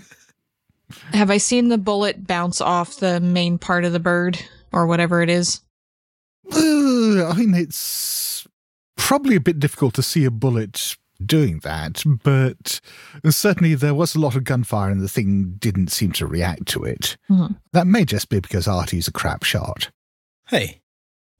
Have 1.12 1.30
I 1.30 1.36
seen 1.38 1.68
the 1.68 1.78
bullet 1.78 2.26
bounce 2.26 2.60
off 2.60 2.96
the 2.96 3.20
main 3.20 3.58
part 3.58 3.84
of 3.84 3.92
the 3.92 4.00
bird 4.00 4.38
or 4.72 4.86
whatever 4.86 5.20
it 5.22 5.28
is? 5.28 5.60
Uh, 6.50 7.28
I 7.28 7.34
mean, 7.36 7.54
it's 7.54 8.46
probably 8.96 9.36
a 9.36 9.40
bit 9.40 9.60
difficult 9.60 9.94
to 9.94 10.02
see 10.02 10.24
a 10.24 10.30
bullet 10.30 10.96
doing 11.24 11.58
that, 11.64 12.02
but 12.22 12.80
certainly 13.28 13.74
there 13.74 13.94
was 13.94 14.14
a 14.14 14.20
lot 14.20 14.36
of 14.36 14.44
gunfire 14.44 14.90
and 14.90 15.00
the 15.00 15.08
thing 15.08 15.56
didn't 15.58 15.88
seem 15.90 16.12
to 16.12 16.26
react 16.26 16.66
to 16.68 16.84
it. 16.84 17.16
Mhm. 17.28 17.56
That 17.72 17.86
may 17.86 18.04
just 18.04 18.28
be 18.28 18.40
because 18.40 18.68
Artie's 18.68 19.08
a 19.08 19.12
crap 19.12 19.42
shot. 19.42 19.90
Hey, 20.48 20.80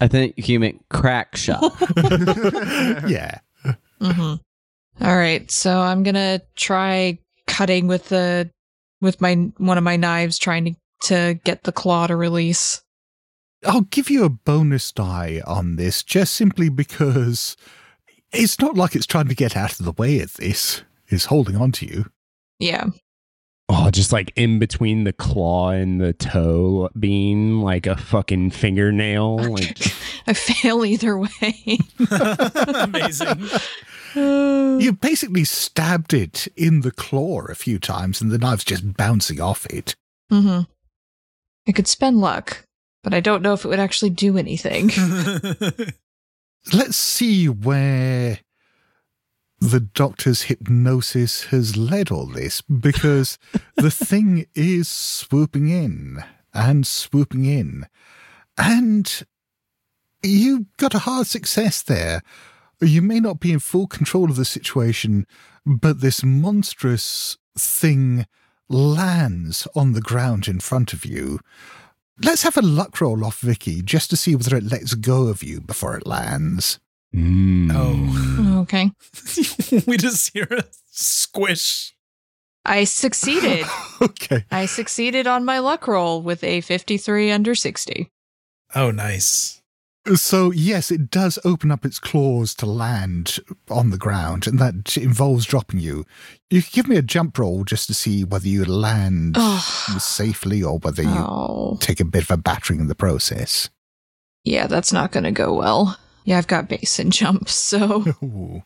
I 0.01 0.09
think 0.09 0.49
you 0.49 0.61
meant 0.61 0.85
crack 0.91 1.37
shot. 1.37 1.63
yeah. 3.09 3.39
Mm-hmm. 4.01 4.35
All 5.05 5.17
right, 5.17 5.51
so 5.51 5.79
I'm 5.79 6.03
gonna 6.03 6.41
try 6.57 7.19
cutting 7.47 7.87
with 7.87 8.09
the 8.09 8.51
with 9.01 9.21
my 9.21 9.35
one 9.57 9.79
of 9.79 9.85
my 9.85 9.97
knives, 9.97 10.39
trying 10.39 10.65
to 10.65 10.75
to 11.01 11.41
get 11.45 11.63
the 11.63 11.73
claw 11.73 12.07
to 12.07 12.17
release. 12.17 12.83
I'll 13.65 13.83
give 13.83 14.11
you 14.11 14.25
a 14.25 14.29
bonus 14.29 14.93
die 14.93 15.43
on 15.47 15.77
this 15.77 16.03
just 16.03 16.35
simply 16.35 16.69
because 16.69 17.57
it's 18.33 18.61
not 18.61 18.77
like 18.77 18.95
it's 18.95 19.07
trying 19.07 19.29
to 19.29 19.35
get 19.35 19.57
out 19.57 19.79
of 19.79 19.85
the 19.85 19.93
way 19.93 20.21
of 20.21 20.35
this. 20.35 20.83
It's 21.09 21.27
holding 21.27 21.57
on 21.57 21.73
to 21.73 21.87
you. 21.87 22.07
Yeah. 22.59 22.87
Oh, 23.71 23.91
just 23.91 24.13
like 24.13 24.33
in 24.35 24.59
between 24.59 25.05
the 25.05 25.13
claw 25.13 25.71
and 25.71 26.01
the 26.01 26.15
toe 26.15 26.89
being 26.99 27.61
like 27.61 27.87
a 27.87 27.97
fucking 27.97 28.51
fingernail. 28.51 29.37
Like 29.37 29.79
I 30.27 30.33
fail 30.33 30.85
either 30.85 31.19
way. 31.19 31.79
Amazing. 32.75 33.49
You 34.15 34.95
basically 34.95 35.45
stabbed 35.45 36.15
it 36.15 36.49
in 36.57 36.81
the 36.81 36.91
claw 36.91 37.43
a 37.43 37.55
few 37.55 37.79
times, 37.79 38.21
and 38.21 38.31
the 38.31 38.39
knife's 38.39 38.65
just 38.65 38.97
bouncing 38.97 39.39
off 39.39 39.67
it. 39.67 39.95
Mm-hmm. 40.33 40.63
I 41.69 41.73
could 41.73 41.87
spend 41.87 42.19
luck, 42.19 42.65
but 43.05 43.13
I 43.13 43.21
don't 43.21 43.43
know 43.43 43.53
if 43.53 43.65
it 43.65 43.69
would 43.69 43.79
actually 43.79 44.11
do 44.11 44.39
anything. 44.39 44.91
Let's 46.73 46.97
see 46.97 47.51
where 47.51 48.39
the 49.61 49.81
doctor's 49.81 50.43
hypnosis 50.43 51.45
has 51.45 51.77
led 51.77 52.11
all 52.11 52.27
this, 52.27 52.63
because 52.63 53.39
the 53.77 53.91
thing 53.91 54.47
is 54.55 54.89
swooping 54.89 55.69
in 55.69 56.23
and 56.55 56.87
swooping 56.87 57.45
in. 57.45 57.87
And 58.57 59.23
you 60.23 60.67
got 60.77 60.95
a 60.95 61.01
hard 61.01 61.27
success 61.27 61.83
there. 61.83 62.23
You 62.81 63.03
may 63.03 63.21
not 63.21 63.41
be 63.41 63.53
in 63.53 63.59
full 63.59 63.87
control 63.87 64.31
of 64.31 64.37
the 64.37 64.45
situation, 64.45 65.27
but 65.67 66.01
this 66.01 66.23
monstrous 66.23 67.37
thing 67.57 68.27
lands 68.69 69.67
on 69.75 69.93
the 69.93 70.01
ground 70.01 70.49
in 70.49 70.61
front 70.61 70.93
of 70.93 71.05
you. 71.05 71.41
Let's 72.23 72.43
have 72.43 72.57
a 72.57 72.63
luck 72.63 73.01
roll 73.01 73.25
off 73.25 73.41
Vicki 73.41 73.83
just 73.83 74.11
to 74.11 74.17
see 74.17 74.35
whether 74.35 74.57
it 74.57 74.65
lets 74.65 74.95
go 74.95 75.29
of 75.29 75.43
you 75.43 75.61
before 75.61 75.97
it 75.97 76.07
lands. 76.07 76.81
Mm. 77.15 77.71
Oh. 77.75 78.37
oh. 78.41 78.61
okay. 78.63 78.91
we 79.87 79.97
just 79.97 80.33
hear 80.33 80.47
a 80.51 80.65
squish. 80.91 81.95
I 82.65 82.85
succeeded. 82.85 83.67
okay. 84.03 84.45
I 84.51 84.67
succeeded 84.67 85.27
on 85.27 85.45
my 85.45 85.59
luck 85.59 85.87
roll 85.89 86.21
with 86.21 86.45
a 86.45 86.61
53 86.61 87.31
under 87.31 87.55
60. 87.55 88.11
Oh, 88.75 88.91
nice. 88.91 89.63
So, 90.15 90.51
yes, 90.53 90.91
it 90.91 91.11
does 91.11 91.39
open 91.45 91.71
up 91.71 91.85
its 91.85 91.99
claws 91.99 92.55
to 92.57 92.67
land 92.67 93.39
on 93.71 93.91
the 93.91 93.99
ground, 93.99 94.47
and 94.47 94.59
that 94.59 94.97
involves 94.97 95.45
dropping 95.45 95.81
you. 95.81 96.07
You 96.51 96.63
can 96.63 96.71
give 96.73 96.89
me 96.89 96.97
a 96.97 97.03
jump 97.03 97.39
roll 97.39 97.65
just 97.65 97.89
to 97.89 97.95
see 97.95 98.25
whether 98.25 98.49
you 98.49 98.65
land 98.65 99.37
safely 99.99 100.63
or 100.63 100.79
whether 100.79 101.03
you 101.03 101.11
Oh. 101.11 101.77
take 101.81 102.01
a 102.01 102.07
bit 102.07 102.23
of 102.23 102.31
a 102.31 102.37
battering 102.39 102.81
in 102.81 102.87
the 102.89 102.95
process. 102.95 103.69
Yeah, 104.45 104.67
that's 104.67 104.93
not 104.93 105.13
going 105.13 105.25
to 105.25 105.33
go 105.33 105.53
well. 105.55 105.99
Yeah, 106.29 106.37
I've 106.37 106.47
got 106.47 106.69
base 106.69 106.99
and 106.99 107.11
jump, 107.21 107.49
so. 107.49 108.05
Ooh. 108.23 108.63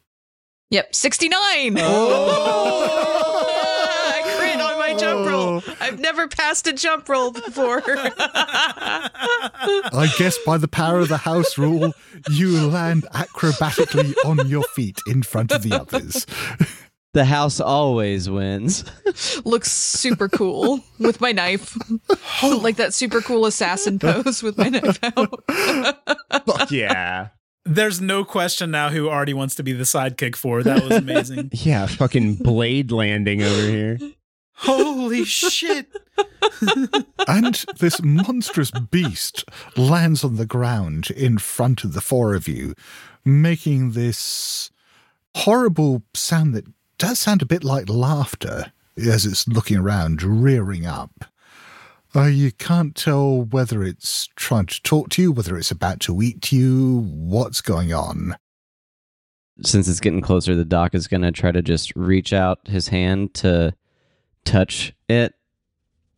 Yep, 0.70 0.92
69! 0.96 1.36
I 1.78 1.82
crit 4.36 4.60
on 4.60 4.80
my 4.80 4.94
jump 4.94 5.20
oh. 5.20 5.30
roll. 5.30 5.62
I've 5.80 6.00
never 6.00 6.26
passed 6.26 6.66
a 6.66 6.72
jump 6.72 7.08
roll 7.08 7.30
before. 7.30 7.80
I 7.86 9.08
guess 10.18 10.38
by 10.44 10.58
the 10.58 10.66
power 10.66 10.98
of 10.98 11.08
the 11.08 11.18
house 11.18 11.56
rule, 11.56 11.92
you 12.30 12.66
land 12.66 13.06
acrobatically 13.14 14.16
on 14.24 14.48
your 14.48 14.64
feet 14.64 14.98
in 15.06 15.22
front 15.22 15.52
of 15.52 15.62
the 15.62 15.78
others. 15.78 16.26
The 17.12 17.26
house 17.26 17.60
always 17.60 18.28
wins. 18.28 18.84
Looks 19.44 19.70
super 19.70 20.28
cool 20.28 20.80
with 20.98 21.20
my 21.20 21.30
knife. 21.30 21.76
like 22.42 22.74
that 22.76 22.92
super 22.92 23.20
cool 23.20 23.46
assassin 23.46 24.00
pose 24.00 24.42
with 24.42 24.58
my 24.58 24.70
knife 24.70 24.98
out. 25.04 25.44
Fuck 26.46 26.72
yeah. 26.72 27.28
There's 27.64 28.00
no 28.00 28.24
question 28.24 28.70
now 28.72 28.88
who 28.88 29.08
Artie 29.08 29.34
wants 29.34 29.54
to 29.56 29.62
be 29.62 29.72
the 29.72 29.84
sidekick 29.84 30.34
for. 30.34 30.62
That 30.62 30.82
was 30.82 30.92
amazing. 30.92 31.50
Yeah, 31.52 31.86
fucking 31.86 32.36
blade 32.36 32.90
landing 32.90 33.42
over 33.42 33.62
here. 33.68 33.98
Holy 34.54 35.24
shit. 35.24 35.86
and 37.28 37.54
this 37.78 38.02
monstrous 38.02 38.70
beast 38.70 39.44
lands 39.76 40.24
on 40.24 40.36
the 40.36 40.46
ground 40.46 41.10
in 41.10 41.38
front 41.38 41.84
of 41.84 41.92
the 41.92 42.00
four 42.00 42.34
of 42.34 42.48
you, 42.48 42.74
making 43.24 43.92
this 43.92 44.70
horrible 45.36 46.02
sound 46.14 46.54
that 46.54 46.66
does 46.98 47.18
sound 47.18 47.42
a 47.42 47.46
bit 47.46 47.64
like 47.64 47.88
laughter 47.88 48.72
as 48.96 49.24
it's 49.24 49.48
looking 49.48 49.78
around, 49.78 50.22
rearing 50.22 50.84
up. 50.86 51.24
Uh, 52.14 52.24
you 52.24 52.52
can't 52.52 52.94
tell 52.94 53.42
whether 53.42 53.82
it's 53.82 54.28
trying 54.36 54.66
to 54.66 54.82
talk 54.82 55.08
to 55.10 55.22
you, 55.22 55.32
whether 55.32 55.56
it's 55.56 55.70
about 55.70 55.98
to 56.00 56.20
eat 56.20 56.52
you, 56.52 57.00
what's 57.10 57.62
going 57.62 57.92
on. 57.92 58.36
Since 59.62 59.88
it's 59.88 60.00
getting 60.00 60.20
closer, 60.20 60.54
the 60.54 60.64
doc 60.64 60.94
is 60.94 61.08
going 61.08 61.22
to 61.22 61.32
try 61.32 61.52
to 61.52 61.62
just 61.62 61.94
reach 61.96 62.32
out 62.32 62.68
his 62.68 62.88
hand 62.88 63.32
to 63.34 63.74
touch 64.44 64.92
it 65.08 65.34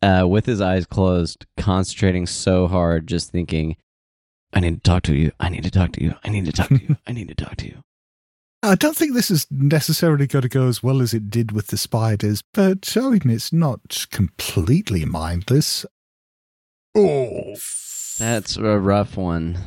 uh, 0.01 0.25
with 0.27 0.45
his 0.45 0.59
eyes 0.59 0.85
closed, 0.85 1.45
concentrating 1.57 2.25
so 2.25 2.67
hard, 2.67 3.07
just 3.07 3.31
thinking, 3.31 3.77
I 4.53 4.59
need 4.59 4.75
to 4.75 4.81
talk 4.81 5.03
to 5.03 5.15
you. 5.15 5.31
I 5.39 5.47
need 5.47 5.63
to 5.63 5.71
talk 5.71 5.93
to 5.93 6.03
you. 6.03 6.15
I 6.23 6.29
need 6.29 6.45
to 6.45 6.51
talk 6.51 6.69
to 6.69 6.81
you. 6.81 6.97
I 7.07 7.13
need 7.13 7.29
to 7.29 7.35
talk 7.35 7.55
to 7.57 7.67
you. 7.67 7.84
I 8.69 8.75
don't 8.75 8.95
think 8.95 9.13
this 9.13 9.29
is 9.31 9.47
necessarily 9.51 10.27
going 10.27 10.43
to 10.43 10.49
go 10.49 10.67
as 10.67 10.81
well 10.81 11.01
as 11.01 11.13
it 11.13 11.29
did 11.29 11.51
with 11.51 11.67
the 11.67 11.77
spiders, 11.77 12.41
but 12.53 12.91
I 12.97 13.01
mean, 13.09 13.21
it's 13.29 13.53
not 13.53 14.07
completely 14.11 15.05
mindless. 15.05 15.85
Oh, 16.95 17.55
That's 18.17 18.55
a 18.57 18.79
rough 18.79 19.17
one. 19.17 19.57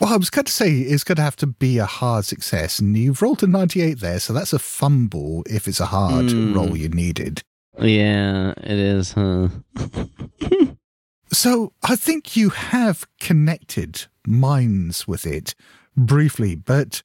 Well, 0.00 0.12
I 0.12 0.16
was 0.16 0.30
going 0.30 0.44
to 0.44 0.52
say 0.52 0.70
it's 0.78 1.02
going 1.02 1.16
to 1.16 1.22
have 1.22 1.34
to 1.36 1.46
be 1.48 1.78
a 1.78 1.84
hard 1.86 2.24
success, 2.24 2.78
and 2.78 2.96
you've 2.96 3.20
rolled 3.20 3.42
a 3.42 3.48
98 3.48 3.98
there, 3.98 4.20
so 4.20 4.32
that's 4.32 4.52
a 4.52 4.58
fumble 4.60 5.42
if 5.50 5.66
it's 5.66 5.80
a 5.80 5.86
hard 5.86 6.30
Hmm. 6.30 6.54
roll 6.54 6.76
you 6.76 6.88
needed. 6.88 7.42
Yeah, 7.80 8.54
it 8.58 8.78
is, 8.78 9.12
huh? 9.12 9.48
So 11.32 11.72
I 11.82 11.94
think 11.96 12.36
you 12.36 12.50
have 12.50 13.06
connected 13.20 14.06
minds 14.26 15.06
with 15.06 15.26
it 15.26 15.54
briefly, 15.96 16.54
but 16.54 17.02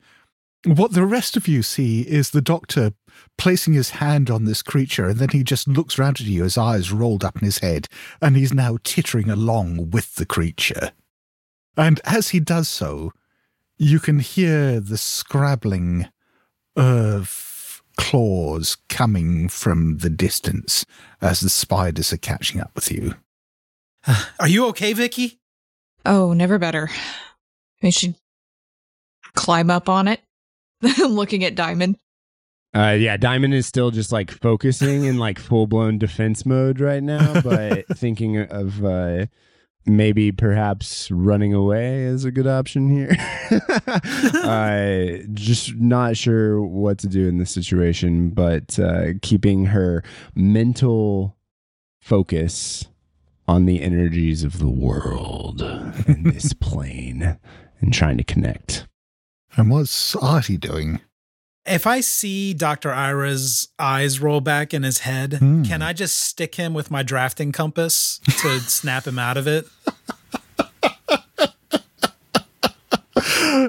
what 0.65 0.93
the 0.93 1.05
rest 1.05 1.35
of 1.35 1.47
you 1.47 1.61
see 1.61 2.01
is 2.01 2.31
the 2.31 2.41
doctor 2.41 2.93
placing 3.37 3.73
his 3.73 3.91
hand 3.91 4.29
on 4.29 4.45
this 4.45 4.61
creature, 4.61 5.09
and 5.09 5.19
then 5.19 5.29
he 5.29 5.43
just 5.43 5.67
looks 5.67 5.97
round 5.97 6.19
at 6.19 6.25
you, 6.27 6.43
his 6.43 6.57
eyes 6.57 6.91
rolled 6.91 7.23
up 7.23 7.37
in 7.37 7.45
his 7.45 7.59
head, 7.59 7.87
and 8.21 8.35
he's 8.35 8.53
now 8.53 8.77
tittering 8.83 9.29
along 9.29 9.91
with 9.91 10.15
the 10.15 10.25
creature. 10.25 10.91
And 11.75 11.99
as 12.05 12.29
he 12.29 12.39
does 12.39 12.69
so, 12.69 13.11
you 13.77 13.99
can 13.99 14.19
hear 14.19 14.79
the 14.79 14.97
scrabbling 14.97 16.07
of 16.75 17.81
claws 17.97 18.77
coming 18.89 19.49
from 19.49 19.97
the 19.97 20.09
distance 20.09 20.85
as 21.21 21.39
the 21.39 21.49
spiders 21.49 22.13
are 22.13 22.17
catching 22.17 22.61
up 22.61 22.71
with 22.75 22.91
you. 22.91 23.15
Are 24.39 24.47
you 24.47 24.65
okay, 24.67 24.93
Vicki? 24.93 25.39
Oh, 26.05 26.33
never 26.33 26.57
better. 26.57 26.89
We 27.81 27.91
should 27.91 28.15
climb 29.35 29.69
up 29.69 29.89
on 29.89 30.07
it. 30.07 30.21
Looking 30.99 31.43
at 31.43 31.55
Diamond. 31.55 31.97
Uh, 32.75 32.97
yeah, 32.99 33.17
Diamond 33.17 33.53
is 33.53 33.67
still 33.67 33.91
just 33.91 34.11
like 34.11 34.31
focusing 34.31 35.05
in 35.05 35.17
like 35.17 35.37
full 35.37 35.67
blown 35.67 35.99
defense 35.99 36.45
mode 36.45 36.79
right 36.79 37.03
now, 37.03 37.39
but 37.43 37.85
thinking 37.95 38.39
of 38.39 38.83
uh, 38.83 39.27
maybe 39.85 40.31
perhaps 40.31 41.11
running 41.11 41.53
away 41.53 42.01
is 42.01 42.25
a 42.25 42.31
good 42.31 42.47
option 42.47 42.89
here. 42.89 43.15
uh, 44.43 45.23
just 45.33 45.75
not 45.75 46.17
sure 46.17 46.61
what 46.61 46.97
to 46.99 47.07
do 47.07 47.27
in 47.27 47.37
this 47.37 47.51
situation, 47.51 48.29
but 48.31 48.79
uh, 48.79 49.09
keeping 49.21 49.65
her 49.65 50.03
mental 50.33 51.37
focus 51.99 52.87
on 53.47 53.65
the 53.65 53.81
energies 53.81 54.43
of 54.43 54.57
the 54.57 54.69
world 54.69 55.61
in 56.07 56.23
this 56.23 56.53
plane 56.53 57.37
and 57.81 57.93
trying 57.93 58.17
to 58.17 58.23
connect. 58.23 58.87
And 59.55 59.69
what's 59.69 60.15
Artie 60.15 60.57
doing? 60.57 60.99
If 61.65 61.87
I 61.87 62.01
see 62.01 62.53
Dr. 62.53 62.91
Ira's 62.91 63.69
eyes 63.79 64.19
roll 64.19 64.41
back 64.41 64.73
in 64.73 64.83
his 64.83 64.99
head, 64.99 65.33
Hmm. 65.35 65.63
can 65.63 65.81
I 65.81 65.93
just 65.93 66.17
stick 66.17 66.55
him 66.55 66.73
with 66.73 66.91
my 66.91 67.03
drafting 67.03 67.51
compass 67.51 68.19
to 68.41 68.59
snap 68.67 69.07
him 69.07 69.17
out 69.17 69.37
of 69.37 69.47
it? 69.47 69.65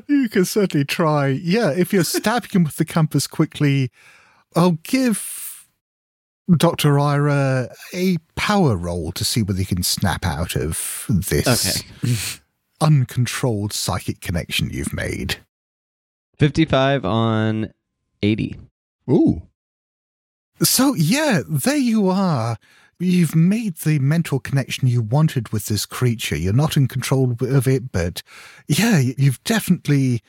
you 0.08 0.28
can 0.28 0.44
certainly 0.44 0.84
try. 0.84 1.28
Yeah, 1.28 1.70
if 1.70 1.92
you're 1.92 2.04
stabbing 2.18 2.50
him 2.50 2.64
with 2.64 2.76
the 2.76 2.84
compass 2.84 3.26
quickly, 3.26 3.90
I'll 4.56 4.78
give 4.82 5.66
Dr. 6.56 6.98
Ira 6.98 7.68
a 7.92 8.16
power 8.36 8.76
roll 8.76 9.12
to 9.12 9.24
see 9.24 9.42
whether 9.42 9.58
he 9.58 9.64
can 9.64 9.82
snap 9.82 10.24
out 10.26 10.56
of 10.56 11.06
this 11.08 11.82
uncontrolled 12.80 13.72
psychic 13.72 14.20
connection 14.20 14.70
you've 14.70 14.92
made. 14.92 15.36
55 16.38 17.04
on 17.04 17.72
80. 18.22 18.58
Ooh. 19.10 19.42
So, 20.62 20.94
yeah, 20.94 21.40
there 21.48 21.76
you 21.76 22.08
are. 22.08 22.56
You've 22.98 23.34
made 23.34 23.76
the 23.78 23.98
mental 23.98 24.38
connection 24.38 24.88
you 24.88 25.02
wanted 25.02 25.50
with 25.50 25.66
this 25.66 25.84
creature. 25.84 26.36
You're 26.36 26.52
not 26.52 26.76
in 26.76 26.86
control 26.86 27.36
of 27.40 27.66
it, 27.66 27.90
but 27.92 28.22
yeah, 28.68 28.98
you've 28.98 29.42
definitely 29.44 30.22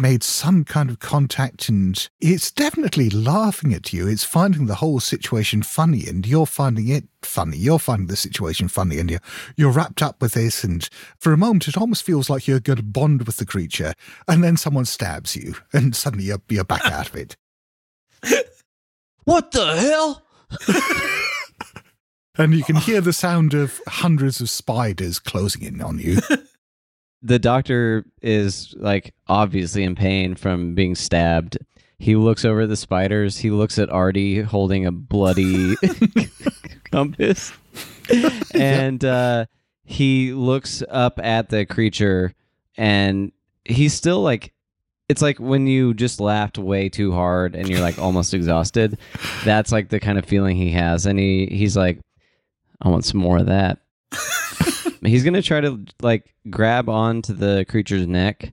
made 0.00 0.22
some 0.22 0.64
kind 0.64 0.90
of 0.90 0.98
contact 0.98 1.68
and 1.68 2.08
it's 2.20 2.50
definitely 2.50 3.10
laughing 3.10 3.74
at 3.74 3.92
you. 3.92 4.08
It's 4.08 4.24
finding 4.24 4.66
the 4.66 4.76
whole 4.76 5.00
situation 5.00 5.62
funny 5.62 6.06
and 6.06 6.26
you're 6.26 6.46
finding 6.46 6.88
it 6.88 7.04
funny. 7.22 7.56
You're 7.56 7.78
finding 7.78 8.06
the 8.06 8.16
situation 8.16 8.68
funny 8.68 8.98
and 8.98 9.10
you're, 9.10 9.20
you're 9.56 9.72
wrapped 9.72 10.02
up 10.02 10.20
with 10.20 10.32
this. 10.32 10.64
And 10.64 10.88
for 11.18 11.32
a 11.32 11.38
moment, 11.38 11.68
it 11.68 11.76
almost 11.76 12.02
feels 12.02 12.30
like 12.30 12.48
you're 12.48 12.60
going 12.60 12.78
to 12.78 12.82
bond 12.82 13.22
with 13.22 13.36
the 13.36 13.46
creature. 13.46 13.92
And 14.26 14.42
then 14.42 14.56
someone 14.56 14.86
stabs 14.86 15.36
you 15.36 15.54
and 15.72 15.94
suddenly 15.94 16.26
you're, 16.26 16.42
you're 16.48 16.64
back 16.64 16.84
out 16.86 17.08
of 17.08 17.16
it. 17.16 17.36
What 19.24 19.52
the 19.52 19.76
hell? 19.76 20.24
And 22.40 22.54
you 22.54 22.64
can 22.64 22.76
hear 22.76 23.02
the 23.02 23.12
sound 23.12 23.52
of 23.52 23.82
hundreds 23.86 24.40
of 24.40 24.48
spiders 24.48 25.18
closing 25.18 25.62
in 25.62 25.82
on 25.82 25.98
you. 25.98 26.20
The 27.22 27.38
doctor 27.38 28.04
is 28.22 28.74
like 28.78 29.14
obviously 29.28 29.84
in 29.84 29.94
pain 29.94 30.34
from 30.34 30.74
being 30.74 30.94
stabbed. 30.94 31.58
He 31.98 32.16
looks 32.16 32.46
over 32.46 32.66
the 32.66 32.76
spiders. 32.76 33.36
He 33.36 33.50
looks 33.50 33.78
at 33.78 33.90
Artie 33.90 34.40
holding 34.40 34.86
a 34.86 34.92
bloody 34.92 35.74
compass. 36.90 37.52
And 38.54 39.04
uh, 39.04 39.46
he 39.84 40.32
looks 40.32 40.82
up 40.88 41.20
at 41.22 41.48
the 41.48 41.64
creature 41.64 42.34
and 42.76 43.30
he's 43.64 43.94
still 43.94 44.20
like 44.20 44.52
it's 45.08 45.22
like 45.22 45.38
when 45.38 45.66
you 45.66 45.94
just 45.94 46.20
laughed 46.20 46.58
way 46.58 46.88
too 46.88 47.12
hard 47.12 47.54
and 47.54 47.68
you're 47.68 47.80
like 47.80 47.98
almost 47.98 48.32
exhausted. 48.34 48.98
That's 49.44 49.70
like 49.72 49.88
the 49.88 50.00
kind 50.00 50.18
of 50.18 50.24
feeling 50.24 50.56
he 50.56 50.70
has. 50.70 51.06
And 51.06 51.18
he 51.18 51.46
he's 51.46 51.76
like, 51.76 52.00
I 52.80 52.88
want 52.88 53.04
some 53.04 53.20
more 53.20 53.38
of 53.38 53.46
that. 53.46 53.78
he's 55.04 55.24
gonna 55.24 55.42
try 55.42 55.60
to 55.60 55.84
like 56.02 56.34
grab 56.48 56.88
onto 56.88 57.32
the 57.32 57.64
creature's 57.68 58.06
neck 58.06 58.52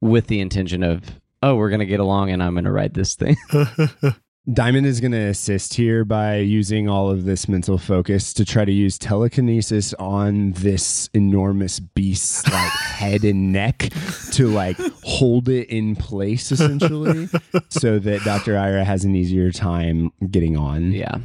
with 0.00 0.26
the 0.26 0.40
intention 0.40 0.82
of, 0.82 1.02
oh, 1.42 1.56
we're 1.56 1.70
gonna 1.70 1.84
get 1.86 2.00
along 2.00 2.30
and 2.30 2.42
I'm 2.42 2.54
gonna 2.54 2.72
ride 2.72 2.94
this 2.94 3.14
thing. 3.14 3.36
Diamond 4.52 4.86
is 4.88 4.98
going 5.00 5.12
to 5.12 5.28
assist 5.28 5.74
here 5.74 6.04
by 6.04 6.38
using 6.38 6.88
all 6.88 7.08
of 7.08 7.24
this 7.24 7.46
mental 7.46 7.78
focus 7.78 8.32
to 8.34 8.44
try 8.44 8.64
to 8.64 8.72
use 8.72 8.98
telekinesis 8.98 9.94
on 10.00 10.50
this 10.52 11.08
enormous 11.14 11.78
beast's 11.78 12.44
like 12.52 12.72
head 12.72 13.22
and 13.22 13.52
neck 13.52 13.90
to 14.32 14.48
like 14.48 14.76
hold 15.04 15.48
it 15.48 15.68
in 15.68 15.94
place 15.94 16.50
essentially 16.50 17.28
so 17.68 18.00
that 18.00 18.24
Dr. 18.24 18.58
Ira 18.58 18.82
has 18.82 19.04
an 19.04 19.14
easier 19.14 19.52
time 19.52 20.10
getting 20.28 20.56
on. 20.56 20.90
yeah. 20.90 21.18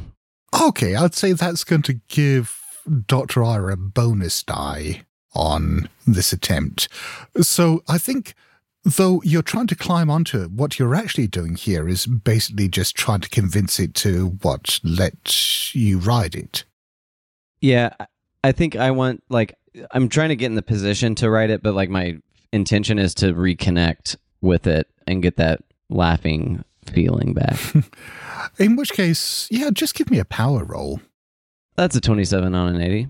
Okay, 0.62 0.94
I'd 0.94 1.14
say 1.14 1.32
that's 1.32 1.64
going 1.64 1.82
to 1.82 1.94
give 2.08 2.57
Dr. 3.06 3.44
Ira 3.44 3.74
a 3.74 3.76
bonus 3.76 4.42
die 4.42 5.02
on 5.34 5.88
this 6.06 6.32
attempt. 6.32 6.88
So 7.40 7.82
I 7.88 7.98
think, 7.98 8.34
though 8.84 9.20
you're 9.24 9.42
trying 9.42 9.66
to 9.68 9.76
climb 9.76 10.10
onto 10.10 10.42
it, 10.42 10.50
what 10.50 10.78
you're 10.78 10.94
actually 10.94 11.26
doing 11.26 11.54
here 11.54 11.88
is 11.88 12.06
basically 12.06 12.68
just 12.68 12.96
trying 12.96 13.20
to 13.20 13.28
convince 13.28 13.78
it 13.78 13.94
to 13.96 14.38
what, 14.42 14.80
let 14.82 15.74
you 15.74 15.98
ride 15.98 16.34
it. 16.34 16.64
Yeah, 17.60 17.90
I- 18.00 18.06
I 18.44 18.52
think 18.52 18.76
I 18.76 18.92
want 18.92 19.24
like 19.28 19.54
I'm 19.90 20.08
trying 20.08 20.28
to 20.28 20.36
get 20.36 20.46
in 20.46 20.54
the 20.54 20.62
position 20.62 21.16
to 21.16 21.28
ride 21.28 21.50
it, 21.50 21.60
but 21.60 21.74
like 21.74 21.90
my 21.90 22.18
intention 22.52 23.00
is 23.00 23.14
to 23.16 23.34
reconnect 23.34 24.14
with 24.40 24.68
it 24.68 24.86
and 25.08 25.22
get 25.22 25.36
that 25.38 25.60
laughing 25.90 26.64
feeling 26.86 27.34
back. 27.34 27.58
In 28.58 28.76
which 28.76 28.92
case, 28.92 29.48
yeah, 29.50 29.70
just 29.72 29.96
give 29.96 30.08
me 30.08 30.20
a 30.20 30.24
power 30.24 30.64
roll. 30.64 31.00
That's 31.78 31.94
a 31.94 32.00
27 32.00 32.56
on 32.56 32.74
an 32.74 32.82
80. 32.82 33.06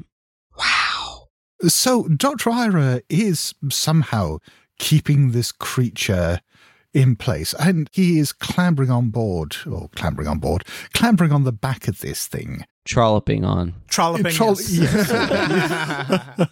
Wow. 0.59 1.29
So 1.69 2.07
Dr. 2.09 2.51
Ira 2.51 3.01
is 3.09 3.55
somehow 3.71 4.41
keeping 4.79 5.31
this 5.31 5.53
creature 5.53 6.41
in 6.93 7.16
place 7.16 7.55
and 7.55 7.89
he 7.93 8.19
is 8.19 8.31
clambering 8.31 8.91
on 8.91 9.09
board, 9.09 9.57
or 9.66 9.89
clambering 9.97 10.29
on 10.29 10.39
board, 10.39 10.66
clambering 10.93 11.33
on 11.33 11.45
the 11.45 11.53
back 11.53 11.89
of 11.89 12.01
this 12.01 12.27
thing. 12.27 12.66
Trolloping 12.85 13.43
on. 13.43 13.73
Trolloping. 13.89 14.35
Troll- 14.35 14.61
yes. 14.61 14.71
yes. 15.11 16.49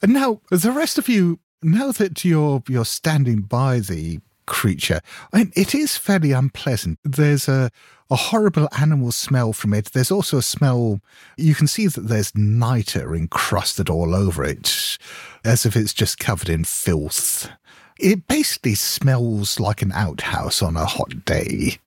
and 0.00 0.12
now 0.12 0.40
the 0.52 0.70
rest 0.70 0.96
of 0.96 1.08
you, 1.08 1.40
now 1.60 1.90
that 1.90 2.24
you're 2.24 2.62
you're 2.68 2.84
standing 2.84 3.40
by 3.40 3.80
the 3.80 4.20
creature, 4.48 5.00
I 5.32 5.38
mean, 5.38 5.52
it 5.54 5.74
is 5.74 5.96
fairly 5.96 6.32
unpleasant. 6.32 6.98
There's 7.04 7.48
a 7.48 7.70
a 8.10 8.16
horrible 8.16 8.68
animal 8.78 9.12
smell 9.12 9.52
from 9.52 9.74
it. 9.74 9.92
There's 9.92 10.10
also 10.10 10.38
a 10.38 10.42
smell. 10.42 11.00
You 11.36 11.54
can 11.54 11.66
see 11.66 11.86
that 11.86 12.08
there's 12.08 12.34
niter 12.34 13.14
encrusted 13.14 13.90
all 13.90 14.14
over 14.14 14.42
it, 14.44 14.98
as 15.44 15.66
if 15.66 15.76
it's 15.76 15.92
just 15.92 16.18
covered 16.18 16.48
in 16.48 16.64
filth. 16.64 17.50
It 17.98 18.26
basically 18.26 18.76
smells 18.76 19.60
like 19.60 19.82
an 19.82 19.92
outhouse 19.92 20.62
on 20.62 20.76
a 20.76 20.86
hot 20.86 21.24
day. 21.24 21.78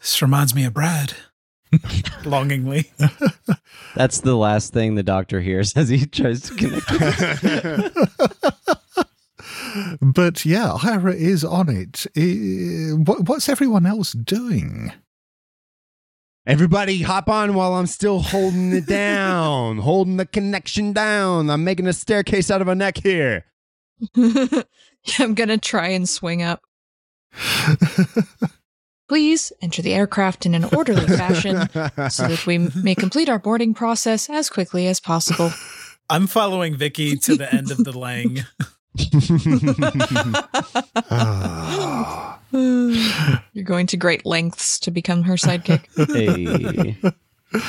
This 0.00 0.20
reminds 0.20 0.54
me 0.54 0.64
of 0.64 0.74
Brad. 0.74 1.14
Longingly. 2.24 2.90
That's 3.94 4.20
the 4.20 4.34
last 4.34 4.72
thing 4.72 4.94
the 4.94 5.02
doctor 5.02 5.40
hears 5.40 5.74
as 5.76 5.88
he 5.88 6.06
tries 6.06 6.42
to 6.42 6.54
connect. 6.54 6.90
But 10.00 10.44
yeah, 10.44 10.76
Ira 10.82 11.14
is 11.14 11.44
on 11.44 11.68
it. 11.68 12.06
What's 13.06 13.48
everyone 13.48 13.86
else 13.86 14.12
doing? 14.12 14.92
Everybody 16.44 17.02
hop 17.02 17.28
on 17.28 17.54
while 17.54 17.74
I'm 17.74 17.86
still 17.86 18.18
holding 18.18 18.72
it 18.72 18.86
down, 18.86 19.78
holding 19.82 20.16
the 20.16 20.26
connection 20.26 20.92
down. 20.92 21.48
I'm 21.48 21.62
making 21.62 21.86
a 21.86 21.92
staircase 21.92 22.50
out 22.50 22.60
of 22.60 22.66
a 22.66 22.74
neck 22.74 22.98
here. 22.98 23.44
I'm 24.16 25.34
gonna 25.34 25.58
try 25.58 25.88
and 25.88 26.08
swing 26.08 26.42
up. 26.42 26.60
Please 29.08 29.52
enter 29.62 29.82
the 29.82 29.94
aircraft 29.94 30.44
in 30.44 30.54
an 30.54 30.64
orderly 30.64 31.06
fashion 31.06 31.68
so 32.10 32.28
that 32.28 32.44
we 32.46 32.58
may 32.58 32.94
complete 32.94 33.28
our 33.28 33.38
boarding 33.38 33.74
process 33.74 34.28
as 34.28 34.50
quickly 34.50 34.88
as 34.88 34.98
possible. 34.98 35.52
I'm 36.10 36.26
following 36.26 36.76
Vicki 36.76 37.16
to 37.16 37.36
the 37.36 37.54
end 37.54 37.70
of 37.70 37.78
the 37.78 37.92
Leng. 37.92 38.44
You're 43.52 43.64
going 43.64 43.86
to 43.86 43.96
great 43.96 44.26
lengths 44.26 44.78
to 44.80 44.90
become 44.90 45.22
her 45.22 45.34
sidekick. 45.34 45.86
hey. 47.52 47.62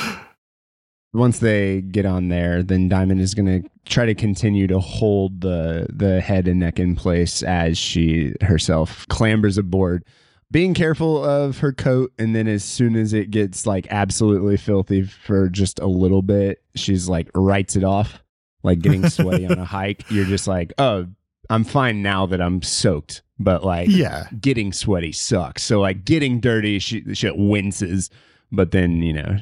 Once 1.14 1.38
they 1.38 1.80
get 1.80 2.04
on 2.04 2.28
there, 2.28 2.62
then 2.62 2.88
Diamond 2.88 3.20
is 3.20 3.34
going 3.34 3.62
to 3.62 3.68
try 3.86 4.04
to 4.04 4.14
continue 4.14 4.66
to 4.66 4.80
hold 4.80 5.40
the 5.40 5.86
the 5.90 6.20
head 6.20 6.48
and 6.48 6.60
neck 6.60 6.78
in 6.78 6.96
place 6.96 7.42
as 7.42 7.78
she 7.78 8.34
herself 8.42 9.06
clambers 9.08 9.56
aboard, 9.56 10.04
being 10.50 10.74
careful 10.74 11.24
of 11.24 11.58
her 11.58 11.72
coat. 11.72 12.12
And 12.18 12.34
then 12.34 12.48
as 12.48 12.64
soon 12.64 12.96
as 12.96 13.12
it 13.12 13.30
gets 13.30 13.66
like 13.66 13.86
absolutely 13.90 14.56
filthy 14.56 15.04
for 15.04 15.48
just 15.48 15.78
a 15.78 15.86
little 15.86 16.22
bit, 16.22 16.62
she's 16.74 17.08
like 17.08 17.30
writes 17.34 17.76
it 17.76 17.84
off, 17.84 18.23
like 18.64 18.80
getting 18.80 19.08
sweaty 19.08 19.46
on 19.46 19.58
a 19.58 19.64
hike. 19.64 20.10
You're 20.10 20.24
just 20.24 20.48
like, 20.48 20.72
oh, 20.78 21.06
I'm 21.48 21.62
fine 21.62 22.02
now 22.02 22.26
that 22.26 22.40
I'm 22.40 22.60
soaked, 22.62 23.22
but 23.38 23.62
like 23.64 23.88
Yeah. 23.90 24.26
getting 24.40 24.72
sweaty 24.72 25.12
sucks. 25.12 25.62
So 25.62 25.80
like 25.80 26.04
getting 26.04 26.40
dirty, 26.40 26.80
she 26.80 27.14
she 27.14 27.30
winces, 27.30 28.10
but 28.50 28.72
then 28.72 29.02
you 29.02 29.12
know 29.12 29.36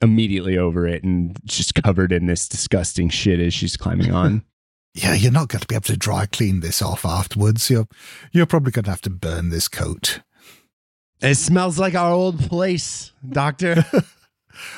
immediately 0.00 0.56
over 0.56 0.86
it 0.86 1.02
and 1.02 1.36
just 1.44 1.74
covered 1.74 2.12
in 2.12 2.26
this 2.26 2.46
disgusting 2.46 3.08
shit 3.08 3.40
as 3.40 3.52
she's 3.52 3.76
climbing 3.76 4.12
on. 4.12 4.44
Yeah, 4.94 5.14
you're 5.14 5.30
not 5.30 5.48
going 5.48 5.60
to 5.60 5.66
be 5.68 5.76
able 5.76 5.84
to 5.84 5.96
dry 5.96 6.26
clean 6.26 6.58
this 6.58 6.82
off 6.82 7.04
afterwards. 7.04 7.70
You're 7.70 7.86
you're 8.32 8.46
probably 8.46 8.72
going 8.72 8.84
to 8.86 8.90
have 8.90 9.02
to 9.02 9.10
burn 9.10 9.50
this 9.50 9.68
coat. 9.68 10.22
it 11.20 11.36
smells 11.36 11.78
like 11.78 11.94
our 11.94 12.10
old 12.10 12.40
place, 12.40 13.12
Doctor. 13.28 13.84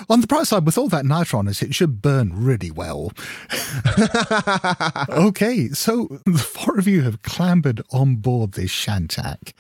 On 0.09 0.21
the 0.21 0.27
bright 0.27 0.47
side, 0.47 0.67
with 0.67 0.79
all 0.79 0.89
that 0.89 1.05
on 1.35 1.49
it, 1.49 1.63
it 1.63 1.75
should 1.75 2.03
burn 2.03 2.33
really 2.35 2.71
well. 2.71 3.13
okay, 5.09 5.69
so 5.69 6.21
the 6.27 6.39
four 6.39 6.79
of 6.79 6.87
you 6.87 7.03
have 7.03 7.23
clambered 7.23 7.83
on 7.93 8.17
board 8.17 8.53
this 8.53 8.71
Shantak. 8.71 9.53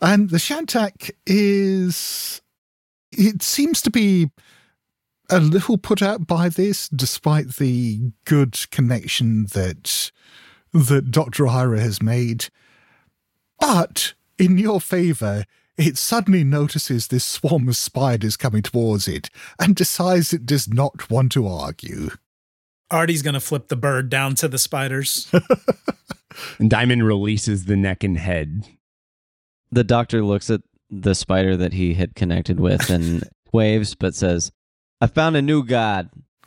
And 0.00 0.30
the 0.30 0.38
Shantak 0.38 1.10
is. 1.26 2.40
It 3.12 3.42
seems 3.42 3.82
to 3.82 3.90
be 3.90 4.30
a 5.30 5.38
little 5.38 5.78
put 5.78 6.02
out 6.02 6.26
by 6.26 6.48
this, 6.48 6.88
despite 6.88 7.56
the 7.56 8.12
good 8.24 8.58
connection 8.70 9.46
that 9.52 10.10
that 10.72 11.10
Dr. 11.10 11.46
Ira 11.46 11.80
has 11.80 12.02
made. 12.02 12.46
But 13.60 14.14
in 14.38 14.58
your 14.58 14.80
favor, 14.80 15.44
it 15.82 15.98
suddenly 15.98 16.44
notices 16.44 17.08
this 17.08 17.24
swarm 17.24 17.68
of 17.68 17.76
spiders 17.76 18.36
coming 18.36 18.62
towards 18.62 19.08
it 19.08 19.30
and 19.58 19.74
decides 19.74 20.32
it 20.32 20.46
does 20.46 20.68
not 20.68 21.10
want 21.10 21.32
to 21.32 21.46
argue. 21.46 22.10
Artie's 22.90 23.22
going 23.22 23.34
to 23.34 23.40
flip 23.40 23.68
the 23.68 23.76
bird 23.76 24.10
down 24.10 24.34
to 24.36 24.48
the 24.48 24.58
spiders. 24.58 25.32
and 26.58 26.68
Diamond 26.68 27.06
releases 27.06 27.64
the 27.64 27.76
neck 27.76 28.04
and 28.04 28.18
head. 28.18 28.66
The 29.70 29.84
doctor 29.84 30.22
looks 30.22 30.50
at 30.50 30.60
the 30.90 31.14
spider 31.14 31.56
that 31.56 31.72
he 31.72 31.94
had 31.94 32.14
connected 32.14 32.60
with 32.60 32.90
and 32.90 33.24
waves, 33.52 33.94
but 33.94 34.14
says, 34.14 34.52
I 35.00 35.06
found 35.06 35.36
a 35.36 35.42
new 35.42 35.64
god. 35.64 36.10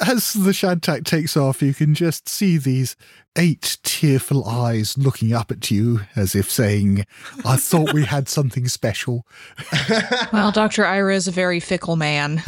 As 0.00 0.32
the 0.32 0.52
Shantak 0.52 1.04
takes 1.04 1.36
off, 1.36 1.60
you 1.62 1.74
can 1.74 1.94
just 1.94 2.28
see 2.28 2.56
these 2.58 2.96
eight 3.36 3.78
tearful 3.82 4.46
eyes 4.48 4.96
looking 4.96 5.32
up 5.32 5.50
at 5.50 5.70
you 5.70 6.00
as 6.16 6.34
if 6.34 6.50
saying, 6.50 7.04
I 7.44 7.56
thought 7.56 7.92
we 7.92 8.04
had 8.04 8.28
something 8.28 8.68
special. 8.68 9.26
Well, 10.32 10.52
Dr. 10.52 10.84
Ira 10.84 11.14
is 11.14 11.26
a 11.28 11.30
very 11.32 11.60
fickle 11.60 11.96
man. 11.96 12.42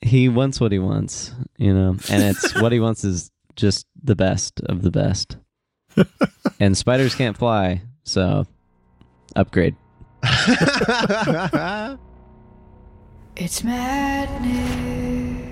He 0.00 0.28
wants 0.28 0.60
what 0.60 0.72
he 0.72 0.78
wants, 0.78 1.32
you 1.58 1.72
know, 1.74 1.96
and 2.10 2.22
it's 2.22 2.54
what 2.60 2.72
he 2.72 2.80
wants 2.80 3.04
is 3.04 3.30
just 3.56 3.86
the 4.02 4.16
best 4.16 4.60
of 4.62 4.82
the 4.82 4.90
best. 4.90 5.36
and 6.60 6.76
spiders 6.76 7.14
can't 7.14 7.36
fly, 7.36 7.82
so 8.04 8.46
upgrade. 9.36 9.76
It's 13.34 13.64
madness. 13.64 15.51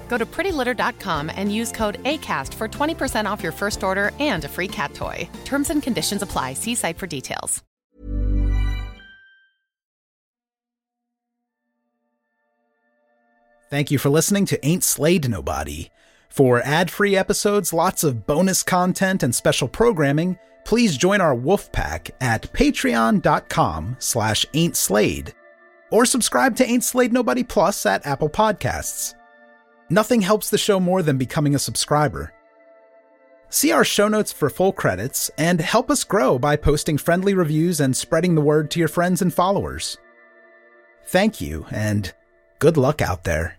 Go 0.11 0.17
to 0.17 0.25
prettylitter.com 0.25 1.31
and 1.33 1.55
use 1.55 1.71
code 1.71 2.03
ACAST 2.03 2.53
for 2.53 2.67
20% 2.67 3.31
off 3.31 3.41
your 3.41 3.53
first 3.53 3.81
order 3.81 4.11
and 4.19 4.43
a 4.43 4.49
free 4.49 4.67
cat 4.67 4.93
toy. 4.93 5.27
Terms 5.45 5.69
and 5.69 5.81
conditions 5.81 6.21
apply. 6.21 6.53
See 6.53 6.75
site 6.75 6.97
for 6.97 7.07
details. 7.07 7.63
Thank 13.69 13.89
you 13.89 13.97
for 13.97 14.09
listening 14.09 14.45
to 14.47 14.65
Ain't 14.65 14.83
Slayed 14.83 15.29
Nobody. 15.29 15.87
For 16.27 16.61
ad-free 16.61 17.15
episodes, 17.15 17.71
lots 17.71 18.03
of 18.03 18.27
bonus 18.27 18.63
content, 18.63 19.23
and 19.23 19.33
special 19.33 19.69
programming, 19.69 20.37
please 20.65 20.97
join 20.97 21.21
our 21.21 21.33
wolf 21.33 21.71
pack 21.71 22.11
at 22.19 22.51
patreon.com 22.51 23.95
slash 23.99 24.45
ain't 24.53 24.75
slayed. 24.75 25.33
Or 25.89 26.05
subscribe 26.05 26.57
to 26.57 26.65
Ain't 26.65 26.83
Slayed 26.83 27.13
Nobody 27.13 27.43
Plus 27.45 27.85
at 27.85 28.05
Apple 28.05 28.29
Podcasts. 28.29 29.13
Nothing 29.91 30.21
helps 30.21 30.49
the 30.49 30.57
show 30.57 30.79
more 30.79 31.03
than 31.03 31.17
becoming 31.17 31.53
a 31.53 31.59
subscriber. 31.59 32.31
See 33.49 33.73
our 33.73 33.83
show 33.83 34.07
notes 34.07 34.31
for 34.31 34.49
full 34.49 34.71
credits 34.71 35.29
and 35.37 35.59
help 35.59 35.91
us 35.91 36.05
grow 36.05 36.39
by 36.39 36.55
posting 36.55 36.97
friendly 36.97 37.33
reviews 37.33 37.81
and 37.81 37.93
spreading 37.95 38.33
the 38.33 38.41
word 38.41 38.71
to 38.71 38.79
your 38.79 38.87
friends 38.87 39.21
and 39.21 39.33
followers. 39.33 39.97
Thank 41.07 41.41
you, 41.41 41.65
and 41.71 42.13
good 42.59 42.77
luck 42.77 43.01
out 43.01 43.25
there. 43.25 43.57